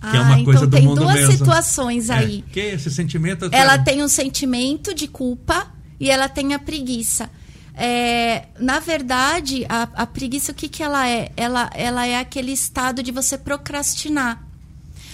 Que 0.00 0.06
ah, 0.08 0.16
é 0.16 0.20
uma 0.20 0.32
então 0.32 0.44
coisa 0.44 0.66
do 0.66 0.76
tem 0.76 0.94
duas 0.94 1.14
mesmo. 1.14 1.32
situações 1.32 2.10
é, 2.10 2.14
aí. 2.14 2.44
É, 2.46 2.52
que 2.52 2.60
esse 2.60 2.90
sentimento. 2.90 3.48
Ela 3.50 3.78
tem 3.78 4.02
um 4.02 4.08
sentimento 4.08 4.92
de 4.92 5.08
culpa 5.08 5.72
e 5.98 6.10
ela 6.10 6.28
tem 6.28 6.54
a 6.54 6.58
preguiça. 6.58 7.30
É, 7.74 8.46
na 8.58 8.78
verdade, 8.78 9.66
a, 9.68 9.82
a, 9.94 10.06
preguiça, 10.06 10.52
o 10.52 10.54
que, 10.54 10.68
que 10.68 10.82
ela 10.82 11.08
é? 11.08 11.30
Ela, 11.36 11.70
ela 11.74 12.06
é 12.06 12.18
aquele 12.18 12.52
estado 12.52 13.02
de 13.02 13.12
você 13.12 13.36
procrastinar. 13.36 14.42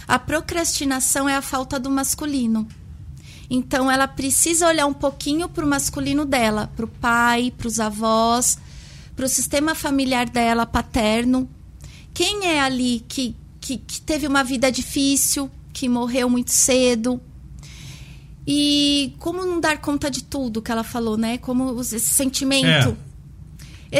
A 0.06 0.18
procrastinação 0.18 1.28
é 1.28 1.36
a 1.36 1.42
falta 1.42 1.78
do 1.78 1.90
masculino. 1.90 2.68
Então, 3.50 3.90
ela 3.90 4.06
precisa 4.06 4.66
olhar 4.68 4.86
um 4.86 4.94
pouquinho 4.94 5.48
para 5.48 5.64
o 5.64 5.68
masculino 5.68 6.24
dela, 6.24 6.70
para 6.74 6.84
o 6.84 6.88
pai, 6.88 7.52
para 7.56 7.66
os 7.66 7.80
avós, 7.80 8.56
para 9.16 9.26
o 9.26 9.28
sistema 9.28 9.74
familiar 9.74 10.28
dela, 10.28 10.64
paterno. 10.64 11.48
Quem 12.14 12.46
é 12.46 12.60
ali 12.60 13.04
que, 13.08 13.36
que, 13.60 13.76
que 13.76 14.00
teve 14.00 14.26
uma 14.26 14.44
vida 14.44 14.70
difícil, 14.70 15.50
que 15.72 15.88
morreu 15.88 16.30
muito 16.30 16.52
cedo, 16.52 17.20
e 18.46 19.14
como 19.18 19.44
não 19.44 19.60
dar 19.60 19.80
conta 19.80 20.10
de 20.10 20.24
tudo 20.24 20.60
que 20.60 20.72
ela 20.72 20.82
falou, 20.82 21.16
né? 21.16 21.38
Como 21.38 21.80
esse 21.80 22.00
sentimento. 22.00 22.96
É. 23.08 23.12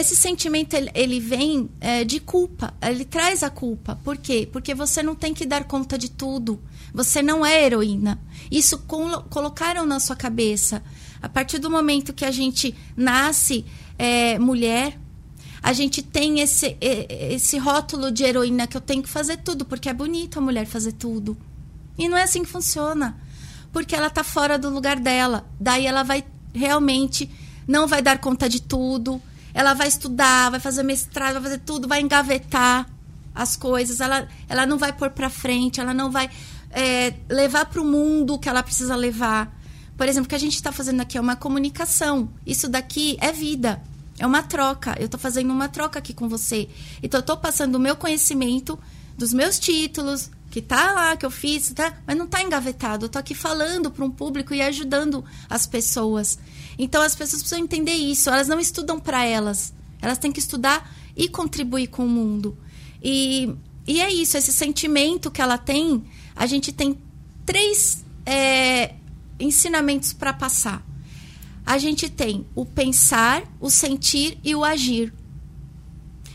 Esse 0.01 0.17
sentimento 0.17 0.75
ele, 0.95 1.21
vem 1.21 1.69
é, 1.79 2.03
de 2.03 2.19
culpa. 2.19 2.75
Ele 2.81 3.05
traz 3.05 3.43
a 3.43 3.51
culpa. 3.51 3.95
Por 4.03 4.17
quê? 4.17 4.49
Porque 4.51 4.75
você 4.75 5.03
não 5.03 5.15
tem 5.15 5.35
que 5.35 5.45
dar 5.45 5.65
conta 5.65 5.99
de 5.99 6.11
tudo. 6.11 6.59
Você 6.95 7.23
não 7.23 7.45
é 7.45 7.65
heroína. 7.65 8.19
Isso 8.51 8.79
colo 8.79 9.23
colocaram 9.25 9.85
na 9.87 10.01
sua 10.01 10.17
cabeça. 10.17 10.83
A 11.21 11.29
partir 11.29 11.59
do 11.59 11.71
momento 11.71 12.13
que 12.13 12.25
a 12.25 12.31
gente 12.31 12.75
nasce 12.97 13.67
é, 13.99 14.39
mulher, 14.39 14.99
a 15.63 15.75
gente 15.75 16.03
tem 16.03 16.41
esse, 16.41 16.77
esse 16.81 17.59
rótulo 17.59 18.11
de 18.11 18.25
heroína 18.25 18.67
que 18.67 18.77
eu 18.77 18.81
tenho 18.81 19.03
que 19.03 19.11
fazer 19.11 19.37
tudo, 19.37 19.65
porque 19.65 19.91
é 19.91 19.95
bonito 19.95 20.39
a 20.39 20.43
mulher 20.43 20.67
fazer 20.67 20.93
tudo. 20.93 21.37
E 21.99 22.09
não 22.09 22.17
é 22.17 22.23
assim 22.23 22.43
que 22.43 22.49
funciona 22.49 23.17
porque 23.73 23.95
ela 23.95 24.09
está 24.09 24.23
fora 24.23 24.59
do 24.59 24.69
lugar 24.69 25.01
dela. 25.01 25.47
Daí 25.59 25.87
ela 25.87 26.03
vai 26.03 26.25
realmente 26.55 27.31
não 27.67 27.87
vai 27.87 28.03
dar 28.03 28.19
conta 28.19 28.49
de 28.49 28.61
tudo. 28.61 29.21
Ela 29.55 29.75
vai 29.75 29.89
estudar, 29.89 30.51
vai 30.51 30.61
fazer 30.61 30.83
mestrado, 30.83 31.35
vai 31.35 31.43
fazer 31.43 31.59
tudo, 31.59 31.89
vai 31.89 32.01
engavetar 32.01 32.89
as 33.35 33.57
coisas. 33.57 34.01
Ela, 34.01 34.29
ela 34.49 34.67
não 34.67 34.79
vai 34.79 34.93
pôr 34.93 35.11
para 35.11 35.29
frente, 35.29 35.81
ela 35.81 35.95
não 35.95 36.11
vai 36.11 36.31
é, 36.71 37.15
levar 37.29 37.67
para 37.67 37.81
o 37.81 37.85
mundo 37.85 38.35
o 38.35 38.39
que 38.39 38.49
ela 38.49 38.63
precisa 38.63 38.97
levar. 38.97 39.59
Por 39.97 40.09
exemplo, 40.09 40.27
o 40.27 40.29
que 40.29 40.35
a 40.35 40.39
gente 40.39 40.55
está 40.55 40.73
fazendo 40.73 41.01
aqui 41.01 41.19
é 41.19 41.21
uma 41.21 41.37
comunicação. 41.37 42.31
Isso 42.47 42.69
daqui 42.69 43.17
é 43.21 43.31
vida. 43.31 43.83
É 44.19 44.27
uma 44.27 44.43
troca. 44.43 44.97
Eu 44.99 45.07
estou 45.07 45.21
fazendo 45.21 45.51
uma 45.51 45.69
troca 45.69 45.99
aqui 45.99 46.15
com 46.15 46.29
você. 46.29 46.69
Então, 47.03 47.19
eu 47.19 47.23
estou 47.23 47.37
passando 47.37 47.77
o 47.77 47.81
meu 47.81 47.95
conhecimento 47.95 48.79
dos 49.17 49.33
meus 49.33 49.59
títulos, 49.59 50.31
que 50.53 50.61
tá 50.61 50.93
lá, 50.93 51.17
que 51.17 51.25
eu 51.25 51.31
fiz, 51.31 51.71
tá? 51.71 51.97
mas 52.07 52.15
não 52.15 52.27
tá 52.27 52.43
engavetado. 52.43 53.07
Eu 53.07 53.09
tô 53.09 53.19
aqui 53.19 53.35
falando 53.35 53.91
para 53.91 54.05
um 54.05 54.11
público 54.11 54.53
e 54.53 54.61
ajudando 54.61 55.25
as 55.49 55.67
pessoas. 55.67 56.39
Então 56.79 57.01
as 57.01 57.15
pessoas 57.15 57.41
precisam 57.41 57.65
entender 57.65 57.95
isso. 57.95 58.29
Elas 58.29 58.49
não 58.49 58.61
estudam 58.61 59.01
para 59.01 59.25
elas. 59.25 59.73
Elas 60.03 60.19
têm 60.19 60.31
que 60.31 60.41
estudar 60.41 60.95
e 61.17 61.27
contribuir 61.27 61.87
com 61.87 62.05
o 62.05 62.09
mundo. 62.09 62.55
E, 63.03 63.51
e 63.87 63.99
é 63.99 64.13
isso, 64.13 64.37
esse 64.37 64.53
sentimento 64.53 65.31
que 65.31 65.41
ela 65.41 65.57
tem, 65.57 66.05
a 66.37 66.45
gente 66.45 66.71
tem 66.71 67.01
três 67.47 68.05
é, 68.27 68.95
ensinamentos 69.41 70.13
para 70.13 70.35
passar. 70.35 70.87
A 71.65 71.79
gente 71.79 72.11
tem 72.11 72.47
o 72.55 72.67
pensar, 72.67 73.43
o 73.59 73.71
sentir 73.71 74.39
e 74.45 74.55
o 74.55 74.63
agir. 74.63 75.15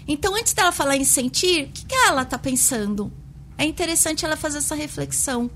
Então, 0.08 0.34
antes 0.34 0.54
dela 0.54 0.72
falar 0.72 0.98
em 0.98 1.04
sentir, 1.04 1.66
o 1.66 1.72
que, 1.72 1.86
que 1.86 1.96
ela 1.96 2.24
está 2.24 2.40
pensando? 2.40 3.14
É 3.58 3.66
interessante 3.66 4.24
ela 4.24 4.38
fazer 4.38 4.60
essa 4.60 4.76
reflexão. 4.76 5.50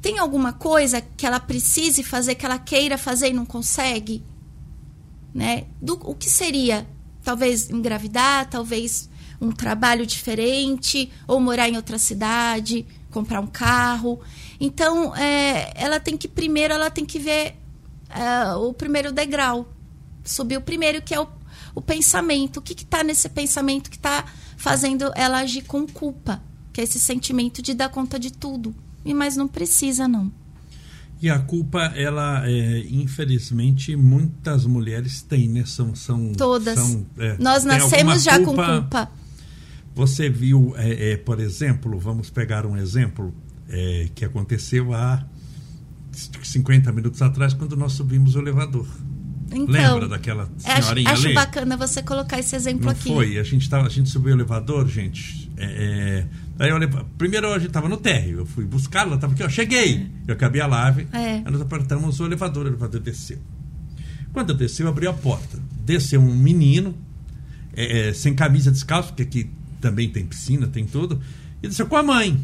Tem 0.00 0.18
alguma 0.18 0.52
coisa 0.52 1.00
que 1.00 1.26
ela 1.26 1.38
precise 1.38 2.02
fazer, 2.02 2.34
que 2.34 2.46
ela 2.46 2.58
queira 2.58 2.96
fazer 2.96 3.28
e 3.28 3.32
não 3.32 3.44
consegue? 3.44 4.24
Né? 5.34 5.66
Do, 5.80 5.94
o 5.94 6.14
que 6.14 6.28
seria? 6.28 6.86
Talvez 7.22 7.70
engravidar, 7.70 8.48
talvez 8.48 9.08
um 9.40 9.52
trabalho 9.52 10.06
diferente, 10.06 11.10
ou 11.26 11.38
morar 11.38 11.68
em 11.68 11.76
outra 11.76 11.98
cidade, 11.98 12.86
comprar 13.10 13.40
um 13.40 13.46
carro. 13.46 14.20
Então, 14.58 15.14
é, 15.14 15.72
ela 15.76 16.00
tem 16.00 16.16
que, 16.16 16.26
primeiro, 16.26 16.72
ela 16.72 16.90
tem 16.90 17.04
que 17.04 17.18
ver 17.18 17.56
é, 18.08 18.54
o 18.54 18.72
primeiro 18.72 19.12
degrau. 19.12 19.68
Subir 20.24 20.56
o 20.56 20.62
primeiro, 20.62 21.02
que 21.02 21.14
é 21.14 21.20
o, 21.20 21.28
o 21.74 21.82
pensamento. 21.82 22.56
O 22.58 22.62
que 22.62 22.72
está 22.72 23.04
nesse 23.04 23.28
pensamento 23.28 23.90
que 23.90 23.96
está 23.96 24.24
fazendo 24.56 25.12
ela 25.14 25.38
agir 25.38 25.62
com 25.62 25.86
culpa? 25.86 26.42
Que 26.72 26.80
é 26.80 26.84
esse 26.84 26.98
sentimento 26.98 27.60
de 27.60 27.74
dar 27.74 27.88
conta 27.88 28.18
de 28.18 28.32
tudo. 28.32 28.74
E 29.04 29.12
mas 29.12 29.36
não 29.36 29.48
precisa 29.48 30.06
não. 30.06 30.32
E 31.22 31.30
a 31.30 31.38
culpa, 31.38 31.92
ela, 31.94 32.42
é, 32.48 32.84
infelizmente, 32.90 33.94
muitas 33.94 34.66
mulheres 34.66 35.22
têm, 35.22 35.48
né? 35.48 35.64
São, 35.64 35.94
são 35.94 36.32
todas. 36.32 36.76
São, 36.76 37.06
é, 37.16 37.36
Nós 37.38 37.62
nascemos 37.62 38.24
já 38.24 38.40
culpa, 38.40 38.66
com 38.66 38.80
culpa. 38.80 39.10
Você 39.94 40.28
viu, 40.28 40.74
é, 40.76 41.12
é, 41.12 41.16
por 41.16 41.38
exemplo, 41.38 41.96
vamos 41.96 42.28
pegar 42.28 42.66
um 42.66 42.76
exemplo 42.76 43.32
é, 43.68 44.08
que 44.14 44.24
aconteceu 44.24 44.92
há 44.92 45.24
50 46.42 46.90
minutos 46.90 47.22
atrás, 47.22 47.54
quando 47.54 47.76
nós 47.76 47.92
subimos 47.92 48.34
o 48.34 48.40
elevador. 48.40 48.88
Então, 49.52 49.66
Lembra 49.66 50.08
daquela 50.08 50.50
senhorinha 50.58 51.10
acho, 51.10 51.18
acho 51.18 51.26
ali? 51.26 51.34
bacana 51.34 51.76
você 51.76 52.02
colocar 52.02 52.40
esse 52.40 52.56
exemplo 52.56 52.86
Não 52.86 52.92
aqui. 52.92 53.10
Foi, 53.10 53.38
a 53.38 53.42
gente, 53.44 53.68
tava, 53.68 53.86
a 53.86 53.90
gente 53.90 54.08
subiu 54.08 54.32
o 54.32 54.36
elevador, 54.36 54.88
gente. 54.88 55.50
É, 55.56 55.64
é 55.64 56.28
Aí 56.62 56.70
eu 56.70 56.76
olhei, 56.76 56.88
primeiro 57.18 57.52
a 57.52 57.58
gente 57.58 57.70
estava 57.70 57.88
no 57.88 57.96
térreo, 57.96 58.38
eu 58.38 58.46
fui 58.46 58.64
buscar, 58.64 59.04
ela 59.04 59.16
estava 59.16 59.32
aqui, 59.32 59.42
ó, 59.42 59.48
cheguei. 59.48 60.08
Eu 60.28 60.34
acabei 60.34 60.60
a 60.60 60.66
live, 60.68 61.08
é. 61.12 61.42
aí 61.44 61.50
nós 61.50 61.60
apertamos 61.60 62.20
o 62.20 62.24
elevador, 62.24 62.66
o 62.66 62.68
elevador 62.68 63.00
desceu. 63.00 63.40
Quando 64.32 64.54
desceu, 64.54 64.86
abriu 64.86 65.10
a 65.10 65.12
porta. 65.12 65.58
Desceu 65.84 66.20
um 66.20 66.32
menino, 66.32 66.94
é, 67.74 68.10
é, 68.10 68.14
sem 68.14 68.32
camisa 68.32 68.70
descalço, 68.70 69.08
porque 69.08 69.24
aqui 69.24 69.50
também 69.80 70.08
tem 70.08 70.24
piscina, 70.24 70.68
tem 70.68 70.86
tudo, 70.86 71.20
e 71.60 71.66
desceu 71.66 71.84
com 71.88 71.96
a 71.96 72.02
mãe. 72.04 72.40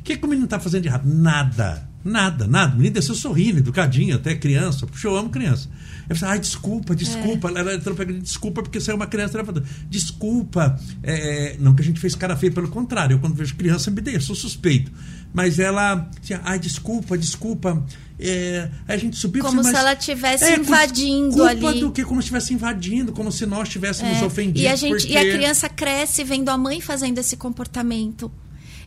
O 0.00 0.02
que, 0.02 0.16
que 0.16 0.26
o 0.26 0.28
menino 0.28 0.46
está 0.46 0.58
fazendo 0.58 0.82
de 0.82 0.88
errado? 0.88 1.06
Nada. 1.06 1.88
Nada, 2.04 2.48
nada. 2.48 2.72
O 2.74 2.78
menino 2.78 2.94
desceu 2.94 3.14
sorrindo, 3.14 3.60
educadinho, 3.60 4.16
até 4.16 4.34
criança. 4.34 4.88
Puxa, 4.88 5.06
eu 5.06 5.16
amo 5.16 5.30
criança. 5.30 5.68
Eu 6.08 6.16
falei, 6.16 6.34
ai, 6.34 6.40
desculpa, 6.40 6.94
desculpa. 6.94 7.50
É. 7.50 7.58
Ela 7.58 7.74
entrou 7.74 7.94
pegando 7.94 8.20
desculpa 8.20 8.62
porque 8.62 8.80
você 8.80 8.90
é 8.90 8.94
uma 8.94 9.06
criança. 9.06 9.36
Ela 9.36 9.44
falou, 9.44 9.62
desculpa. 9.88 10.78
É, 11.02 11.56
não 11.58 11.74
que 11.74 11.82
a 11.82 11.84
gente 11.84 12.00
fez 12.00 12.14
cara 12.14 12.36
feia, 12.36 12.52
pelo 12.52 12.68
contrário. 12.68 13.14
Eu, 13.14 13.18
quando 13.18 13.34
vejo 13.34 13.54
criança, 13.54 13.90
me 13.90 14.00
dei, 14.00 14.16
eu 14.16 14.20
sou 14.20 14.36
suspeito. 14.36 14.92
Mas 15.32 15.58
ela, 15.58 16.10
assim, 16.22 16.34
ai, 16.42 16.58
desculpa, 16.58 17.16
desculpa. 17.16 17.82
É, 18.18 18.68
a 18.86 18.96
gente 18.96 19.16
subiu 19.16 19.42
Como 19.42 19.64
se 19.64 19.74
ela 19.74 19.94
estivesse 19.94 20.44
é, 20.44 20.56
invadindo 20.56 21.42
ali. 21.42 21.80
do 21.80 21.90
que 21.90 22.04
como 22.04 22.20
se 22.20 22.26
estivesse 22.26 22.54
invadindo, 22.54 23.12
como 23.12 23.32
se 23.32 23.44
nós 23.46 23.66
estivéssemos 23.66 24.18
é. 24.18 24.24
ofendidos. 24.24 24.62
E 24.62 24.68
a, 24.68 24.76
gente, 24.76 25.06
porque... 25.06 25.12
e 25.12 25.16
a 25.16 25.32
criança 25.32 25.68
cresce 25.68 26.22
vendo 26.22 26.48
a 26.48 26.58
mãe 26.58 26.80
fazendo 26.80 27.18
esse 27.18 27.36
comportamento. 27.36 28.30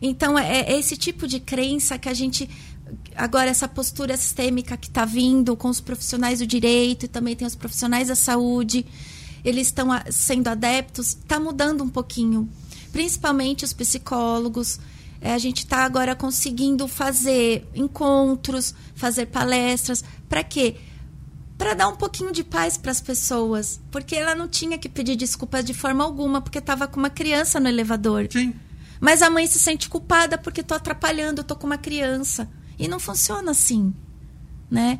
Então, 0.00 0.38
é, 0.38 0.60
é 0.60 0.78
esse 0.78 0.96
tipo 0.96 1.26
de 1.26 1.40
crença 1.40 1.98
que 1.98 2.08
a 2.08 2.14
gente 2.14 2.48
agora 3.16 3.50
essa 3.50 3.66
postura 3.66 4.16
sistêmica 4.16 4.76
que 4.76 4.88
está 4.88 5.04
vindo 5.04 5.56
com 5.56 5.68
os 5.68 5.80
profissionais 5.80 6.38
do 6.38 6.46
direito 6.46 7.04
e 7.06 7.08
também 7.08 7.34
tem 7.34 7.46
os 7.46 7.54
profissionais 7.54 8.08
da 8.08 8.14
saúde, 8.14 8.86
eles 9.44 9.68
estão 9.68 9.88
sendo 10.10 10.48
adeptos, 10.48 11.08
está 11.08 11.38
mudando 11.38 11.82
um 11.82 11.88
pouquinho. 11.88 12.48
Principalmente 12.92 13.64
os 13.64 13.72
psicólogos. 13.72 14.80
É, 15.20 15.32
a 15.32 15.38
gente 15.38 15.58
está 15.58 15.78
agora 15.84 16.14
conseguindo 16.14 16.86
fazer 16.86 17.66
encontros, 17.74 18.74
fazer 18.94 19.26
palestras. 19.26 20.04
Para 20.28 20.42
quê? 20.42 20.76
Para 21.56 21.74
dar 21.74 21.88
um 21.88 21.96
pouquinho 21.96 22.32
de 22.32 22.44
paz 22.44 22.76
para 22.76 22.90
as 22.90 23.00
pessoas. 23.00 23.80
Porque 23.90 24.14
ela 24.16 24.34
não 24.34 24.48
tinha 24.48 24.78
que 24.78 24.88
pedir 24.88 25.16
desculpas 25.16 25.64
de 25.64 25.72
forma 25.72 26.04
alguma, 26.04 26.40
porque 26.40 26.58
estava 26.58 26.86
com 26.86 26.98
uma 26.98 27.10
criança 27.10 27.58
no 27.58 27.68
elevador. 27.68 28.28
Sim. 28.30 28.54
Mas 29.00 29.22
a 29.22 29.30
mãe 29.30 29.46
se 29.46 29.58
sente 29.58 29.88
culpada 29.88 30.38
porque 30.38 30.60
estou 30.60 30.76
atrapalhando, 30.76 31.42
estou 31.42 31.56
com 31.56 31.66
uma 31.66 31.78
criança. 31.78 32.48
E 32.78 32.88
não 32.88 33.00
funciona 33.00 33.50
assim, 33.50 33.94
né? 34.70 34.98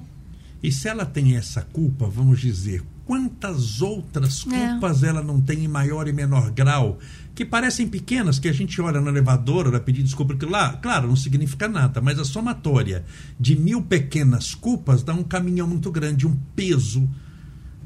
E 0.62 0.72
se 0.72 0.88
ela 0.88 1.04
tem 1.04 1.36
essa 1.36 1.62
culpa, 1.62 2.06
vamos 2.08 2.40
dizer, 2.40 2.82
quantas 3.04 3.80
outras 3.80 4.44
é. 4.50 4.70
culpas 4.70 5.02
é. 5.02 5.08
ela 5.08 5.22
não 5.22 5.40
tem 5.40 5.64
em 5.64 5.68
maior 5.68 6.08
e 6.08 6.12
menor 6.12 6.50
grau, 6.50 6.98
que 7.34 7.44
parecem 7.44 7.86
pequenas, 7.86 8.38
que 8.38 8.48
a 8.48 8.52
gente 8.52 8.80
olha 8.80 9.00
no 9.00 9.08
elevador, 9.08 9.66
ela 9.66 9.78
pedir 9.78 10.02
desculpa, 10.02 10.34
porque 10.34 10.50
lá, 10.50 10.72
claro, 10.78 11.06
não 11.06 11.16
significa 11.16 11.68
nada, 11.68 12.00
mas 12.00 12.18
a 12.18 12.24
somatória 12.24 13.04
de 13.38 13.54
mil 13.54 13.82
pequenas 13.82 14.54
culpas 14.54 15.02
dá 15.02 15.12
um 15.12 15.22
caminhão 15.22 15.68
muito 15.68 15.90
grande, 15.90 16.26
um 16.26 16.36
peso 16.56 17.08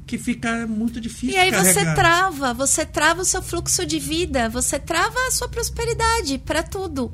que 0.06 0.18
fica 0.18 0.66
muito 0.66 1.00
difícil. 1.00 1.36
E 1.36 1.38
aí 1.38 1.50
carregar. 1.50 1.72
você 1.72 1.94
trava, 1.94 2.54
você 2.54 2.86
trava 2.86 3.22
o 3.22 3.24
seu 3.24 3.42
fluxo 3.42 3.84
de 3.84 3.98
vida, 3.98 4.48
você 4.48 4.78
trava 4.78 5.16
a 5.28 5.30
sua 5.30 5.48
prosperidade 5.48 6.38
para 6.38 6.62
tudo. 6.62 7.12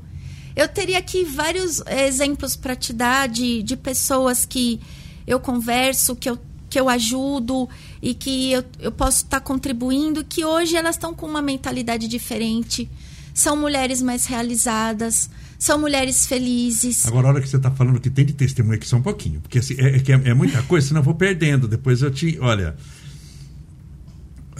Eu 0.56 0.66
teria 0.66 0.96
aqui 0.98 1.22
vários 1.22 1.82
exemplos 1.86 2.56
para 2.56 2.74
te 2.74 2.90
dar 2.94 3.28
de, 3.28 3.62
de 3.62 3.76
pessoas 3.76 4.46
que 4.46 4.80
eu 5.26 5.38
converso, 5.38 6.16
que 6.16 6.30
eu, 6.30 6.38
que 6.70 6.80
eu 6.80 6.88
ajudo 6.88 7.68
e 8.00 8.14
que 8.14 8.52
eu, 8.52 8.64
eu 8.80 8.90
posso 8.90 9.24
estar 9.24 9.38
tá 9.38 9.46
contribuindo, 9.46 10.24
que 10.24 10.46
hoje 10.46 10.74
elas 10.74 10.94
estão 10.94 11.12
com 11.12 11.26
uma 11.26 11.42
mentalidade 11.42 12.08
diferente. 12.08 12.88
São 13.34 13.54
mulheres 13.54 14.00
mais 14.00 14.24
realizadas, 14.24 15.28
são 15.58 15.78
mulheres 15.78 16.26
felizes. 16.26 17.06
Agora, 17.06 17.26
a 17.26 17.30
hora 17.32 17.40
que 17.42 17.48
você 17.50 17.58
está 17.58 17.70
falando 17.70 18.00
que 18.00 18.08
tem 18.08 18.24
de 18.24 18.32
testemunha 18.32 18.76
aqui 18.76 18.88
só 18.88 18.96
um 18.96 19.02
pouquinho, 19.02 19.42
porque 19.42 19.58
assim, 19.58 19.74
é, 19.78 19.98
é, 19.98 20.30
é, 20.30 20.32
muita 20.32 20.62
coisa, 20.62 20.88
senão 20.88 21.00
eu 21.00 21.04
vou 21.04 21.14
perdendo. 21.14 21.68
Depois 21.68 22.00
eu 22.00 22.10
te. 22.10 22.38
Olha. 22.40 22.74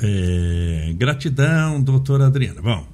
É, 0.03 0.93
gratidão, 0.95 1.81
doutora 1.81 2.27
Adriana. 2.27 2.61
Bom, 2.61 2.87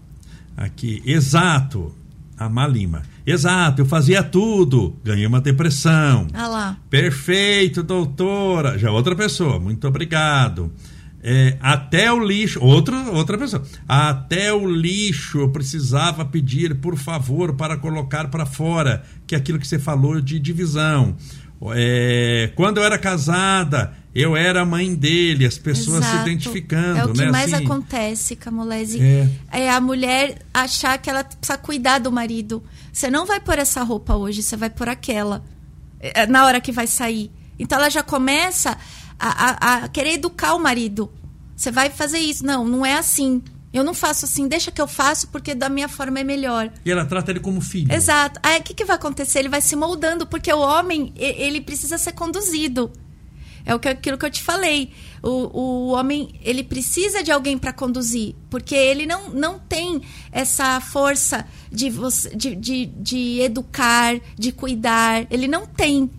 aqui, 0.57 1.03
exato 1.05 1.93
a 2.37 2.49
Malima. 2.49 3.03
Exato, 3.27 3.83
eu 3.83 3.87
fazia 3.87 4.23
tudo. 4.23 4.97
Ganhei 5.05 5.27
uma 5.27 5.41
depressão. 5.41 6.27
Ah 6.33 6.49
lá. 6.49 6.77
Perfeito, 6.91 7.83
doutora. 7.83 8.79
Já 8.79 8.91
outra 8.91 9.15
pessoa, 9.15 9.59
muito 9.59 9.87
obrigado. 9.87 10.73
É, 11.25 11.57
até 11.61 12.13
o 12.13 12.19
lixo, 12.19 12.61
outra, 12.61 12.97
outra 13.11 13.39
pessoa. 13.39 13.63
Até 13.87 14.53
o 14.53 14.69
lixo 14.69 15.39
eu 15.39 15.51
precisava 15.51 16.25
pedir, 16.25 16.75
por 16.77 16.97
favor, 16.97 17.55
para 17.55 17.77
colocar 17.77 18.29
para 18.29 18.45
fora, 18.45 19.05
que 19.25 19.37
é 19.37 19.39
aquilo 19.39 19.59
que 19.61 19.67
você 19.67 19.79
falou 19.79 20.21
de 20.21 20.41
divisão. 20.41 21.15
É, 21.75 22.51
quando 22.57 22.79
eu 22.79 22.85
era 22.85 22.99
casada, 22.99 23.93
eu 24.15 24.37
era 24.37 24.61
a 24.61 24.65
mãe 24.65 24.95
dele, 24.95 25.47
as 25.47 25.57
pessoas 25.57 25.99
Exato. 25.99 26.17
se 26.17 26.23
identificando. 26.23 26.99
É 26.99 27.05
o 27.05 27.13
que 27.13 27.19
né? 27.25 27.31
mais 27.31 27.53
assim, 27.53 27.65
acontece, 27.65 28.37
Camolese. 28.37 29.01
É. 29.01 29.29
é 29.63 29.71
a 29.71 29.81
mulher 29.81 30.39
achar 30.53 30.99
que 30.99 31.09
ela 31.09 31.25
precisa 31.25 31.57
cuidar 31.57 31.99
do 31.99 32.13
marido. 32.13 32.63
Você 32.93 33.11
não 33.11 33.25
vai 33.25 33.41
pôr 33.41 33.59
essa 33.59 33.83
roupa 33.83 34.15
hoje, 34.15 34.43
você 34.43 34.57
vai 34.57 34.69
pôr 34.69 34.89
aquela. 34.89 35.43
É, 35.99 36.27
na 36.27 36.45
hora 36.45 36.61
que 36.61 36.73
vai 36.73 36.87
sair. 36.87 37.31
Então 37.59 37.79
ela 37.79 37.89
já 37.89 38.03
começa 38.03 38.77
a, 39.19 39.29
a, 39.29 39.85
a 39.85 39.89
querer 39.89 40.15
educar 40.15 40.55
o 40.55 40.59
marido. 40.59 41.11
Você 41.57 41.71
vai 41.71 41.89
fazer 41.89 42.19
isso. 42.19 42.45
Não, 42.45 42.67
não 42.67 42.85
é 42.85 42.99
assim. 42.99 43.43
Eu 43.73 43.83
não 43.83 43.95
faço 43.95 44.27
assim, 44.27 44.47
deixa 44.47 44.71
que 44.71 44.83
eu 44.83 44.87
faço 44.87 45.29
porque 45.29 45.55
da 45.55 45.71
minha 45.71 45.89
forma 45.89 46.21
é 46.21 46.25
melhor. 46.25 46.71
E 46.85 46.91
ela 46.91 47.07
trata 47.07 47.31
ele 47.31 47.41
como 47.41 47.61
filho. 47.63 47.91
Exato. 47.91 48.39
Aí 48.43 48.61
o 48.61 48.63
que, 48.63 48.75
que 48.75 48.85
vai 48.85 48.97
acontecer? 48.97 49.39
Ele 49.39 49.49
vai 49.49 49.63
se 49.63 49.75
moldando, 49.75 50.27
porque 50.27 50.53
o 50.53 50.59
homem, 50.59 51.15
ele 51.17 51.63
precisa 51.63 51.97
ser 51.97 52.13
conduzido. 52.13 52.93
É 53.65 53.73
aquilo 53.73 54.19
que 54.19 54.27
eu 54.27 54.31
te 54.31 54.43
falei. 54.43 54.91
O, 55.23 55.29
o 55.29 55.89
homem, 55.93 56.35
ele 56.43 56.65
precisa 56.65 57.23
de 57.23 57.31
alguém 57.31 57.57
para 57.57 57.73
conduzir, 57.73 58.35
porque 58.51 58.75
ele 58.75 59.07
não, 59.07 59.29
não 59.31 59.59
tem 59.59 60.03
essa 60.31 60.81
força 60.81 61.47
de, 61.71 61.91
de, 62.35 62.57
de, 62.57 62.87
de 62.87 63.41
educar, 63.41 64.21
de 64.37 64.53
cuidar. 64.53 65.27
Ele 65.31 65.47
não 65.47 65.67
tem 65.67 66.11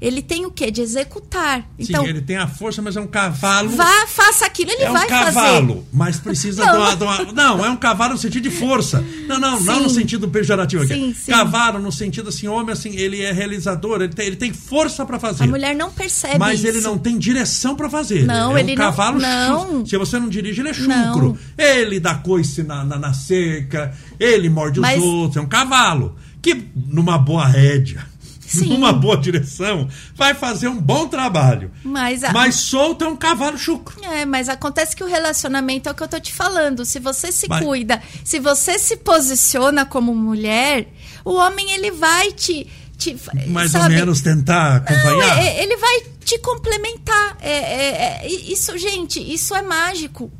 ele 0.00 0.22
tem 0.22 0.46
o 0.46 0.50
quê? 0.50 0.70
De 0.70 0.80
executar. 0.80 1.68
Então, 1.78 2.02
Sim, 2.02 2.08
ele 2.08 2.22
tem 2.22 2.36
a 2.36 2.46
força, 2.46 2.80
mas 2.80 2.96
é 2.96 3.00
um 3.00 3.06
cavalo. 3.06 3.68
Vá, 3.68 4.06
faça 4.06 4.46
aquilo, 4.46 4.70
ele 4.70 4.84
é 4.84 4.90
vai 4.90 5.06
fazer. 5.06 5.14
É 5.14 5.30
um 5.30 5.34
cavalo, 5.34 5.86
mas 5.92 6.18
precisa 6.18 6.64
não, 6.64 6.72
de, 6.72 6.78
uma, 6.78 6.96
de 6.96 7.04
uma, 7.04 7.32
Não, 7.32 7.64
é 7.66 7.70
um 7.70 7.76
cavalo 7.76 8.14
no 8.14 8.18
sentido 8.18 8.44
de 8.44 8.50
força. 8.50 9.04
Não, 9.28 9.38
não, 9.38 9.58
sim. 9.58 9.66
não 9.66 9.82
no 9.82 9.90
sentido 9.90 10.28
pejorativo 10.28 10.84
aqui. 10.84 10.94
Sim, 10.94 11.14
sim. 11.14 11.30
Cavalo 11.30 11.78
no 11.78 11.92
sentido 11.92 12.30
assim, 12.30 12.48
homem 12.48 12.72
assim, 12.72 12.96
ele 12.96 13.20
é 13.20 13.30
realizador, 13.30 14.00
ele 14.00 14.14
tem, 14.14 14.26
ele 14.26 14.36
tem 14.36 14.54
força 14.54 15.04
para 15.04 15.18
fazer. 15.18 15.44
A 15.44 15.46
mulher 15.46 15.76
não 15.76 15.90
percebe 15.90 16.38
Mas 16.38 16.60
isso. 16.60 16.68
ele 16.68 16.80
não 16.80 16.96
tem 16.96 17.18
direção 17.18 17.76
para 17.76 17.90
fazer. 17.90 18.24
Não, 18.24 18.56
é 18.56 18.60
ele 18.60 18.72
um 18.72 18.76
cavalo 18.76 19.18
não. 19.18 19.72
não. 19.72 19.86
Se 19.86 19.98
você 19.98 20.18
não 20.18 20.30
dirige, 20.30 20.62
ele 20.62 20.70
é 20.70 20.74
chucro. 20.74 20.88
Não. 20.88 21.38
Ele 21.58 22.00
dá 22.00 22.14
coice 22.14 22.62
na, 22.62 22.84
na, 22.84 22.98
na 22.98 23.12
cerca, 23.12 23.94
ele 24.18 24.48
morde 24.48 24.80
mas... 24.80 24.98
os 24.98 25.04
outros, 25.04 25.36
é 25.36 25.40
um 25.40 25.48
cavalo. 25.48 26.16
Que 26.40 26.70
numa 26.74 27.18
boa 27.18 27.46
rédea 27.46 28.09
Sim. 28.50 28.66
numa 28.74 28.92
boa 28.92 29.16
direção, 29.16 29.88
vai 30.14 30.34
fazer 30.34 30.68
um 30.68 30.76
bom 30.76 31.06
trabalho. 31.06 31.70
Mas, 31.84 32.24
a... 32.24 32.32
mas 32.32 32.56
solto 32.56 33.04
é 33.04 33.08
um 33.08 33.16
cavalo 33.16 33.56
chucro. 33.56 34.02
É, 34.04 34.24
mas 34.26 34.48
acontece 34.48 34.96
que 34.96 35.04
o 35.04 35.06
relacionamento 35.06 35.88
é 35.88 35.92
o 35.92 35.94
que 35.94 36.02
eu 36.02 36.08
tô 36.08 36.18
te 36.18 36.32
falando. 36.32 36.84
Se 36.84 36.98
você 36.98 37.30
se 37.30 37.46
vai. 37.46 37.62
cuida, 37.62 38.02
se 38.24 38.40
você 38.40 38.78
se 38.78 38.96
posiciona 38.96 39.86
como 39.86 40.14
mulher, 40.14 40.88
o 41.24 41.34
homem 41.34 41.70
ele 41.72 41.92
vai 41.92 42.32
te. 42.32 42.66
te 42.98 43.16
Mais 43.46 43.70
sabe? 43.70 43.94
ou 43.94 44.00
menos 44.00 44.20
tentar 44.20 44.76
acompanhar. 44.76 45.36
Não, 45.36 45.42
é, 45.42 45.62
ele 45.62 45.76
vai 45.76 46.02
te 46.24 46.38
complementar. 46.38 47.36
É, 47.40 47.52
é, 47.52 48.22
é, 48.22 48.28
isso, 48.28 48.76
gente, 48.76 49.20
isso 49.20 49.54
é 49.54 49.62
mágico. 49.62 50.30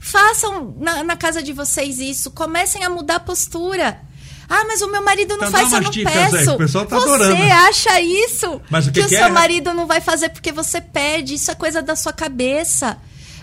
Façam 0.00 0.76
na, 0.78 1.02
na 1.02 1.16
casa 1.16 1.42
de 1.42 1.52
vocês 1.52 1.98
isso. 1.98 2.30
Comecem 2.30 2.84
a 2.84 2.90
mudar 2.90 3.16
a 3.16 3.20
postura. 3.20 4.00
Ah, 4.48 4.64
mas 4.66 4.82
o 4.82 4.90
meu 4.90 5.02
marido 5.02 5.36
não 5.36 5.48
então 5.48 5.50
faz, 5.50 5.72
eu 5.72 5.80
não 5.80 5.90
peço. 5.90 6.36
Aí, 6.36 6.48
o 6.48 6.58
pessoal 6.58 6.86
tá 6.86 6.96
você 6.98 7.08
adorando. 7.08 7.42
acha 7.42 8.00
isso? 8.00 8.60
Mas 8.70 8.86
o 8.86 8.92
que, 8.92 9.02
que, 9.02 9.08
que 9.08 9.14
o 9.14 9.18
seu 9.18 9.26
é? 9.26 9.30
marido 9.30 9.72
não 9.72 9.86
vai 9.86 10.00
fazer 10.00 10.28
porque 10.28 10.52
você 10.52 10.80
pede. 10.80 11.34
Isso 11.34 11.50
é 11.50 11.54
coisa 11.54 11.82
da 11.82 11.96
sua 11.96 12.12
cabeça. 12.12 12.98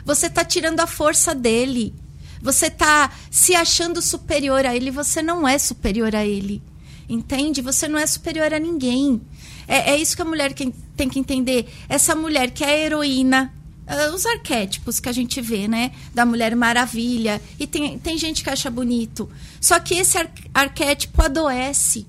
Você 0.06 0.30
tá 0.30 0.44
tirando 0.44 0.80
a 0.80 0.88
força 0.88 1.34
dele. 1.34 1.94
Você 2.42 2.70
tá 2.70 3.12
se 3.30 3.56
achando 3.56 4.02
superior 4.02 4.66
a 4.66 4.76
ele. 4.76 4.92
Você 4.92 5.22
não 5.22 5.48
é 5.48 5.58
superior 5.58 6.16
a 6.16 6.26
ele. 6.26 6.62
Entende? 7.10 7.62
Você 7.62 7.88
não 7.88 8.00
é 8.00 8.06
superior 8.06 8.54
a 8.54 8.60
ninguém. 8.60 9.22
É, 9.68 9.92
é 9.92 9.98
isso 9.98 10.16
que 10.16 10.22
a 10.22 10.26
mulher 10.26 10.54
tem 10.54 11.10
que 11.10 11.20
entender. 11.20 11.68
Essa 11.88 12.16
mulher 12.16 12.52
que 12.52 12.64
é 12.64 12.86
heroína, 12.86 13.54
uh, 13.92 14.14
os 14.14 14.26
arquétipos 14.26 15.00
que 15.00 15.10
a 15.10 15.12
gente 15.12 15.42
vê, 15.42 15.68
né? 15.68 15.92
Da 16.14 16.26
Mulher 16.26 16.56
Maravilha. 16.56 17.42
E 17.60 17.68
tem, 17.68 18.00
tem 18.00 18.18
gente 18.18 18.44
que 18.44 18.50
acha 18.50 18.70
bonito. 18.70 19.30
Só 19.60 19.80
que 19.80 19.96
esse 19.96 20.18
ar 20.18 20.32
arquétipo 20.54 21.22
adoece. 21.22 22.08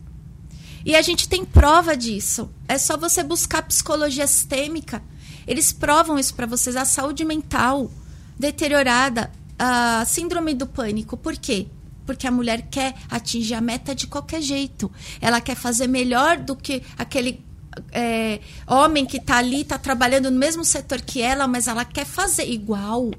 E 0.85 0.97
a 0.97 1.03
gente 1.03 1.29
tem 1.29 1.45
prova 1.45 1.97
disso. 1.97 2.51
É 2.69 2.79
só 2.79 2.97
você 2.97 3.23
buscar 3.23 3.63
psicologia 3.63 4.27
sistêmica. 4.27 5.03
Eles 5.47 5.73
provam 5.73 6.19
isso 6.19 6.35
para 6.35 6.47
vocês. 6.47 6.77
A 6.77 6.85
saúde 6.85 7.25
mental 7.25 7.91
deteriorada, 8.39 9.31
a 9.59 10.05
síndrome 10.05 10.55
do 10.55 10.67
pânico. 10.67 11.17
Por 11.17 11.37
quê? 11.37 11.67
Porque 12.05 12.27
a 12.27 12.31
mulher 12.31 12.63
quer 12.69 12.95
atingir 13.09 13.55
a 13.55 13.61
meta 13.61 13.95
de 13.95 14.07
qualquer 14.07 14.43
jeito. 14.43 14.91
Ela 15.21 15.41
quer 15.41 15.55
fazer 15.55 15.87
melhor 15.87 16.39
do 16.39 16.57
que 16.57 16.83
aquele 16.99 17.45
é, 17.93 18.41
homem 18.67 19.07
que 19.07 19.17
está 19.17 19.39
ali, 19.39 19.63
está 19.63 19.79
trabalhando 19.79 20.31
no 20.31 20.39
mesmo 20.39 20.65
setor 20.65 21.01
que 21.01 21.21
ela, 21.21 21.47
mas 21.47 21.67
ela 21.67 21.85
quer 21.85 22.05
fazer 22.05 22.49
igual. 22.49 23.11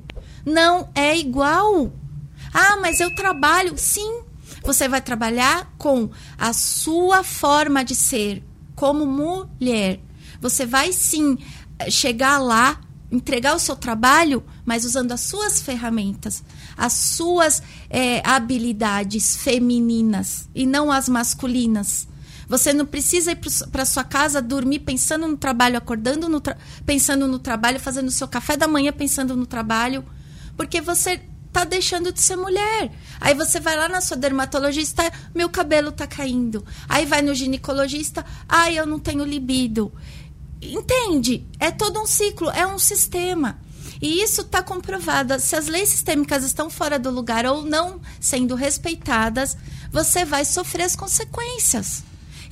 Não 0.45 0.89
é 0.93 1.18
igual. 1.18 1.91
Ah, 2.54 2.78
mas 2.82 2.99
eu 2.99 3.14
trabalho. 3.16 3.74
Sim, 3.78 4.22
você 4.64 4.88
vai 4.88 5.01
trabalhar 5.01 5.74
com 5.78 6.10
a 6.38 6.54
sua 6.54 7.24
forma 7.24 7.84
de 7.84 7.95
ser. 7.95 8.43
como 8.76 9.06
mulher. 9.06 9.99
Você 10.41 10.66
vai 10.66 10.91
sim 10.91 11.38
eh, 11.78 11.91
chegar 11.91 12.39
lá, 12.39 12.82
entregar 13.12 13.56
o 13.56 13.60
seu 13.60 13.76
trabalho, 13.76 14.43
mas 14.66 14.84
usando 14.84 15.12
as 15.12 15.22
suas 15.22 15.62
ferramentas, 15.62 16.43
as 16.76 16.93
suas 16.93 17.62
é, 17.89 18.22
habilidades 18.28 19.38
femininas 19.38 20.49
e 20.56 20.66
não 20.66 20.91
as 20.91 21.08
masculinas. 21.08 22.08
Você 22.54 22.72
não 22.72 22.86
precisa 22.86 23.32
ir 23.32 23.39
para 23.72 23.84
sua 23.84 24.04
casa 24.04 24.39
dormir 24.39 24.78
pensando 24.78 25.28
no 25.28 25.36
trabalho, 25.36 25.76
acordando 25.76 26.30
no 26.30 26.39
tra 26.39 26.56
pensando 26.86 27.28
no 27.28 27.39
trabalho, 27.39 27.80
fazendo 27.80 28.10
o 28.10 28.12
seu 28.12 28.28
café 28.28 28.56
da 28.56 28.68
manhã 28.68 28.93
pensando 28.93 29.36
no 29.36 29.47
trabalho, 29.47 30.06
porque 30.56 30.80
você 30.80 31.20
tá 31.51 31.64
deixando 31.64 32.12
de 32.12 32.22
ser 32.22 32.36
mulher. 32.36 32.91
Aí 33.20 33.34
você 33.34 33.60
vai 33.60 33.76
lá 33.76 33.89
na 33.89 34.01
sua 34.01 34.16
dermatologista, 34.16 35.01
meu 35.34 35.49
cabelo 35.49 35.91
tá 35.91 36.06
caindo. 36.06 36.64
Aí 36.88 37.08
vai 37.08 37.24
no 37.24 37.34
ginecologista, 37.34 38.24
ai, 38.47 38.78
eu 38.78 38.86
não 38.86 38.99
tenho 38.99 39.26
libido. 39.26 39.91
Entende? 40.62 41.47
É 41.60 41.72
todo 41.72 41.99
um 41.99 42.06
ciclo, 42.06 42.51
é 42.51 42.68
um 42.68 42.78
sistema. 42.78 43.58
E 43.99 44.22
isso 44.22 44.41
está 44.41 44.62
comprovado. 44.62 45.39
Se 45.39 45.56
as 45.56 45.66
leis 45.66 45.89
sistêmicas 45.89 46.43
estão 46.43 46.70
fora 46.70 46.99
do 46.99 47.10
lugar 47.10 47.47
ou 47.47 47.64
não 47.64 47.99
sendo 48.20 48.54
respeitadas, 48.54 49.58
você 49.91 50.24
vai 50.24 50.45
sofrer 50.45 50.84
as 50.84 50.95
consequências. 50.95 52.04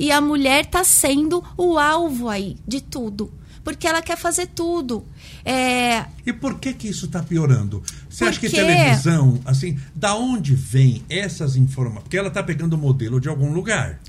E 0.02 0.12
a 0.12 0.20
mulher 0.20 0.66
está 0.66 0.84
sendo 0.84 1.44
o 1.56 1.78
alvo 1.78 2.28
aí 2.28 2.58
de 2.68 2.82
tudo. 2.82 3.32
Porque 3.64 3.88
ela 3.88 4.02
quer 4.02 4.18
fazer 4.18 4.48
tudo. 4.48 5.06
É... 5.46 6.06
E 6.26 6.34
por 6.34 6.60
que 6.60 6.74
que 6.74 6.88
isso 6.88 7.06
está 7.06 7.22
piorando? 7.22 7.84
Você 8.10 8.26
porque... 8.26 8.26
acha 8.26 8.40
que 8.40 8.50
televisão, 8.50 9.40
assim, 9.46 9.80
da 9.94 10.16
onde 10.16 10.56
vem 10.56 11.04
essas 11.08 11.56
informações? 11.56 12.02
Porque 12.02 12.18
ela 12.18 12.30
está 12.30 12.42
pegando 12.42 12.74
o 12.74 12.78
modelo 12.80 13.22
de 13.22 13.30
algum 13.30 13.54
lugar. 13.54 14.00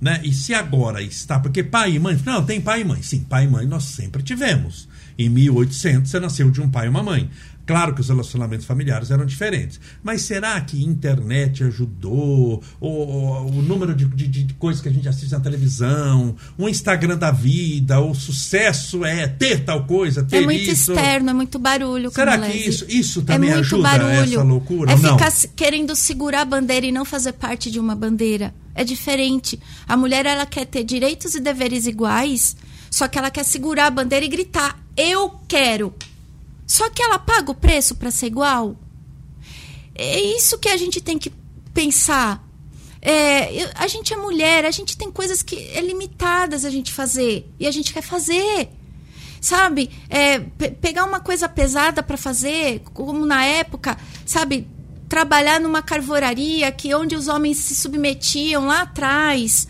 Né? 0.00 0.22
E 0.24 0.32
se 0.32 0.54
agora 0.54 1.02
está, 1.02 1.38
porque 1.38 1.62
pai 1.62 1.92
e 1.92 1.98
mãe, 1.98 2.18
não, 2.24 2.42
tem 2.42 2.58
pai 2.58 2.80
e 2.80 2.84
mãe. 2.84 3.02
Sim, 3.02 3.20
pai 3.20 3.44
e 3.44 3.48
mãe 3.48 3.66
nós 3.66 3.84
sempre 3.84 4.22
tivemos. 4.22 4.88
Em 5.18 5.28
1800 5.28 6.10
você 6.10 6.18
nasceu 6.18 6.50
de 6.50 6.62
um 6.62 6.70
pai 6.70 6.86
e 6.86 6.88
uma 6.88 7.02
mãe. 7.02 7.30
Claro 7.66 7.94
que 7.94 8.00
os 8.00 8.08
relacionamentos 8.08 8.66
familiares 8.66 9.10
eram 9.10 9.24
diferentes. 9.24 9.80
Mas 10.02 10.22
será 10.22 10.60
que 10.60 10.82
internet 10.84 11.64
ajudou? 11.64 12.62
O, 12.78 12.88
o, 12.88 13.46
o 13.46 13.62
número 13.62 13.94
de, 13.94 14.04
de, 14.04 14.26
de, 14.28 14.54
coisas 14.54 14.82
que 14.82 14.88
a 14.88 14.92
gente 14.92 15.08
assiste 15.08 15.32
na 15.32 15.40
televisão, 15.40 16.36
o 16.58 16.68
Instagram 16.68 17.16
da 17.16 17.30
vida, 17.30 18.00
o 18.00 18.14
sucesso 18.14 19.04
é 19.04 19.26
ter 19.26 19.64
tal 19.64 19.86
coisa, 19.86 20.22
ter 20.22 20.38
É 20.38 20.40
muito 20.42 20.70
isso. 20.70 20.92
externo, 20.92 21.30
é 21.30 21.32
muito 21.32 21.58
barulho. 21.58 22.10
Será 22.10 22.38
que 22.38 22.52
isso, 22.52 22.84
isso 22.88 23.20
é 23.20 23.24
também 23.24 23.50
é 23.50 23.54
ajuda 23.54 23.82
barulho. 23.82 24.34
essa 24.34 24.42
loucura? 24.42 24.92
É 24.92 24.96
ficar 24.96 25.32
querendo 25.56 25.96
segurar 25.96 26.42
a 26.42 26.44
bandeira 26.44 26.86
e 26.86 26.92
não 26.92 27.04
fazer 27.04 27.32
parte 27.32 27.70
de 27.70 27.80
uma 27.80 27.94
bandeira. 27.94 28.54
É 28.74 28.84
diferente. 28.84 29.58
A 29.88 29.96
mulher 29.96 30.26
ela 30.26 30.44
quer 30.44 30.66
ter 30.66 30.84
direitos 30.84 31.34
e 31.34 31.40
deveres 31.40 31.86
iguais, 31.86 32.56
só 32.90 33.08
que 33.08 33.18
ela 33.18 33.30
quer 33.30 33.44
segurar 33.44 33.86
a 33.86 33.90
bandeira 33.90 34.26
e 34.26 34.28
gritar: 34.28 34.78
"Eu 34.96 35.30
quero". 35.48 35.94
Só 36.66 36.88
que 36.90 37.02
ela 37.02 37.18
paga 37.18 37.50
o 37.50 37.54
preço 37.54 37.94
para 37.94 38.10
ser 38.10 38.26
igual? 38.26 38.76
É 39.94 40.20
isso 40.20 40.58
que 40.58 40.68
a 40.68 40.76
gente 40.76 41.00
tem 41.00 41.18
que 41.18 41.32
pensar. 41.72 42.42
É, 43.00 43.70
a 43.74 43.86
gente 43.86 44.14
é 44.14 44.16
mulher, 44.16 44.64
a 44.64 44.70
gente 44.70 44.96
tem 44.96 45.10
coisas 45.10 45.42
que 45.42 45.56
é 45.56 45.80
limitadas 45.82 46.64
a 46.64 46.70
gente 46.70 46.90
fazer 46.90 47.46
e 47.60 47.66
a 47.66 47.70
gente 47.70 47.92
quer 47.92 48.02
fazer. 48.02 48.70
Sabe? 49.40 49.90
É, 50.08 50.38
pe 50.38 50.70
pegar 50.70 51.04
uma 51.04 51.20
coisa 51.20 51.46
pesada 51.46 52.02
para 52.02 52.16
fazer, 52.16 52.80
como 52.94 53.26
na 53.26 53.44
época, 53.44 53.98
sabe? 54.24 54.66
Trabalhar 55.06 55.60
numa 55.60 55.82
carvoraria 55.82 56.72
que 56.72 56.94
onde 56.94 57.14
os 57.14 57.28
homens 57.28 57.58
se 57.58 57.74
submetiam 57.74 58.66
lá 58.66 58.82
atrás. 58.82 59.68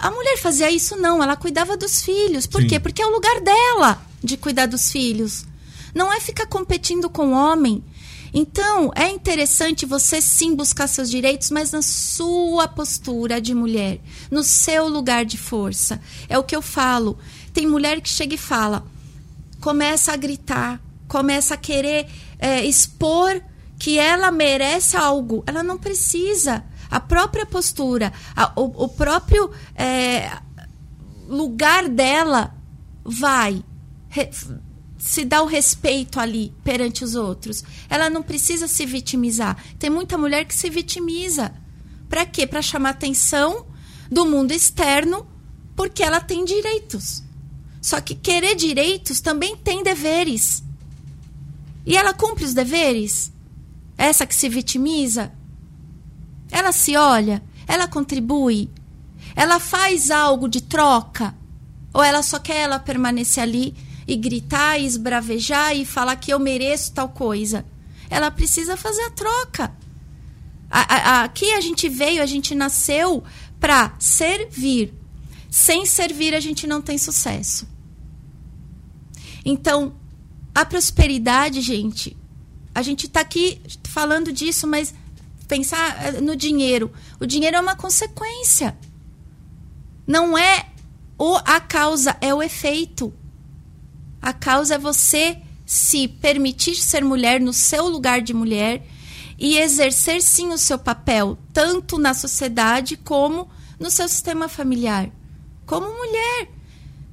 A 0.00 0.10
mulher 0.10 0.36
fazia 0.38 0.68
isso 0.70 0.96
não, 0.96 1.22
ela 1.22 1.36
cuidava 1.36 1.76
dos 1.76 2.02
filhos. 2.02 2.48
Por 2.48 2.62
Sim. 2.62 2.66
quê? 2.66 2.80
Porque 2.80 3.00
é 3.00 3.06
o 3.06 3.12
lugar 3.12 3.40
dela 3.40 4.02
de 4.22 4.36
cuidar 4.36 4.66
dos 4.66 4.90
filhos. 4.90 5.46
Não 5.96 6.12
é 6.12 6.20
ficar 6.20 6.44
competindo 6.44 7.08
com 7.08 7.28
o 7.28 7.32
homem. 7.32 7.82
Então, 8.34 8.92
é 8.94 9.08
interessante 9.08 9.86
você 9.86 10.20
sim 10.20 10.54
buscar 10.54 10.86
seus 10.88 11.10
direitos, 11.10 11.50
mas 11.50 11.72
na 11.72 11.80
sua 11.80 12.68
postura 12.68 13.40
de 13.40 13.54
mulher, 13.54 13.98
no 14.30 14.42
seu 14.42 14.88
lugar 14.88 15.24
de 15.24 15.38
força. 15.38 15.98
É 16.28 16.38
o 16.38 16.44
que 16.44 16.54
eu 16.54 16.60
falo. 16.60 17.18
Tem 17.50 17.66
mulher 17.66 18.02
que 18.02 18.10
chega 18.10 18.34
e 18.34 18.36
fala, 18.36 18.84
começa 19.58 20.12
a 20.12 20.16
gritar, 20.16 20.82
começa 21.08 21.54
a 21.54 21.56
querer 21.56 22.06
é, 22.38 22.62
expor 22.62 23.40
que 23.78 23.98
ela 23.98 24.30
merece 24.30 24.98
algo. 24.98 25.42
Ela 25.46 25.62
não 25.62 25.78
precisa. 25.78 26.62
A 26.90 27.00
própria 27.00 27.46
postura, 27.46 28.12
a, 28.36 28.52
o, 28.54 28.84
o, 28.84 28.88
próprio 28.90 29.50
é, 29.74 30.30
lugar 31.26 31.88
dela 31.88 32.54
vai 33.02 33.64
se 35.08 35.24
dá 35.24 35.40
o 35.40 35.46
respeito 35.46 36.18
ali 36.18 36.52
perante 36.64 37.04
os 37.04 37.14
outros. 37.14 37.62
Ela 37.88 38.10
não 38.10 38.22
precisa 38.22 38.66
se 38.66 38.84
vitimizar. 38.84 39.56
Tem 39.78 39.88
muita 39.88 40.18
mulher 40.18 40.44
que 40.44 40.54
se 40.54 40.68
vitimiza. 40.68 41.54
Para 42.08 42.26
quê? 42.26 42.46
Para 42.46 42.60
chamar 42.60 42.90
atenção 42.90 43.66
do 44.10 44.24
mundo 44.26 44.50
externo, 44.52 45.24
porque 45.76 46.02
ela 46.02 46.20
tem 46.20 46.44
direitos. 46.44 47.22
Só 47.80 48.00
que 48.00 48.16
querer 48.16 48.56
direitos 48.56 49.20
também 49.20 49.56
tem 49.56 49.84
deveres. 49.84 50.64
E 51.84 51.96
ela 51.96 52.12
cumpre 52.12 52.44
os 52.44 52.52
deveres? 52.52 53.32
Essa 53.96 54.26
que 54.26 54.34
se 54.34 54.48
vitimiza? 54.48 55.32
Ela 56.50 56.72
se 56.72 56.96
olha? 56.96 57.42
Ela 57.68 57.86
contribui? 57.86 58.68
Ela 59.36 59.60
faz 59.60 60.10
algo 60.10 60.48
de 60.48 60.60
troca? 60.60 61.32
Ou 61.94 62.02
ela 62.02 62.24
só 62.24 62.40
quer 62.40 62.62
ela 62.62 62.80
permanecer 62.80 63.42
ali 63.42 63.74
e 64.06 64.16
gritar 64.16 64.78
e 64.78 64.86
esbravejar 64.86 65.76
e 65.76 65.84
falar 65.84 66.16
que 66.16 66.32
eu 66.32 66.38
mereço 66.38 66.92
tal 66.92 67.08
coisa. 67.08 67.64
Ela 68.08 68.30
precisa 68.30 68.76
fazer 68.76 69.02
a 69.02 69.10
troca. 69.10 69.76
A, 70.70 70.80
a, 70.80 71.24
aqui 71.24 71.50
a 71.52 71.60
gente 71.60 71.88
veio, 71.88 72.22
a 72.22 72.26
gente 72.26 72.54
nasceu 72.54 73.24
para 73.58 73.94
servir. 73.98 74.92
Sem 75.50 75.86
servir, 75.86 76.34
a 76.34 76.40
gente 76.40 76.66
não 76.66 76.82
tem 76.82 76.98
sucesso. 76.98 77.66
Então, 79.44 79.94
a 80.54 80.64
prosperidade, 80.64 81.60
gente, 81.60 82.16
a 82.74 82.82
gente 82.82 83.06
está 83.06 83.20
aqui 83.20 83.60
falando 83.84 84.32
disso, 84.32 84.66
mas 84.66 84.94
pensar 85.46 86.06
eh, 86.06 86.20
no 86.20 86.36
dinheiro. 86.36 86.92
O 87.18 87.26
dinheiro 87.26 87.56
é 87.56 87.60
uma 87.60 87.76
consequência. 87.76 88.76
Não 90.06 90.36
é 90.36 90.66
o, 91.18 91.36
a 91.36 91.60
causa, 91.60 92.16
é 92.20 92.34
o 92.34 92.42
efeito. 92.42 93.12
A 94.26 94.32
causa 94.32 94.74
é 94.74 94.78
você 94.78 95.38
se 95.64 96.08
permitir 96.08 96.74
ser 96.74 97.04
mulher 97.04 97.40
no 97.40 97.52
seu 97.52 97.88
lugar 97.88 98.20
de 98.20 98.34
mulher 98.34 98.84
e 99.38 99.56
exercer 99.56 100.20
sim 100.20 100.48
o 100.48 100.58
seu 100.58 100.76
papel, 100.76 101.38
tanto 101.52 101.96
na 101.96 102.12
sociedade 102.12 102.96
como 102.96 103.48
no 103.78 103.88
seu 103.88 104.08
sistema 104.08 104.48
familiar. 104.48 105.08
Como 105.64 105.86
mulher, 105.86 106.48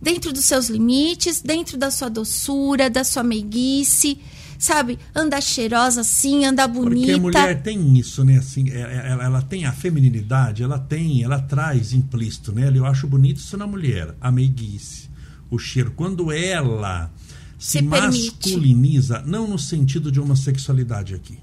dentro 0.02 0.34
dos 0.34 0.44
seus 0.46 0.70
limites, 0.70 1.40
dentro 1.40 1.78
da 1.78 1.92
sua 1.92 2.10
doçura, 2.10 2.90
da 2.90 3.04
sua 3.04 3.22
meiguice, 3.22 4.20
sabe? 4.58 4.98
Andar 5.14 5.42
cheirosa 5.42 6.02
assim, 6.02 6.46
andar 6.46 6.68
bonita. 6.68 7.20
Porque 7.20 7.38
a 7.38 7.44
mulher 7.44 7.62
tem 7.62 7.96
isso, 7.96 8.26
né? 8.26 8.40
Assim, 8.40 8.72
é, 8.72 8.82
é, 8.82 9.12
ela, 9.12 9.24
ela 9.26 9.42
tem 9.44 9.66
a 9.66 9.72
feminilidade, 9.72 10.64
ela 10.64 10.80
tem, 10.80 11.22
ela 11.22 11.40
traz 11.40 11.94
implícito 11.94 12.52
nela. 12.52 12.76
Eu 12.76 12.88
acho 12.88 13.06
bonito 13.06 13.38
isso 13.38 13.56
na 13.56 13.68
mulher, 13.68 14.16
a 14.20 14.32
meiguice 14.32 15.13
o 15.56 15.60
cheiro. 15.60 15.92
Quando 15.96 16.32
ela 16.32 17.12
se, 17.58 17.80
se 17.80 17.82
masculiniza, 17.82 19.24
não 19.26 19.48
no 19.48 19.60
sentido 19.60 20.12
de 20.12 20.20
homossexualidade 20.20 21.16
aqui, 21.16 21.40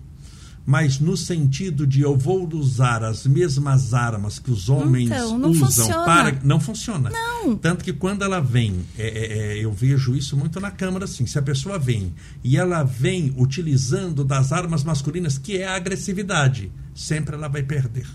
mas 0.66 1.00
no 1.00 1.16
sentido 1.16 1.86
de 1.86 2.02
eu 2.02 2.16
vou 2.16 2.48
usar 2.54 3.02
as 3.02 3.26
mesmas 3.26 3.94
armas 3.94 4.38
que 4.38 4.50
os 4.50 4.68
homens 4.68 5.10
então, 5.10 5.40
usam 5.50 5.66
funciona. 5.66 6.04
para. 6.04 6.38
Não 6.44 6.60
funciona. 6.60 7.10
Não. 7.10 7.56
Tanto 7.56 7.82
que 7.82 7.92
quando 7.92 8.22
ela 8.22 8.40
vem, 8.40 8.84
é, 8.98 9.08
é, 9.08 9.38
é, 9.38 9.64
eu 9.64 9.72
vejo 9.72 10.14
isso 10.14 10.36
muito 10.36 10.60
na 10.60 10.70
Câmara, 10.70 11.06
assim. 11.06 11.26
Se 11.26 11.38
a 11.38 11.42
pessoa 11.42 11.78
vem 11.78 12.14
e 12.44 12.56
ela 12.56 12.82
vem 12.82 13.34
utilizando 13.36 14.22
das 14.22 14.52
armas 14.52 14.84
masculinas, 14.84 15.38
que 15.38 15.56
é 15.56 15.66
a 15.66 15.76
agressividade, 15.76 16.70
sempre 16.94 17.34
ela 17.34 17.48
vai 17.48 17.62
perder 17.62 18.06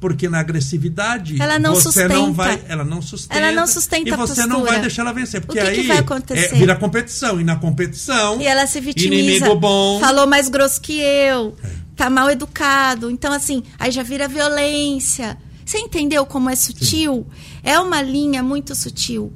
porque 0.00 0.28
na 0.28 0.38
agressividade 0.38 1.40
ela 1.40 1.58
não 1.58 1.74
você 1.74 1.82
sustenta. 1.82 2.14
não 2.14 2.32
vai, 2.32 2.62
ela 2.68 2.84
não 2.84 3.02
sustenta. 3.02 3.40
Ela 3.40 3.52
não 3.52 3.66
sustenta 3.66 4.08
e 4.08 4.16
você 4.16 4.46
não 4.46 4.64
vai 4.64 4.80
deixar 4.80 5.02
ela 5.02 5.12
vencer, 5.12 5.40
porque 5.40 5.58
o 5.58 5.62
que 5.62 5.68
aí 5.68 5.76
que 5.76 5.86
vai 5.88 5.98
acontecer? 5.98 6.54
É, 6.54 6.58
vira 6.58 6.76
competição 6.76 7.40
e 7.40 7.44
na 7.44 7.56
competição 7.56 8.40
e 8.40 8.46
ela 8.46 8.66
se 8.66 8.80
vitimiza. 8.80 9.22
Inimigo 9.22 9.56
bom. 9.56 9.98
Falou 10.00 10.26
mais 10.26 10.48
grosso 10.48 10.80
que 10.80 11.00
eu. 11.00 11.56
É. 11.62 11.88
Tá 11.96 12.08
mal 12.08 12.30
educado. 12.30 13.10
Então 13.10 13.32
assim, 13.32 13.62
aí 13.78 13.90
já 13.90 14.02
vira 14.02 14.28
violência. 14.28 15.36
Você 15.64 15.78
entendeu 15.78 16.24
como 16.24 16.48
é 16.48 16.56
sutil? 16.56 17.26
Sim. 17.28 17.60
É 17.62 17.78
uma 17.78 18.00
linha 18.00 18.42
muito 18.42 18.74
sutil. 18.74 19.32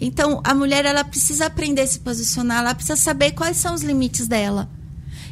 Então 0.00 0.40
a 0.44 0.54
mulher 0.54 0.84
ela 0.84 1.04
precisa 1.04 1.46
aprender 1.46 1.82
a 1.82 1.86
se 1.86 2.00
posicionar, 2.00 2.60
ela 2.60 2.74
precisa 2.74 2.96
saber 2.96 3.32
quais 3.32 3.56
são 3.56 3.74
os 3.74 3.82
limites 3.82 4.26
dela. 4.26 4.68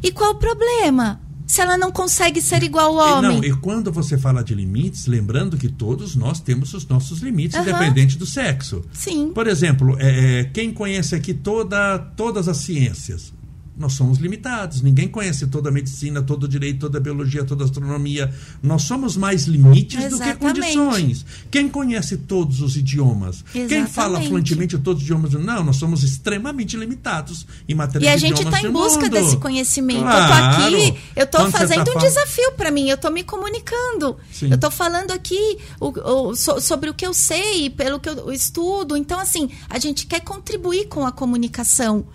E 0.03 0.11
qual 0.11 0.31
o 0.31 0.35
problema? 0.35 1.21
Se 1.45 1.61
ela 1.61 1.77
não 1.77 1.91
consegue 1.91 2.41
ser 2.41 2.63
igual 2.63 2.99
ao 2.99 3.19
homem? 3.19 3.37
Não, 3.37 3.43
e 3.43 3.53
quando 3.53 3.91
você 3.91 4.17
fala 4.17 4.43
de 4.43 4.55
limites, 4.55 5.05
lembrando 5.05 5.57
que 5.57 5.69
todos 5.69 6.15
nós 6.15 6.39
temos 6.39 6.73
os 6.73 6.87
nossos 6.87 7.19
limites, 7.19 7.57
uhum. 7.57 7.63
independente 7.63 8.17
do 8.17 8.25
sexo. 8.25 8.83
Sim. 8.91 9.31
Por 9.33 9.47
exemplo, 9.47 9.95
é, 9.99 10.49
quem 10.53 10.71
conhece 10.71 11.15
aqui 11.15 11.33
toda, 11.33 11.97
todas 11.97 12.47
as 12.47 12.57
ciências? 12.57 13.33
Nós 13.77 13.93
somos 13.93 14.19
limitados. 14.19 14.81
Ninguém 14.81 15.07
conhece 15.07 15.47
toda 15.47 15.69
a 15.69 15.71
medicina, 15.71 16.21
todo 16.21 16.43
o 16.43 16.47
direito, 16.47 16.79
toda 16.81 16.97
a 16.97 17.01
biologia, 17.01 17.43
toda 17.43 17.63
a 17.63 17.65
astronomia. 17.65 18.33
Nós 18.63 18.83
somos 18.83 19.17
mais 19.17 19.45
limites 19.45 20.03
Exatamente. 20.03 20.33
do 20.33 20.39
que 20.39 20.45
condições. 20.45 21.25
Quem 21.51 21.67
conhece 21.67 22.17
todos 22.17 22.61
os 22.61 22.77
idiomas? 22.77 23.37
Exatamente. 23.37 23.69
Quem 23.69 23.87
fala 23.87 24.21
fluentemente 24.21 24.77
todos 24.77 25.01
os 25.01 25.09
idiomas? 25.09 25.33
Não, 25.33 25.63
nós 25.63 25.75
somos 25.75 26.03
extremamente 26.03 26.77
limitados 26.77 27.45
em 27.67 27.75
matéria 27.75 27.99
de 27.99 28.05
E 28.05 28.09
a 28.09 28.17
gente 28.17 28.41
está 28.41 28.61
em 28.61 28.71
busca 28.71 29.01
mundo. 29.01 29.11
desse 29.11 29.37
conhecimento. 29.37 30.01
Claro. 30.01 30.23
Eu 30.23 30.27
tô 30.27 30.63
aqui, 30.63 30.99
eu 31.15 31.23
estou 31.23 31.51
fazendo 31.51 31.83
tá 31.83 31.91
um 31.91 31.99
desafio 31.99 32.51
para 32.53 32.71
mim, 32.71 32.89
eu 32.89 32.95
estou 32.95 33.11
me 33.11 33.23
comunicando. 33.23 34.17
Sim. 34.31 34.49
Eu 34.49 34.55
estou 34.55 34.71
falando 34.71 35.11
aqui 35.11 35.57
o, 35.79 35.87
o, 35.87 36.35
so, 36.35 36.61
sobre 36.61 36.89
o 36.89 36.93
que 36.93 37.05
eu 37.05 37.13
sei, 37.13 37.69
pelo 37.69 37.99
que 37.99 38.09
eu 38.09 38.31
estudo. 38.31 38.95
Então, 38.95 39.19
assim, 39.19 39.49
a 39.69 39.77
gente 39.79 40.05
quer 40.05 40.21
contribuir 40.21 40.87
com 40.87 41.05
a 41.05 41.11
comunicação. 41.11 42.05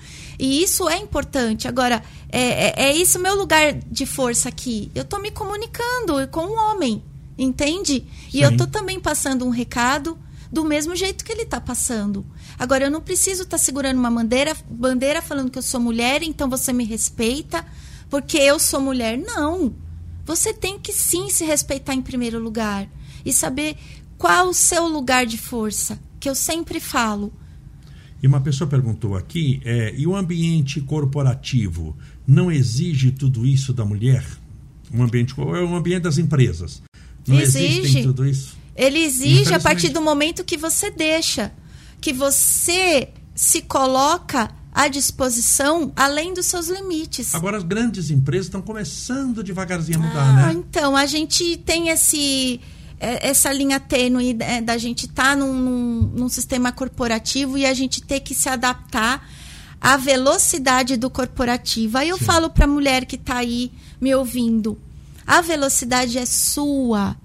E 0.40 0.62
isso 0.62 0.88
é 0.88 0.96
importante. 0.96 1.68
Agora, 1.68 2.02
é, 2.30 2.40
é, 2.40 2.74
é 2.88 2.96
isso 2.96 3.18
meu 3.18 3.36
lugar 3.36 3.74
de 3.74 4.06
força 4.06 4.48
aqui. 4.48 4.90
Eu 4.94 5.02
estou 5.02 5.20
me 5.20 5.30
comunicando 5.30 6.26
com 6.30 6.46
um 6.46 6.58
homem, 6.58 7.04
entende? 7.36 8.06
E 8.28 8.38
Sim. 8.38 8.44
eu 8.44 8.50
estou 8.50 8.66
também 8.66 8.98
passando 8.98 9.44
um 9.44 9.50
recado 9.50 10.18
do 10.50 10.64
mesmo 10.64 10.96
jeito 10.96 11.26
que 11.26 11.30
ele 11.30 11.42
está 11.42 11.60
passando. 11.60 12.24
Agora, 12.58 12.84
eu 12.84 12.90
não 12.90 13.02
preciso 13.02 13.42
estar 13.42 13.58
tá 13.58 13.62
segurando 13.62 13.98
uma 13.98 14.10
bandeira, 14.10 14.56
bandeira 14.70 15.20
falando 15.20 15.50
que 15.50 15.58
eu 15.58 15.62
sou 15.62 15.78
mulher, 15.78 16.22
então 16.22 16.48
você 16.48 16.72
me 16.72 16.84
respeita, 16.84 17.62
porque 18.08 18.38
eu 18.38 18.58
sou 18.58 18.80
mulher. 18.80 19.18
Não. 19.18 19.74
Você 20.24 20.54
tem 20.54 20.78
que 20.78 20.92
sim 20.92 21.28
se 21.28 21.44
respeitar 21.44 21.92
em 21.92 22.00
primeiro 22.00 22.38
lugar 22.38 22.88
e 23.26 23.30
saber 23.32 23.76
qual 24.16 24.48
o 24.48 24.54
seu 24.54 24.88
lugar 24.88 25.26
de 25.26 25.36
força, 25.36 25.98
que 26.18 26.30
eu 26.30 26.34
sempre 26.34 26.80
falo. 26.80 27.30
E 28.22 28.26
uma 28.26 28.40
pessoa 28.40 28.68
perguntou 28.68 29.16
aqui, 29.16 29.60
é, 29.64 29.94
e 29.96 30.06
o 30.06 30.14
ambiente 30.14 30.80
corporativo 30.80 31.96
não 32.26 32.52
exige 32.52 33.10
tudo 33.10 33.46
isso 33.46 33.72
da 33.72 33.84
mulher? 33.84 34.24
Um 34.92 35.02
ambiente, 35.02 35.34
é 35.38 35.42
o 35.42 35.74
ambiente 35.74 36.02
das 36.02 36.18
empresas. 36.18 36.82
Não 37.26 37.40
exige 37.40 38.02
tudo 38.02 38.26
isso? 38.26 38.56
Ele 38.76 38.98
exige 38.98 39.54
a 39.54 39.60
partir 39.60 39.90
do 39.90 40.00
momento 40.00 40.44
que 40.44 40.56
você 40.56 40.90
deixa, 40.90 41.52
que 42.00 42.12
você 42.12 43.08
se 43.34 43.62
coloca 43.62 44.50
à 44.72 44.88
disposição 44.88 45.92
além 45.96 46.32
dos 46.32 46.46
seus 46.46 46.68
limites. 46.68 47.34
Agora 47.34 47.56
as 47.56 47.62
grandes 47.62 48.10
empresas 48.10 48.46
estão 48.46 48.62
começando 48.62 49.42
devagarzinho 49.42 49.98
a 49.98 50.02
mudar, 50.02 50.28
ah, 50.28 50.32
né? 50.32 50.52
Então, 50.52 50.96
a 50.96 51.06
gente 51.06 51.56
tem 51.58 51.88
esse 51.88 52.60
essa 53.00 53.50
linha 53.50 53.80
tênue 53.80 54.36
é, 54.40 54.60
da 54.60 54.76
gente 54.76 55.06
estar 55.06 55.30
tá 55.30 55.36
num, 55.36 55.54
num, 55.54 56.00
num, 56.14 56.28
sistema 56.28 56.70
corporativo 56.70 57.56
e 57.56 57.64
a 57.64 57.72
gente 57.72 58.02
ter 58.02 58.20
que 58.20 58.34
se 58.34 58.48
adaptar 58.48 59.26
à 59.80 59.96
velocidade 59.96 60.98
do 60.98 61.08
corporativo. 61.08 61.96
Aí 61.96 62.10
eu 62.10 62.18
Sim. 62.18 62.24
falo 62.24 62.50
para 62.50 62.66
a 62.66 62.68
mulher 62.68 63.06
que 63.06 63.16
está 63.16 63.38
aí 63.38 63.72
me 63.98 64.14
ouvindo: 64.14 64.78
a 65.26 65.40
velocidade 65.40 66.18
é 66.18 66.26
sua. 66.26 67.16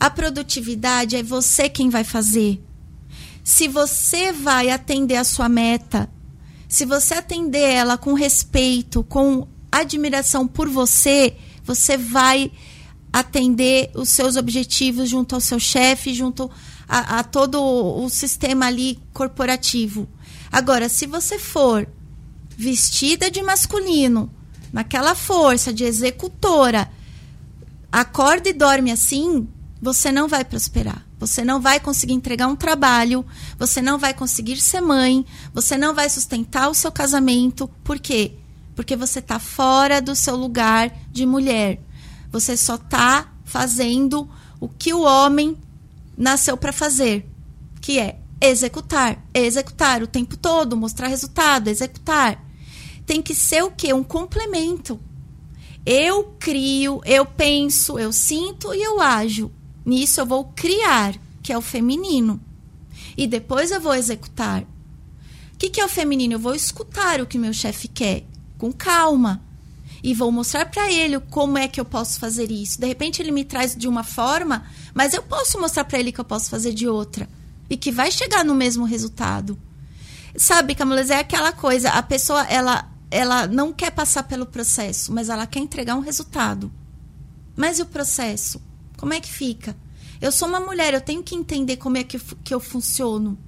A 0.00 0.08
produtividade 0.10 1.16
é 1.16 1.22
você 1.22 1.68
quem 1.68 1.90
vai 1.90 2.02
fazer. 2.02 2.62
Se 3.44 3.68
você 3.68 4.32
vai 4.32 4.70
atender 4.70 5.16
a 5.16 5.24
sua 5.24 5.50
meta, 5.50 6.10
se 6.66 6.86
você 6.86 7.14
atender 7.14 7.60
ela 7.60 7.98
com 7.98 8.14
respeito, 8.14 9.04
com 9.04 9.46
admiração 9.70 10.46
por 10.48 10.68
você, 10.68 11.36
você 11.62 11.96
vai 11.96 12.50
atender 13.14 13.92
os 13.94 14.08
seus 14.08 14.34
objetivos 14.34 15.08
junto 15.08 15.36
ao 15.36 15.40
seu 15.40 15.60
chefe, 15.60 16.12
junto 16.12 16.50
a, 16.88 17.20
a, 17.20 17.22
todo 17.22 17.62
o 17.62 18.08
sistema 18.08 18.66
ali 18.66 18.98
corporativo. 19.12 20.08
Agora, 20.50 20.88
se 20.88 21.06
você 21.06 21.38
for 21.38 21.86
vestida 22.56 23.30
de 23.30 23.40
masculino, 23.40 24.28
naquela 24.72 25.14
força 25.14 25.72
de 25.72 25.84
executora, 25.84 26.90
acorda 27.92 28.48
e 28.48 28.52
dorme 28.52 28.90
assim, 28.90 29.46
você 29.80 30.10
não 30.10 30.26
vai 30.26 30.44
prosperar. 30.44 31.06
Você 31.16 31.44
não 31.44 31.60
vai 31.60 31.78
conseguir 31.78 32.14
entregar 32.14 32.48
um 32.48 32.56
trabalho, 32.56 33.24
você 33.56 33.80
não 33.80 33.96
vai 33.96 34.12
conseguir 34.12 34.60
ser 34.60 34.80
mãe, 34.80 35.24
você 35.54 35.78
não 35.78 35.94
vai 35.94 36.10
sustentar 36.10 36.68
o 36.68 36.74
seu 36.74 36.90
casamento. 36.90 37.70
Por 37.84 38.00
quê? 38.00 38.32
Porque 38.74 38.96
você 38.96 39.20
está 39.20 39.38
fora 39.38 40.02
do 40.02 40.16
seu 40.16 40.34
lugar 40.34 40.92
de 41.12 41.24
mulher. 41.24 41.80
Você 42.34 42.56
só 42.56 42.74
está 42.74 43.32
fazendo 43.44 44.28
o 44.58 44.68
que 44.68 44.92
o 44.92 45.02
homem 45.02 45.56
nasceu 46.18 46.56
para 46.56 46.72
fazer, 46.72 47.24
que 47.80 48.00
é 48.00 48.18
executar, 48.40 49.24
executar 49.32 50.02
o 50.02 50.08
tempo 50.08 50.36
todo, 50.36 50.76
mostrar 50.76 51.06
resultado, 51.06 51.68
executar. 51.68 52.44
Tem 53.06 53.22
que 53.22 53.36
ser 53.36 53.62
o 53.62 53.70
quê? 53.70 53.94
Um 53.94 54.02
complemento. 54.02 54.98
Eu 55.86 56.34
crio, 56.40 57.00
eu 57.04 57.24
penso, 57.24 58.00
eu 58.00 58.12
sinto 58.12 58.74
e 58.74 58.82
eu 58.82 59.00
ajo. 59.00 59.48
Nisso 59.86 60.20
eu 60.20 60.26
vou 60.26 60.46
criar, 60.56 61.14
que 61.40 61.52
é 61.52 61.56
o 61.56 61.62
feminino. 61.62 62.40
E 63.16 63.28
depois 63.28 63.70
eu 63.70 63.80
vou 63.80 63.94
executar. 63.94 64.62
O 65.52 65.56
que, 65.56 65.70
que 65.70 65.80
é 65.80 65.84
o 65.84 65.88
feminino? 65.88 66.34
Eu 66.34 66.40
vou 66.40 66.52
escutar 66.56 67.20
o 67.20 67.26
que 67.26 67.38
meu 67.38 67.52
chefe 67.52 67.86
quer, 67.86 68.24
com 68.58 68.72
calma 68.72 69.53
e 70.04 70.12
vou 70.12 70.30
mostrar 70.30 70.66
para 70.66 70.92
ele 70.92 71.18
como 71.18 71.56
é 71.56 71.66
que 71.66 71.80
eu 71.80 71.84
posso 71.84 72.20
fazer 72.20 72.50
isso. 72.50 72.78
De 72.78 72.86
repente 72.86 73.22
ele 73.22 73.30
me 73.30 73.42
traz 73.42 73.74
de 73.74 73.88
uma 73.88 74.04
forma, 74.04 74.66
mas 74.92 75.14
eu 75.14 75.22
posso 75.22 75.58
mostrar 75.58 75.82
para 75.84 75.98
ele 75.98 76.12
que 76.12 76.20
eu 76.20 76.24
posso 76.26 76.50
fazer 76.50 76.74
de 76.74 76.86
outra 76.86 77.26
e 77.70 77.76
que 77.78 77.90
vai 77.90 78.10
chegar 78.10 78.44
no 78.44 78.54
mesmo 78.54 78.84
resultado. 78.84 79.58
Sabe, 80.36 80.74
Camila, 80.74 81.00
é 81.00 81.20
aquela 81.20 81.52
coisa, 81.52 81.88
a 81.88 82.02
pessoa 82.02 82.42
ela 82.44 82.90
ela 83.10 83.46
não 83.46 83.72
quer 83.72 83.92
passar 83.92 84.24
pelo 84.24 84.44
processo, 84.44 85.10
mas 85.10 85.30
ela 85.30 85.46
quer 85.46 85.60
entregar 85.60 85.94
um 85.94 86.00
resultado. 86.00 86.70
Mas 87.56 87.78
e 87.78 87.82
o 87.82 87.86
processo? 87.86 88.60
Como 88.98 89.14
é 89.14 89.20
que 89.20 89.30
fica? 89.30 89.74
Eu 90.20 90.30
sou 90.30 90.48
uma 90.48 90.60
mulher, 90.60 90.92
eu 90.92 91.00
tenho 91.00 91.22
que 91.22 91.34
entender 91.34 91.78
como 91.78 91.96
é 91.96 92.04
que, 92.04 92.18
que 92.18 92.52
eu 92.52 92.60
funciono 92.60 93.38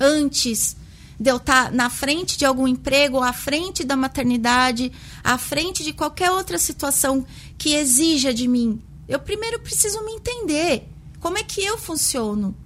antes 0.00 0.74
de 1.20 1.30
eu 1.30 1.36
estar 1.36 1.66
tá 1.66 1.70
na 1.70 1.90
frente 1.90 2.38
de 2.38 2.46
algum 2.46 2.66
emprego, 2.66 3.22
à 3.22 3.34
frente 3.34 3.84
da 3.84 3.94
maternidade, 3.94 4.90
à 5.22 5.36
frente 5.36 5.84
de 5.84 5.92
qualquer 5.92 6.30
outra 6.30 6.56
situação 6.58 7.26
que 7.58 7.74
exija 7.74 8.32
de 8.32 8.48
mim. 8.48 8.80
Eu 9.06 9.20
primeiro 9.20 9.60
preciso 9.60 10.02
me 10.02 10.12
entender. 10.12 10.88
Como 11.20 11.36
é 11.36 11.42
que 11.42 11.62
eu 11.62 11.76
funciono? 11.76 12.56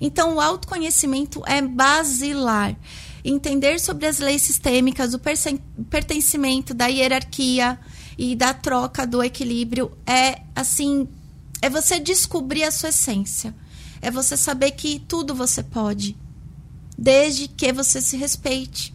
Então, 0.00 0.36
o 0.36 0.40
autoconhecimento 0.40 1.42
é 1.44 1.60
basilar. 1.60 2.76
Entender 3.24 3.80
sobre 3.80 4.06
as 4.06 4.20
leis 4.20 4.42
sistêmicas, 4.42 5.12
o 5.12 5.18
pertencimento, 5.90 6.72
da 6.72 6.86
hierarquia 6.86 7.80
e 8.16 8.36
da 8.36 8.54
troca 8.54 9.04
do 9.04 9.24
equilíbrio 9.24 9.90
é 10.06 10.42
assim, 10.54 11.08
é 11.60 11.68
você 11.68 11.98
descobrir 11.98 12.62
a 12.62 12.70
sua 12.70 12.90
essência. 12.90 13.52
É 14.00 14.08
você 14.08 14.36
saber 14.36 14.70
que 14.70 15.00
tudo 15.00 15.34
você 15.34 15.64
pode 15.64 16.16
desde 16.98 17.46
que 17.46 17.72
você 17.72 18.02
se 18.02 18.16
respeite. 18.16 18.92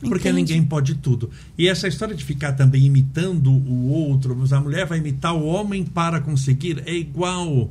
Porque 0.00 0.28
Entende? 0.28 0.52
ninguém 0.52 0.64
pode 0.64 0.96
tudo. 0.96 1.30
E 1.56 1.68
essa 1.68 1.86
história 1.86 2.14
de 2.14 2.24
ficar 2.24 2.52
também 2.52 2.84
imitando 2.84 3.50
o 3.50 3.88
outro, 3.88 4.36
a 4.52 4.60
mulher 4.60 4.86
vai 4.86 4.98
imitar 4.98 5.34
o 5.34 5.44
homem 5.44 5.84
para 5.84 6.20
conseguir, 6.20 6.82
é 6.86 6.94
igual. 6.94 7.70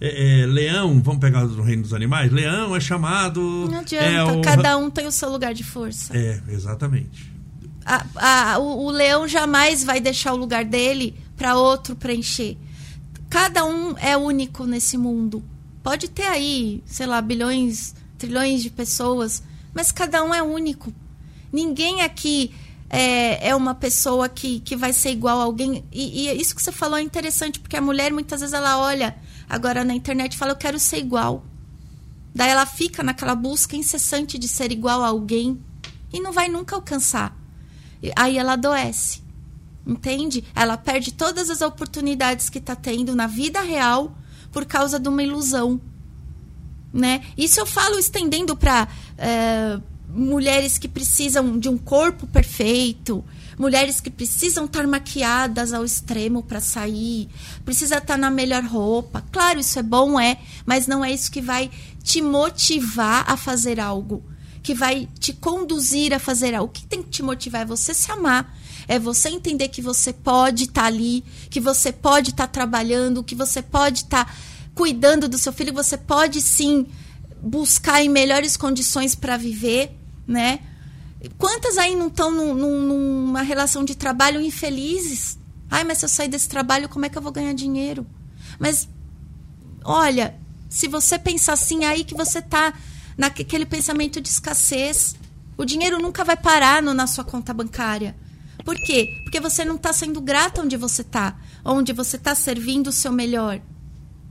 É, 0.00 0.42
é, 0.42 0.46
leão, 0.46 1.00
vamos 1.00 1.20
pegar 1.20 1.46
do 1.46 1.62
reino 1.62 1.82
dos 1.82 1.94
animais, 1.94 2.32
leão 2.32 2.74
é 2.74 2.80
chamado. 2.80 3.40
Não 3.70 3.78
adianta, 3.78 4.04
é 4.04 4.24
o... 4.24 4.42
cada 4.42 4.76
um 4.76 4.90
tem 4.90 5.06
o 5.06 5.12
seu 5.12 5.30
lugar 5.30 5.54
de 5.54 5.62
força. 5.62 6.16
É, 6.16 6.42
exatamente. 6.48 7.32
A, 7.86 8.54
a, 8.54 8.58
o, 8.58 8.86
o 8.86 8.90
leão 8.90 9.28
jamais 9.28 9.84
vai 9.84 10.00
deixar 10.00 10.32
o 10.32 10.36
lugar 10.36 10.64
dele 10.64 11.14
para 11.36 11.54
outro 11.54 11.94
preencher. 11.94 12.56
Cada 13.30 13.64
um 13.64 13.96
é 13.96 14.16
único 14.16 14.66
nesse 14.66 14.98
mundo. 14.98 15.42
Pode 15.84 16.08
ter 16.10 16.24
aí, 16.24 16.82
sei 16.84 17.06
lá, 17.06 17.22
bilhões 17.22 17.94
trilhões 18.22 18.62
de 18.62 18.70
pessoas, 18.70 19.42
mas 19.74 19.90
cada 19.90 20.22
um 20.22 20.32
é 20.32 20.40
único. 20.40 20.92
Ninguém 21.52 22.02
aqui 22.02 22.54
é, 22.88 23.48
é 23.48 23.56
uma 23.56 23.74
pessoa 23.74 24.28
que, 24.28 24.60
que 24.60 24.76
vai 24.76 24.92
ser 24.92 25.10
igual 25.10 25.40
a 25.40 25.44
alguém. 25.44 25.84
E, 25.90 26.28
e 26.28 26.40
isso 26.40 26.54
que 26.54 26.62
você 26.62 26.70
falou 26.70 26.96
é 26.98 27.02
interessante, 27.02 27.58
porque 27.58 27.76
a 27.76 27.80
mulher 27.80 28.12
muitas 28.12 28.40
vezes 28.40 28.54
ela 28.54 28.78
olha 28.78 29.16
agora 29.48 29.82
na 29.82 29.92
internet 29.92 30.34
e 30.34 30.38
fala: 30.38 30.52
Eu 30.52 30.56
quero 30.56 30.78
ser 30.78 30.98
igual. 30.98 31.44
Daí 32.32 32.48
ela 32.48 32.64
fica 32.64 33.02
naquela 33.02 33.34
busca 33.34 33.74
incessante 33.76 34.38
de 34.38 34.46
ser 34.46 34.70
igual 34.70 35.02
a 35.02 35.08
alguém 35.08 35.60
e 36.12 36.20
não 36.20 36.30
vai 36.30 36.48
nunca 36.48 36.76
alcançar. 36.76 37.36
Aí 38.14 38.38
ela 38.38 38.52
adoece. 38.52 39.20
Entende? 39.84 40.44
Ela 40.54 40.76
perde 40.76 41.12
todas 41.12 41.50
as 41.50 41.60
oportunidades 41.60 42.48
que 42.48 42.58
está 42.58 42.76
tendo 42.76 43.16
na 43.16 43.26
vida 43.26 43.60
real 43.60 44.16
por 44.52 44.64
causa 44.64 45.00
de 45.00 45.08
uma 45.08 45.24
ilusão 45.24 45.80
né? 46.92 47.22
Isso 47.36 47.58
eu 47.58 47.66
falo 47.66 47.98
estendendo 47.98 48.56
para 48.56 48.86
é, 49.16 49.78
mulheres 50.08 50.76
que 50.76 50.88
precisam 50.88 51.58
de 51.58 51.68
um 51.68 51.78
corpo 51.78 52.26
perfeito, 52.26 53.24
mulheres 53.58 54.00
que 54.00 54.10
precisam 54.10 54.66
estar 54.66 54.86
maquiadas 54.86 55.72
ao 55.72 55.84
extremo 55.84 56.42
para 56.42 56.60
sair, 56.60 57.28
precisa 57.64 57.98
estar 57.98 58.18
na 58.18 58.30
melhor 58.30 58.62
roupa. 58.64 59.24
Claro, 59.32 59.60
isso 59.60 59.78
é 59.78 59.82
bom, 59.82 60.20
é, 60.20 60.38
mas 60.66 60.86
não 60.86 61.04
é 61.04 61.12
isso 61.12 61.30
que 61.30 61.40
vai 61.40 61.70
te 62.02 62.20
motivar 62.20 63.24
a 63.30 63.36
fazer 63.36 63.80
algo, 63.80 64.22
que 64.62 64.74
vai 64.74 65.08
te 65.18 65.32
conduzir 65.32 66.12
a 66.12 66.18
fazer 66.18 66.54
algo. 66.54 66.70
O 66.70 66.72
que 66.72 66.86
tem 66.86 67.02
que 67.02 67.10
te 67.10 67.22
motivar 67.22 67.62
é 67.62 67.66
você 67.66 67.94
se 67.94 68.10
amar, 68.10 68.54
é 68.88 68.98
você 68.98 69.28
entender 69.28 69.68
que 69.68 69.80
você 69.80 70.12
pode 70.12 70.64
estar 70.64 70.84
ali, 70.84 71.24
que 71.48 71.60
você 71.60 71.92
pode 71.92 72.30
estar 72.30 72.48
trabalhando, 72.48 73.22
que 73.22 73.34
você 73.34 73.62
pode 73.62 74.00
estar 74.00 74.34
cuidando 74.74 75.28
do 75.28 75.38
seu 75.38 75.52
filho, 75.52 75.72
você 75.72 75.96
pode 75.96 76.40
sim 76.40 76.86
buscar 77.42 78.02
em 78.02 78.08
melhores 78.08 78.56
condições 78.56 79.14
para 79.14 79.36
viver, 79.36 79.96
né? 80.26 80.60
Quantas 81.38 81.78
aí 81.78 81.94
não 81.94 82.08
estão 82.08 82.30
num, 82.30 82.54
num, 82.54 82.80
numa 82.80 83.42
relação 83.42 83.84
de 83.84 83.94
trabalho 83.94 84.40
infelizes? 84.40 85.38
Ai, 85.70 85.84
mas 85.84 85.98
se 85.98 86.04
eu 86.04 86.08
sair 86.08 86.28
desse 86.28 86.48
trabalho, 86.48 86.88
como 86.88 87.06
é 87.06 87.08
que 87.08 87.16
eu 87.16 87.22
vou 87.22 87.32
ganhar 87.32 87.52
dinheiro? 87.52 88.06
Mas, 88.58 88.88
olha, 89.84 90.34
se 90.68 90.88
você 90.88 91.18
pensar 91.18 91.52
assim, 91.52 91.84
é 91.84 91.88
aí 91.88 92.04
que 92.04 92.14
você 92.14 92.40
está 92.40 92.74
naquele 93.16 93.66
pensamento 93.66 94.20
de 94.20 94.28
escassez. 94.28 95.14
O 95.56 95.64
dinheiro 95.64 96.00
nunca 96.00 96.24
vai 96.24 96.36
parar 96.36 96.82
no, 96.82 96.94
na 96.94 97.06
sua 97.06 97.24
conta 97.24 97.52
bancária. 97.52 98.16
Por 98.64 98.76
quê? 98.76 99.20
Porque 99.24 99.40
você 99.40 99.64
não 99.64 99.76
está 99.76 99.92
sendo 99.92 100.20
grata 100.20 100.62
onde 100.62 100.76
você 100.76 101.02
está, 101.02 101.38
onde 101.64 101.92
você 101.92 102.16
está 102.16 102.34
servindo 102.34 102.88
o 102.88 102.92
seu 102.92 103.12
melhor. 103.12 103.60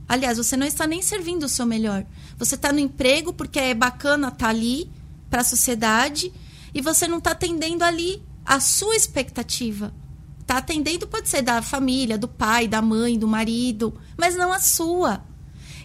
Aliás, 0.08 0.38
você 0.38 0.56
não 0.56 0.66
está 0.66 0.86
nem 0.86 1.00
servindo 1.00 1.44
o 1.44 1.48
seu 1.48 1.64
melhor. 1.64 2.04
Você 2.38 2.54
está 2.54 2.72
no 2.72 2.78
emprego 2.78 3.32
porque 3.32 3.58
é 3.58 3.74
bacana 3.74 4.28
estar 4.28 4.46
tá 4.46 4.48
ali 4.48 4.90
para 5.30 5.40
a 5.40 5.44
sociedade 5.44 6.32
e 6.74 6.80
você 6.80 7.08
não 7.08 7.18
está 7.18 7.32
atendendo 7.32 7.84
ali 7.84 8.22
a 8.44 8.60
sua 8.60 8.96
expectativa. 8.96 9.92
Está 10.40 10.58
atendendo, 10.58 11.06
pode 11.06 11.28
ser 11.28 11.42
da 11.42 11.62
família, 11.62 12.18
do 12.18 12.28
pai, 12.28 12.66
da 12.66 12.82
mãe, 12.82 13.18
do 13.18 13.28
marido, 13.28 13.98
mas 14.16 14.34
não 14.34 14.52
a 14.52 14.58
sua. 14.58 15.24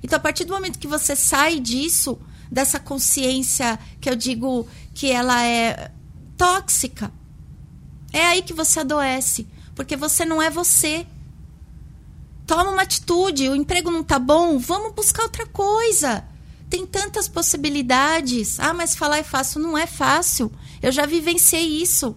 Então, 0.03 0.17
a 0.17 0.19
partir 0.19 0.45
do 0.45 0.53
momento 0.53 0.79
que 0.79 0.87
você 0.87 1.15
sai 1.15 1.59
disso, 1.59 2.19
dessa 2.51 2.79
consciência 2.79 3.79
que 3.99 4.09
eu 4.09 4.15
digo 4.15 4.67
que 4.93 5.11
ela 5.11 5.43
é 5.45 5.91
tóxica, 6.35 7.11
é 8.11 8.25
aí 8.25 8.41
que 8.41 8.53
você 8.53 8.79
adoece, 8.79 9.47
porque 9.75 9.95
você 9.95 10.25
não 10.25 10.41
é 10.41 10.49
você. 10.49 11.05
Toma 12.47 12.71
uma 12.71 12.83
atitude, 12.83 13.49
o 13.49 13.55
emprego 13.55 13.91
não 13.91 14.01
tá 14.01 14.17
bom, 14.17 14.57
vamos 14.57 14.93
buscar 14.93 15.23
outra 15.23 15.45
coisa. 15.45 16.23
Tem 16.69 16.85
tantas 16.85 17.27
possibilidades. 17.27 18.57
Ah, 18.59 18.73
mas 18.73 18.95
falar 18.95 19.17
é 19.17 19.23
fácil. 19.23 19.61
Não 19.61 19.77
é 19.77 19.85
fácil. 19.85 20.51
Eu 20.81 20.91
já 20.91 21.05
vivenciei 21.05 21.81
isso. 21.81 22.15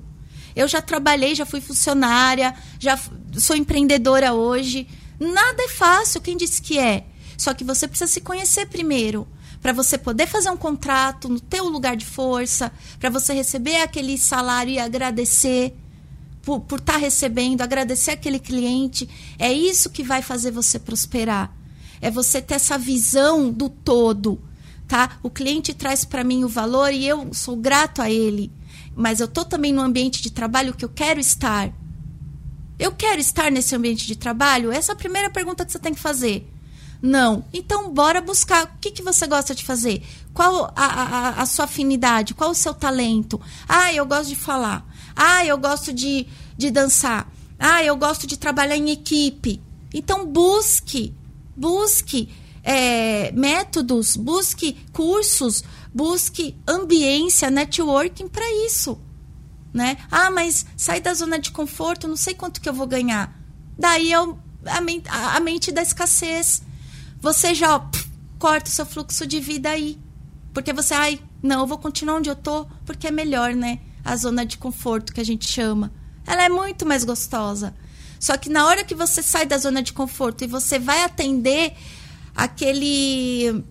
Eu 0.54 0.68
já 0.68 0.80
trabalhei, 0.80 1.34
já 1.34 1.44
fui 1.44 1.60
funcionária, 1.60 2.54
já 2.78 2.98
sou 3.38 3.56
empreendedora 3.56 4.32
hoje. 4.32 4.88
Nada 5.18 5.62
é 5.62 5.68
fácil, 5.68 6.20
quem 6.20 6.36
disse 6.36 6.62
que 6.62 6.78
é? 6.78 7.06
Só 7.36 7.54
que 7.54 7.64
você 7.64 7.86
precisa 7.86 8.10
se 8.10 8.20
conhecer 8.20 8.66
primeiro, 8.66 9.28
para 9.62 9.72
você 9.72 9.96
poder 9.96 10.26
fazer 10.26 10.50
um 10.50 10.56
contrato 10.56 11.28
no 11.28 11.38
teu 11.38 11.68
lugar 11.68 11.96
de 11.96 12.04
força, 12.04 12.72
para 12.98 13.10
você 13.10 13.32
receber 13.32 13.76
aquele 13.82 14.18
salário 14.18 14.72
e 14.72 14.78
agradecer 14.78 15.74
por 16.42 16.78
estar 16.78 16.94
tá 16.94 16.98
recebendo, 16.98 17.60
agradecer 17.60 18.12
aquele 18.12 18.38
cliente. 18.38 19.08
É 19.38 19.52
isso 19.52 19.90
que 19.90 20.02
vai 20.02 20.22
fazer 20.22 20.50
você 20.50 20.78
prosperar. 20.78 21.54
É 22.00 22.10
você 22.10 22.40
ter 22.40 22.54
essa 22.54 22.78
visão 22.78 23.52
do 23.52 23.68
todo, 23.68 24.40
tá? 24.88 25.18
O 25.22 25.30
cliente 25.30 25.74
traz 25.74 26.04
para 26.04 26.24
mim 26.24 26.44
o 26.44 26.48
valor 26.48 26.92
e 26.92 27.06
eu 27.06 27.32
sou 27.32 27.56
grato 27.56 28.00
a 28.00 28.10
ele. 28.10 28.50
Mas 28.94 29.20
eu 29.20 29.28
tô 29.28 29.44
também 29.44 29.72
no 29.72 29.82
ambiente 29.82 30.22
de 30.22 30.30
trabalho 30.30 30.74
que 30.74 30.84
eu 30.84 30.88
quero 30.88 31.20
estar. 31.20 31.72
Eu 32.78 32.92
quero 32.92 33.20
estar 33.20 33.50
nesse 33.50 33.76
ambiente 33.76 34.06
de 34.06 34.16
trabalho? 34.16 34.72
Essa 34.72 34.92
é 34.92 34.94
a 34.94 34.96
primeira 34.96 35.28
pergunta 35.28 35.66
que 35.66 35.72
você 35.72 35.78
tem 35.78 35.92
que 35.92 36.00
fazer. 36.00 36.50
Não. 37.02 37.44
Então, 37.52 37.92
bora 37.92 38.20
buscar. 38.20 38.64
O 38.64 38.78
que, 38.80 38.90
que 38.90 39.02
você 39.02 39.26
gosta 39.26 39.54
de 39.54 39.64
fazer? 39.64 40.02
Qual 40.32 40.72
a, 40.76 40.84
a, 40.84 41.42
a 41.42 41.46
sua 41.46 41.64
afinidade? 41.66 42.34
Qual 42.34 42.50
o 42.50 42.54
seu 42.54 42.74
talento? 42.74 43.40
Ah, 43.68 43.92
eu 43.92 44.06
gosto 44.06 44.30
de 44.30 44.36
falar. 44.36 44.86
Ah, 45.14 45.44
eu 45.44 45.58
gosto 45.58 45.92
de, 45.92 46.26
de 46.56 46.70
dançar. 46.70 47.30
Ah, 47.58 47.84
eu 47.84 47.96
gosto 47.96 48.26
de 48.26 48.38
trabalhar 48.38 48.76
em 48.76 48.90
equipe. 48.90 49.60
Então, 49.92 50.26
busque, 50.26 51.14
busque 51.56 52.28
é, 52.62 53.32
métodos, 53.32 54.16
busque 54.16 54.74
cursos, 54.92 55.64
busque 55.92 56.56
ambiência, 56.66 57.50
networking 57.50 58.28
para 58.28 58.48
isso. 58.66 58.98
Né? 59.72 59.96
Ah, 60.10 60.30
mas 60.30 60.66
sai 60.76 61.00
da 61.00 61.14
zona 61.14 61.38
de 61.38 61.50
conforto, 61.50 62.08
não 62.08 62.16
sei 62.16 62.34
quanto 62.34 62.60
que 62.60 62.68
eu 62.68 62.74
vou 62.74 62.86
ganhar. 62.86 63.38
Daí 63.78 64.12
é 64.12 64.16
a, 64.16 64.80
mente, 64.80 65.08
a 65.08 65.40
mente 65.40 65.72
da 65.72 65.82
escassez. 65.82 66.62
Você 67.20 67.54
já 67.54 67.78
pff, 67.78 68.08
corta 68.38 68.68
o 68.68 68.72
seu 68.72 68.86
fluxo 68.86 69.26
de 69.26 69.40
vida 69.40 69.70
aí. 69.70 69.98
Porque 70.52 70.72
você, 70.72 70.94
ai, 70.94 71.20
não, 71.42 71.60
eu 71.60 71.66
vou 71.66 71.78
continuar 71.78 72.16
onde 72.16 72.28
eu 72.28 72.36
tô, 72.36 72.66
porque 72.84 73.06
é 73.06 73.10
melhor, 73.10 73.54
né? 73.54 73.80
A 74.04 74.16
zona 74.16 74.44
de 74.44 74.58
conforto 74.58 75.12
que 75.12 75.20
a 75.20 75.24
gente 75.24 75.48
chama. 75.48 75.92
Ela 76.26 76.44
é 76.44 76.48
muito 76.48 76.86
mais 76.86 77.04
gostosa. 77.04 77.74
Só 78.18 78.36
que 78.36 78.50
na 78.50 78.66
hora 78.66 78.84
que 78.84 78.94
você 78.94 79.22
sai 79.22 79.46
da 79.46 79.56
zona 79.56 79.82
de 79.82 79.92
conforto 79.92 80.44
e 80.44 80.46
você 80.46 80.78
vai 80.78 81.02
atender 81.02 81.72
aquele 82.34 83.64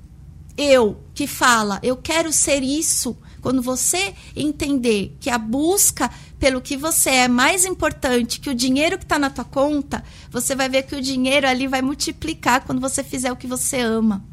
eu 0.57 1.01
que 1.13 1.25
fala, 1.25 1.79
eu 1.81 1.95
quero 1.95 2.33
ser 2.33 2.63
isso, 2.63 3.15
quando 3.41 3.61
você 3.61 4.13
entender 4.35 5.15
que 5.19 5.29
a 5.29 5.37
busca 5.37 6.11
pelo 6.37 6.61
que 6.61 6.75
você 6.75 7.09
é 7.09 7.27
mais 7.27 7.65
importante 7.65 8.39
que 8.39 8.49
o 8.49 8.55
dinheiro 8.55 8.97
que 8.97 9.03
está 9.03 9.19
na 9.19 9.29
tua 9.29 9.45
conta, 9.45 10.03
você 10.31 10.55
vai 10.55 10.67
ver 10.67 10.83
que 10.83 10.95
o 10.95 11.01
dinheiro 11.01 11.47
ali 11.47 11.67
vai 11.67 11.81
multiplicar 11.81 12.65
quando 12.65 12.81
você 12.81 13.03
fizer 13.03 13.31
o 13.31 13.37
que 13.37 13.47
você 13.47 13.79
ama. 13.79 14.25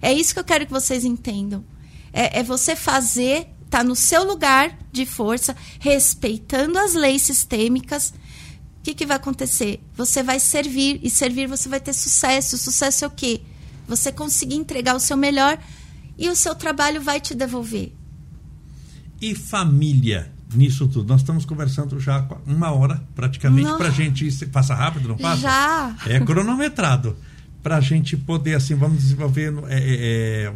É 0.00 0.12
isso 0.12 0.32
que 0.32 0.40
eu 0.40 0.44
quero 0.44 0.66
que 0.66 0.72
vocês 0.72 1.04
entendam. 1.04 1.64
É, 2.12 2.40
é 2.40 2.42
você 2.42 2.76
fazer 2.76 3.48
está 3.68 3.84
no 3.84 3.94
seu 3.94 4.24
lugar 4.24 4.76
de 4.90 5.06
força, 5.06 5.54
respeitando 5.78 6.78
as 6.78 6.94
leis 6.94 7.22
sistêmicas, 7.22 8.12
o 8.78 8.82
que, 8.82 8.94
que 8.94 9.06
vai 9.06 9.16
acontecer? 9.16 9.80
Você 9.96 10.22
vai 10.22 10.40
servir, 10.40 10.98
e 11.02 11.10
servir 11.10 11.46
você 11.46 11.68
vai 11.68 11.78
ter 11.78 11.92
sucesso. 11.92 12.56
Sucesso 12.56 13.04
é 13.04 13.08
o 13.08 13.10
quê? 13.10 13.42
Você 13.86 14.10
conseguir 14.10 14.56
entregar 14.56 14.96
o 14.96 15.00
seu 15.00 15.16
melhor 15.16 15.58
e 16.16 16.28
o 16.28 16.36
seu 16.36 16.54
trabalho 16.54 17.00
vai 17.00 17.20
te 17.20 17.34
devolver. 17.34 17.92
E 19.20 19.34
família 19.34 20.32
nisso 20.54 20.88
tudo? 20.88 21.08
Nós 21.08 21.20
estamos 21.20 21.44
conversando 21.44 22.00
já 22.00 22.26
uma 22.46 22.70
hora 22.72 23.02
praticamente 23.14 23.70
para 23.76 23.88
a 23.88 23.90
gente. 23.90 24.30
Passa 24.46 24.74
rápido, 24.74 25.08
não 25.08 25.16
passa? 25.18 25.42
Já. 25.42 25.96
É 26.06 26.20
cronometrado. 26.20 27.16
Para 27.62 27.76
a 27.76 27.80
gente 27.80 28.16
poder, 28.16 28.54
assim, 28.54 28.74
vamos 28.74 29.02
desenvolver. 29.02 29.52
É, 29.68 29.78
é, 29.78 30.44
é 30.44 30.52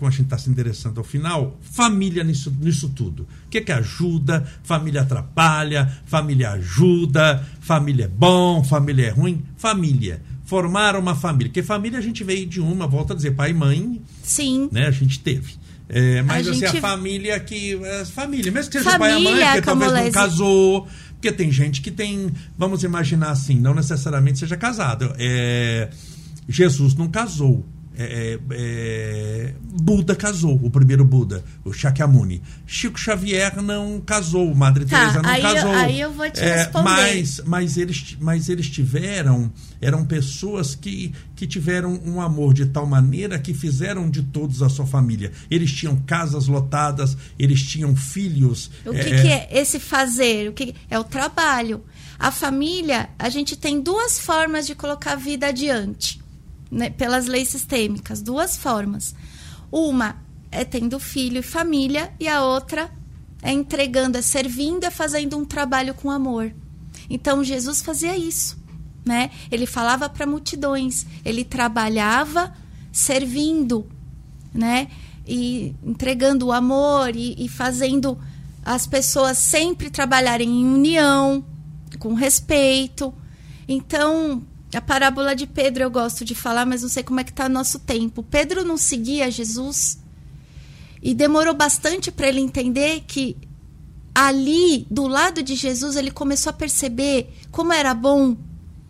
como 0.00 0.08
a 0.08 0.10
gente 0.10 0.22
está 0.22 0.38
se 0.38 0.48
endereçando 0.48 0.98
ao 0.98 1.04
final, 1.04 1.58
família 1.60 2.24
nisso, 2.24 2.50
nisso 2.58 2.88
tudo. 2.88 3.28
O 3.46 3.50
que, 3.50 3.60
que 3.60 3.70
ajuda? 3.70 4.46
Família 4.62 5.02
atrapalha, 5.02 5.92
família 6.06 6.52
ajuda, 6.52 7.46
família 7.60 8.06
é 8.06 8.08
bom, 8.08 8.64
família 8.64 9.08
é 9.08 9.10
ruim. 9.10 9.44
Família. 9.58 10.22
Formar 10.46 10.96
uma 10.96 11.14
família. 11.14 11.48
Porque 11.48 11.62
família 11.62 11.98
a 11.98 12.02
gente 12.02 12.24
veio 12.24 12.46
de 12.46 12.62
uma, 12.62 12.86
volta 12.86 13.12
a 13.12 13.16
dizer, 13.16 13.32
pai 13.32 13.50
e 13.50 13.54
mãe. 13.54 14.00
Sim. 14.22 14.70
Né, 14.72 14.86
a 14.86 14.90
gente 14.90 15.20
teve. 15.20 15.56
É, 15.86 16.22
mas 16.22 16.48
a 16.48 16.50
assim, 16.52 16.60
gente... 16.60 16.78
a 16.78 16.80
família 16.80 17.38
que. 17.38 17.74
A 17.74 18.06
família, 18.06 18.50
mesmo 18.50 18.70
que 18.70 18.78
seja 18.78 18.92
família, 18.92 19.14
pai 19.14 19.20
e 19.20 19.44
mãe, 19.44 19.60
que 19.60 19.62
talvez 19.62 19.92
não 19.92 20.10
casou. 20.12 20.88
Porque 21.12 21.30
tem 21.30 21.52
gente 21.52 21.82
que 21.82 21.90
tem. 21.90 22.32
Vamos 22.56 22.84
imaginar 22.84 23.32
assim, 23.32 23.60
não 23.60 23.74
necessariamente 23.74 24.38
seja 24.38 24.56
casado. 24.56 25.14
É, 25.18 25.90
Jesus 26.50 26.94
não 26.94 27.08
casou. 27.08 27.64
É, 28.02 28.02
é, 28.02 28.38
é, 28.52 29.54
Buda 29.60 30.14
casou, 30.16 30.58
o 30.62 30.70
primeiro 30.70 31.04
Buda, 31.04 31.44
o 31.64 31.72
Shakyamuni. 31.72 32.40
Chico 32.66 32.98
Xavier 32.98 33.60
não 33.60 34.00
casou, 34.00 34.54
Madre 34.54 34.86
tá, 34.86 35.00
Teresa 35.00 35.22
não 35.22 35.28
aí 35.28 35.42
casou. 35.42 35.72
Eu, 35.72 35.78
aí 35.78 36.00
eu 36.00 36.12
vou 36.12 36.30
te 36.30 36.40
é, 36.40 36.56
responder. 36.56 36.84
Mas, 36.84 37.40
mas, 37.44 37.76
eles, 37.76 38.16
mas 38.18 38.48
eles 38.48 38.70
tiveram, 38.70 39.52
eram 39.82 40.04
pessoas 40.06 40.74
que, 40.74 41.12
que 41.36 41.46
tiveram 41.46 42.00
um 42.06 42.22
amor 42.22 42.54
de 42.54 42.66
tal 42.66 42.86
maneira 42.86 43.38
que 43.38 43.52
fizeram 43.52 44.08
de 44.08 44.22
todos 44.22 44.62
a 44.62 44.68
sua 44.68 44.86
família. 44.86 45.32
Eles 45.50 45.70
tinham 45.70 45.96
casas 46.06 46.46
lotadas, 46.46 47.16
eles 47.38 47.62
tinham 47.62 47.94
filhos. 47.94 48.70
O 48.86 48.92
que 48.92 48.98
é, 48.98 49.20
que 49.20 49.28
é 49.28 49.48
esse 49.50 49.78
fazer? 49.78 50.48
O 50.48 50.52
que 50.54 50.74
é 50.88 50.98
o 50.98 51.04
trabalho? 51.04 51.84
A 52.18 52.30
família, 52.30 53.10
a 53.18 53.28
gente 53.28 53.56
tem 53.56 53.80
duas 53.80 54.18
formas 54.18 54.66
de 54.66 54.74
colocar 54.74 55.12
a 55.12 55.16
vida 55.16 55.48
adiante 55.48 56.19
né, 56.70 56.90
pelas 56.90 57.26
leis 57.26 57.48
sistêmicas, 57.48 58.22
duas 58.22 58.56
formas. 58.56 59.14
Uma 59.70 60.16
é 60.50 60.64
tendo 60.64 60.98
filho 60.98 61.38
e 61.38 61.42
família, 61.42 62.12
e 62.18 62.28
a 62.28 62.42
outra 62.42 62.90
é 63.42 63.52
entregando, 63.52 64.18
é 64.18 64.22
servindo, 64.22 64.84
é 64.84 64.90
fazendo 64.90 65.36
um 65.36 65.44
trabalho 65.44 65.94
com 65.94 66.10
amor. 66.10 66.52
Então 67.08 67.42
Jesus 67.42 67.82
fazia 67.82 68.16
isso, 68.16 68.58
né? 69.04 69.30
Ele 69.50 69.66
falava 69.66 70.08
para 70.08 70.26
multidões, 70.26 71.06
ele 71.24 71.44
trabalhava 71.44 72.52
servindo, 72.92 73.86
né? 74.52 74.88
E 75.26 75.74
entregando 75.82 76.46
o 76.46 76.52
amor 76.52 77.14
e, 77.14 77.34
e 77.38 77.48
fazendo 77.48 78.18
as 78.64 78.86
pessoas 78.86 79.38
sempre 79.38 79.90
trabalharem 79.90 80.48
em 80.48 80.64
união, 80.64 81.44
com 81.98 82.14
respeito. 82.14 83.12
Então, 83.66 84.42
a 84.76 84.80
parábola 84.80 85.34
de 85.34 85.46
Pedro 85.46 85.82
eu 85.82 85.90
gosto 85.90 86.24
de 86.24 86.34
falar, 86.34 86.64
mas 86.64 86.82
não 86.82 86.88
sei 86.88 87.02
como 87.02 87.20
é 87.20 87.24
que 87.24 87.30
está 87.30 87.48
nosso 87.48 87.78
tempo. 87.78 88.22
Pedro 88.22 88.64
não 88.64 88.76
seguia 88.76 89.30
Jesus 89.30 89.98
e 91.02 91.14
demorou 91.14 91.54
bastante 91.54 92.10
para 92.10 92.28
ele 92.28 92.40
entender 92.40 93.02
que 93.06 93.36
ali, 94.14 94.86
do 94.90 95.06
lado 95.06 95.42
de 95.42 95.54
Jesus, 95.54 95.96
ele 95.96 96.10
começou 96.10 96.50
a 96.50 96.54
perceber 96.54 97.32
como 97.50 97.72
era 97.72 97.94
bom 97.94 98.36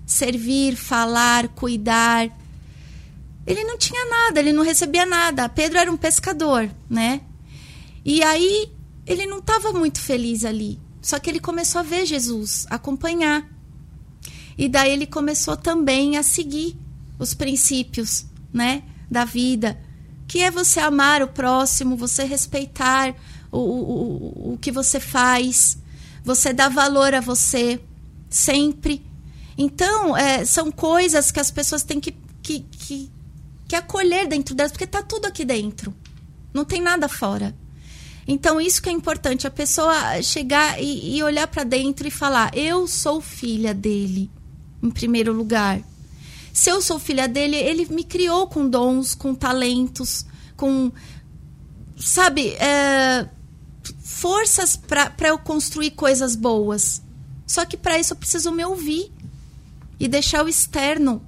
servir, 0.04 0.76
falar, 0.76 1.48
cuidar. 1.48 2.28
Ele 3.46 3.64
não 3.64 3.78
tinha 3.78 4.04
nada, 4.06 4.40
ele 4.40 4.52
não 4.52 4.64
recebia 4.64 5.06
nada. 5.06 5.48
Pedro 5.48 5.78
era 5.78 5.90
um 5.90 5.96
pescador, 5.96 6.68
né? 6.88 7.22
E 8.04 8.22
aí 8.22 8.70
ele 9.06 9.26
não 9.26 9.38
estava 9.38 9.72
muito 9.72 10.00
feliz 10.00 10.44
ali. 10.44 10.78
Só 11.00 11.18
que 11.18 11.30
ele 11.30 11.40
começou 11.40 11.78
a 11.78 11.84
ver 11.84 12.04
Jesus, 12.04 12.66
acompanhar. 12.68 13.48
E 14.60 14.68
daí 14.68 14.92
ele 14.92 15.06
começou 15.06 15.56
também 15.56 16.18
a 16.18 16.22
seguir 16.22 16.76
os 17.18 17.32
princípios, 17.32 18.26
né, 18.52 18.82
da 19.10 19.24
vida, 19.24 19.80
que 20.28 20.42
é 20.42 20.50
você 20.50 20.78
amar 20.78 21.22
o 21.22 21.28
próximo, 21.28 21.96
você 21.96 22.24
respeitar 22.24 23.14
o, 23.50 23.58
o, 23.58 24.52
o 24.52 24.58
que 24.58 24.70
você 24.70 25.00
faz, 25.00 25.78
você 26.22 26.52
dar 26.52 26.68
valor 26.68 27.14
a 27.14 27.22
você 27.22 27.80
sempre. 28.28 29.02
Então, 29.56 30.14
é, 30.14 30.44
são 30.44 30.70
coisas 30.70 31.30
que 31.30 31.40
as 31.40 31.50
pessoas 31.50 31.82
têm 31.82 31.98
que, 31.98 32.14
que, 32.42 32.60
que, 32.60 33.10
que 33.66 33.74
acolher 33.74 34.28
dentro 34.28 34.54
delas, 34.54 34.72
porque 34.72 34.84
está 34.84 35.02
tudo 35.02 35.24
aqui 35.24 35.42
dentro. 35.42 35.94
Não 36.52 36.66
tem 36.66 36.82
nada 36.82 37.08
fora. 37.08 37.56
Então, 38.28 38.60
isso 38.60 38.82
que 38.82 38.90
é 38.90 38.92
importante, 38.92 39.46
a 39.46 39.50
pessoa 39.50 40.20
chegar 40.20 40.78
e, 40.78 41.16
e 41.16 41.22
olhar 41.22 41.46
para 41.46 41.64
dentro 41.64 42.06
e 42.06 42.10
falar: 42.10 42.54
eu 42.54 42.86
sou 42.86 43.22
filha 43.22 43.72
dele, 43.72 44.30
em 44.82 44.90
primeiro 44.90 45.32
lugar. 45.32 45.80
Se 46.52 46.70
eu 46.70 46.82
sou 46.82 46.98
filha 46.98 47.28
dele, 47.28 47.56
ele 47.56 47.86
me 47.86 48.04
criou 48.04 48.46
com 48.46 48.68
dons, 48.68 49.14
com 49.14 49.34
talentos, 49.34 50.26
com. 50.56 50.90
Sabe, 51.96 52.54
é, 52.54 53.28
forças 54.02 54.76
para 54.76 55.28
eu 55.28 55.38
construir 55.38 55.92
coisas 55.92 56.34
boas. 56.34 57.02
Só 57.46 57.64
que 57.64 57.76
para 57.76 57.98
isso 57.98 58.12
eu 58.12 58.16
preciso 58.16 58.52
me 58.52 58.64
ouvir 58.64 59.12
e 59.98 60.08
deixar 60.08 60.44
o 60.44 60.48
externo 60.48 61.22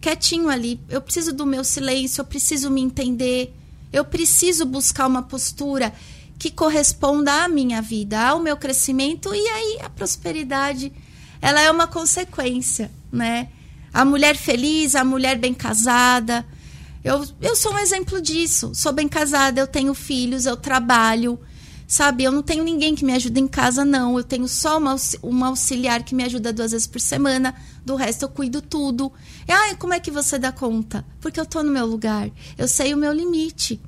quietinho 0.00 0.48
ali. 0.48 0.80
Eu 0.88 1.00
preciso 1.00 1.32
do 1.32 1.46
meu 1.46 1.64
silêncio, 1.64 2.20
eu 2.20 2.26
preciso 2.26 2.70
me 2.70 2.82
entender, 2.82 3.54
eu 3.92 4.04
preciso 4.04 4.66
buscar 4.66 5.06
uma 5.06 5.22
postura 5.22 5.92
que 6.38 6.50
corresponda 6.50 7.44
à 7.44 7.48
minha 7.48 7.80
vida, 7.80 8.20
ao 8.20 8.40
meu 8.40 8.56
crescimento 8.56 9.34
e 9.34 9.48
aí 9.48 9.78
a 9.82 9.88
prosperidade, 9.88 10.92
ela 11.44 11.60
é 11.60 11.70
uma 11.70 11.86
consequência, 11.86 12.90
né? 13.12 13.48
A 13.92 14.02
mulher 14.02 14.34
feliz, 14.34 14.94
a 14.94 15.04
mulher 15.04 15.36
bem 15.36 15.52
casada. 15.52 16.42
Eu, 17.04 17.22
eu 17.38 17.54
sou 17.54 17.74
um 17.74 17.78
exemplo 17.78 18.18
disso. 18.18 18.72
Sou 18.74 18.94
bem 18.94 19.06
casada, 19.06 19.60
eu 19.60 19.66
tenho 19.66 19.92
filhos, 19.92 20.46
eu 20.46 20.56
trabalho, 20.56 21.38
sabe? 21.86 22.24
Eu 22.24 22.32
não 22.32 22.42
tenho 22.42 22.64
ninguém 22.64 22.94
que 22.94 23.04
me 23.04 23.12
ajude 23.12 23.38
em 23.38 23.46
casa, 23.46 23.84
não. 23.84 24.16
Eu 24.16 24.24
tenho 24.24 24.48
só 24.48 24.78
uma, 24.78 24.96
uma 25.22 25.48
auxiliar 25.48 26.02
que 26.02 26.14
me 26.14 26.24
ajuda 26.24 26.50
duas 26.50 26.72
vezes 26.72 26.86
por 26.86 26.98
semana. 26.98 27.54
Do 27.84 27.94
resto, 27.94 28.22
eu 28.22 28.30
cuido 28.30 28.62
tudo. 28.62 29.12
E, 29.46 29.52
ah, 29.52 29.74
como 29.78 29.92
é 29.92 30.00
que 30.00 30.10
você 30.10 30.38
dá 30.38 30.50
conta? 30.50 31.04
Porque 31.20 31.38
eu 31.38 31.44
tô 31.44 31.62
no 31.62 31.70
meu 31.70 31.84
lugar. 31.84 32.30
Eu 32.56 32.66
sei 32.66 32.94
o 32.94 32.96
meu 32.96 33.12
limite 33.12 33.78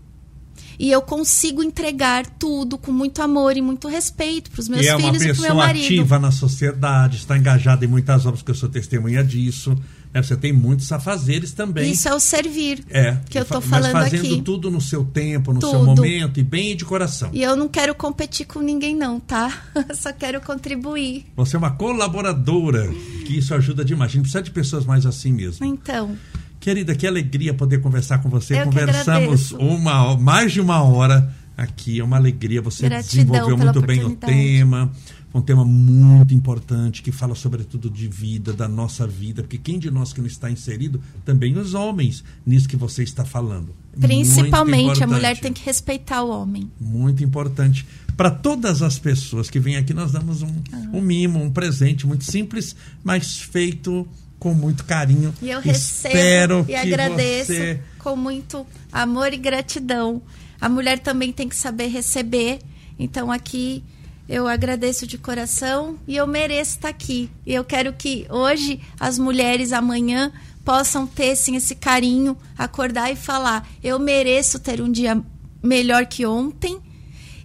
e 0.79 0.91
eu 0.91 1.03
consigo 1.03 1.63
entregar 1.63 2.27
tudo 2.27 2.79
com 2.79 2.93
muito 2.93 3.23
amor 3.23 3.57
e 3.57 3.63
muito 3.63 3.89
respeito 3.89 4.51
para 4.51 4.61
os 4.61 4.69
meus 4.69 4.85
e 4.85 4.89
é 4.89 4.97
filhos 4.97 5.23
e 5.23 5.33
para 5.33 5.39
o 5.39 5.43
meu 5.43 5.55
marido. 5.55 5.85
ativa 5.85 6.19
na 6.19 6.31
sociedade, 6.31 7.17
está 7.17 7.37
engajada 7.37 7.85
em 7.85 7.89
muitas 7.89 8.27
obras, 8.27 8.43
que 8.43 8.51
eu 8.51 8.55
sou 8.55 8.69
testemunha 8.69 9.25
disso. 9.25 9.77
Né? 10.13 10.23
Você 10.23 10.37
tem 10.37 10.53
muitos 10.53 10.91
afazeres 10.91 11.53
também. 11.53 11.91
Isso 11.91 12.09
é 12.09 12.15
o 12.15 12.21
servir. 12.21 12.85
É. 12.91 13.19
Que 13.29 13.39
eu 13.39 13.43
estou 13.43 13.61
falando 13.61 13.93
mas 13.93 14.11
fazendo 14.11 14.33
aqui. 14.33 14.43
tudo 14.43 14.71
no 14.71 14.81
seu 14.81 15.05
tempo, 15.05 15.53
no 15.53 15.61
tudo. 15.61 15.71
seu 15.71 15.85
momento 15.85 16.41
e 16.41 16.43
bem 16.43 16.77
de 16.77 16.85
coração. 16.85 17.31
E 17.33 17.43
eu 17.43 17.55
não 17.55 17.69
quero 17.69 17.95
competir 17.95 18.47
com 18.47 18.61
ninguém 18.61 18.95
não, 18.95 19.21
tá? 19.21 19.53
Só 19.95 20.13
quero 20.13 20.41
contribuir. 20.41 21.27
Você 21.37 21.57
é 21.57 21.59
uma 21.59 21.73
colaboradora, 21.73 22.89
que 23.27 23.37
isso 23.39 23.55
ajuda 23.55 23.85
demais. 23.85 24.11
A 24.11 24.15
gente 24.15 24.23
precisa 24.23 24.43
de 24.43 24.51
pessoas 24.51 24.85
mais 24.85 25.05
assim 25.05 25.33
mesmo. 25.33 25.65
Então. 25.67 26.17
Querida, 26.61 26.95
que 26.95 27.07
alegria 27.07 27.55
poder 27.55 27.81
conversar 27.81 28.19
com 28.19 28.29
você. 28.29 28.61
Eu 28.61 28.65
Conversamos 28.65 29.53
uma, 29.53 30.17
mais 30.17 30.53
de 30.53 30.61
uma 30.61 30.83
hora 30.83 31.33
aqui. 31.57 32.01
É 32.01 32.05
uma 32.05 32.17
alegria. 32.17 32.61
Você 32.63 32.89
Gratidão 32.89 33.33
desenvolveu 33.33 33.57
muito 33.57 33.81
bem 33.83 34.05
o 34.05 34.17
tema. 34.17 34.91
um 35.35 35.43
tema 35.43 35.65
muito 35.65 36.33
importante 36.33 37.03
que 37.03 37.13
fala 37.13 37.35
sobretudo 37.35 37.91
de 37.91 38.09
vida, 38.09 38.53
da 38.53 38.67
nossa 38.67 39.07
vida, 39.07 39.43
porque 39.43 39.59
quem 39.59 39.79
de 39.79 39.91
nós 39.91 40.13
que 40.13 40.21
não 40.21 40.27
está 40.27 40.51
inserido, 40.51 41.01
também 41.27 41.59
os 41.59 41.75
homens, 41.75 42.25
nisso 42.45 42.69
que 42.69 42.77
você 42.77 43.03
está 43.03 43.25
falando. 43.25 43.75
Principalmente 44.01 45.05
a 45.05 45.07
mulher 45.07 45.39
tem 45.39 45.53
que 45.53 45.65
respeitar 45.65 46.23
o 46.23 46.31
homem. 46.31 46.71
Muito 46.81 47.23
importante. 47.23 47.87
Para 48.17 48.31
todas 48.31 48.81
as 48.81 48.99
pessoas 48.99 49.51
que 49.51 49.61
vêm 49.61 49.77
aqui, 49.77 49.93
nós 49.93 50.11
damos 50.11 50.41
um, 50.41 50.55
ah. 50.73 50.89
um 50.93 51.03
mimo, 51.03 51.43
um 51.43 51.51
presente 51.51 52.07
muito 52.07 52.25
simples, 52.25 52.75
mas 53.05 53.39
feito 53.39 54.09
com 54.39 54.55
muito 54.55 54.85
carinho. 54.85 55.35
E 55.41 55.51
eu 55.51 55.61
recebo 55.61 56.17
Espero 56.17 56.67
e 56.69 56.75
agradeço 56.75 57.53
você... 57.53 57.81
com 57.99 58.17
muito 58.17 58.67
amor 58.93 59.33
e 59.33 59.37
gratidão. 59.37 60.23
A 60.61 60.69
mulher 60.69 60.99
também 60.99 61.33
tem 61.33 61.49
que 61.49 61.57
saber 61.57 61.87
receber. 61.87 62.61
Então 62.99 63.31
aqui 63.31 63.83
eu 64.29 64.49
agradeço 64.49 65.07
de 65.07 65.19
coração 65.19 65.99
e 66.07 66.17
eu 66.17 66.27
mereço 66.27 66.77
estar 66.77 66.89
aqui. 66.89 67.31
E 67.45 67.55
eu 67.55 67.65
quero 67.65 67.93
que 67.93 68.27
hoje 68.29 68.81
as 68.99 69.19
mulheres 69.19 69.73
amanhã 69.73 70.33
possam 70.65 71.07
ter 71.07 71.37
sim, 71.37 71.55
esse 71.55 71.77
carinho, 71.77 72.37
acordar 72.59 73.11
e 73.11 73.17
falar: 73.17 73.69
eu 73.83 73.99
mereço 73.99 74.59
ter 74.59 74.81
um 74.81 74.91
dia 74.91 75.23
melhor 75.63 76.07
que 76.07 76.27
ontem 76.27 76.81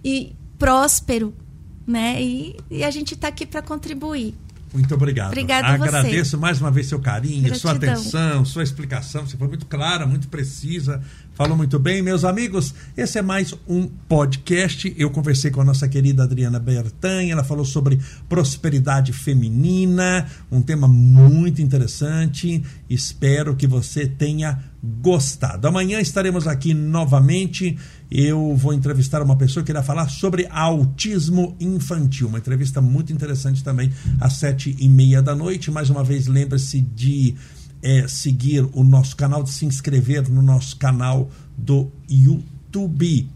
e 0.04 0.34
próspero, 0.58 1.34
né? 1.86 2.20
E, 2.20 2.56
e 2.70 2.84
a 2.84 2.90
gente 2.90 3.14
está 3.14 3.28
aqui 3.28 3.46
para 3.46 3.62
contribuir. 3.62 4.34
Muito 4.72 4.94
obrigado. 4.94 5.28
Obrigada 5.28 5.68
Agradeço 5.68 6.38
mais 6.38 6.60
uma 6.60 6.70
vez 6.70 6.86
seu 6.86 6.98
carinho, 6.98 7.42
Gratidão. 7.42 7.60
sua 7.60 7.72
atenção, 7.72 8.44
sua 8.44 8.62
explicação. 8.62 9.26
Você 9.26 9.36
foi 9.36 9.48
muito 9.48 9.66
clara, 9.66 10.06
muito 10.06 10.28
precisa. 10.28 11.02
Falou 11.34 11.56
muito 11.56 11.78
bem, 11.78 12.02
meus 12.02 12.24
amigos. 12.24 12.74
Esse 12.96 13.18
é 13.18 13.22
mais 13.22 13.54
um 13.68 13.86
podcast. 13.86 14.94
Eu 14.96 15.10
conversei 15.10 15.50
com 15.50 15.60
a 15.60 15.64
nossa 15.64 15.86
querida 15.88 16.24
Adriana 16.24 16.58
Bertanha. 16.58 17.32
Ela 17.32 17.44
falou 17.44 17.64
sobre 17.64 18.00
prosperidade 18.28 19.12
feminina, 19.12 20.26
um 20.50 20.62
tema 20.62 20.88
muito 20.88 21.60
interessante. 21.60 22.62
Espero 22.88 23.54
que 23.54 23.66
você 23.66 24.06
tenha 24.06 24.58
gostado. 24.82 25.68
Amanhã 25.68 26.00
estaremos 26.00 26.46
aqui 26.46 26.74
novamente. 26.74 27.78
Eu 28.14 28.54
vou 28.54 28.74
entrevistar 28.74 29.22
uma 29.22 29.36
pessoa 29.36 29.64
que 29.64 29.72
irá 29.72 29.82
falar 29.82 30.06
sobre 30.10 30.46
autismo 30.50 31.56
infantil. 31.58 32.28
Uma 32.28 32.36
entrevista 32.36 32.78
muito 32.82 33.10
interessante 33.10 33.64
também 33.64 33.90
às 34.20 34.34
sete 34.34 34.76
e 34.78 34.86
meia 34.86 35.22
da 35.22 35.34
noite. 35.34 35.70
Mais 35.70 35.88
uma 35.88 36.04
vez, 36.04 36.26
lembre-se 36.26 36.82
de 36.82 37.34
é, 37.82 38.06
seguir 38.06 38.68
o 38.74 38.84
nosso 38.84 39.16
canal, 39.16 39.42
de 39.42 39.48
se 39.48 39.64
inscrever 39.64 40.28
no 40.28 40.42
nosso 40.42 40.76
canal 40.76 41.30
do 41.56 41.90
YouTube. 42.06 42.51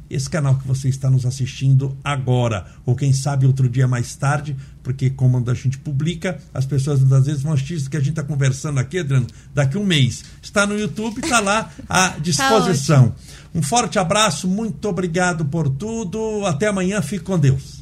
Esse 0.09 0.31
canal 0.31 0.57
que 0.57 0.67
você 0.67 0.89
está 0.89 1.11
nos 1.11 1.27
assistindo 1.27 1.97
agora, 2.03 2.67
ou 2.85 2.97
quem 2.97 3.13
sabe 3.13 3.47
outro 3.47 3.69
dia 3.69 3.87
mais 3.87 4.15
tarde, 4.17 4.57
porque 4.83 5.11
como 5.11 5.43
a 5.49 5.55
gente 5.55 5.79
publica, 5.79 6.39
as 6.55 6.65
pessoas 6.65 7.03
às 7.13 7.27
vezes 7.27 7.43
vão 7.43 7.53
assistir 7.53 7.89
que 7.89 7.97
a 7.97 8.01
gente 8.01 8.11
está 8.11 8.23
conversando 8.23 8.81
aqui, 8.81 9.01
Adriano, 9.01 9.27
daqui 9.55 9.77
a 9.77 9.81
um 9.81 9.85
mês. 9.85 10.25
Está 10.43 10.67
no 10.67 10.79
YouTube, 10.79 11.19
está 11.19 11.41
lá 11.41 11.71
à 11.89 12.11
tá 12.15 12.19
disposição. 12.19 13.15
um 13.55 13.63
forte 13.63 13.99
abraço, 13.99 14.49
muito 14.49 14.89
obrigado 14.89 15.45
por 15.45 15.69
tudo. 15.69 16.47
Até 16.47 16.69
amanhã, 16.69 17.03
fique 17.03 17.25
com 17.25 17.39
Deus. 17.39 17.76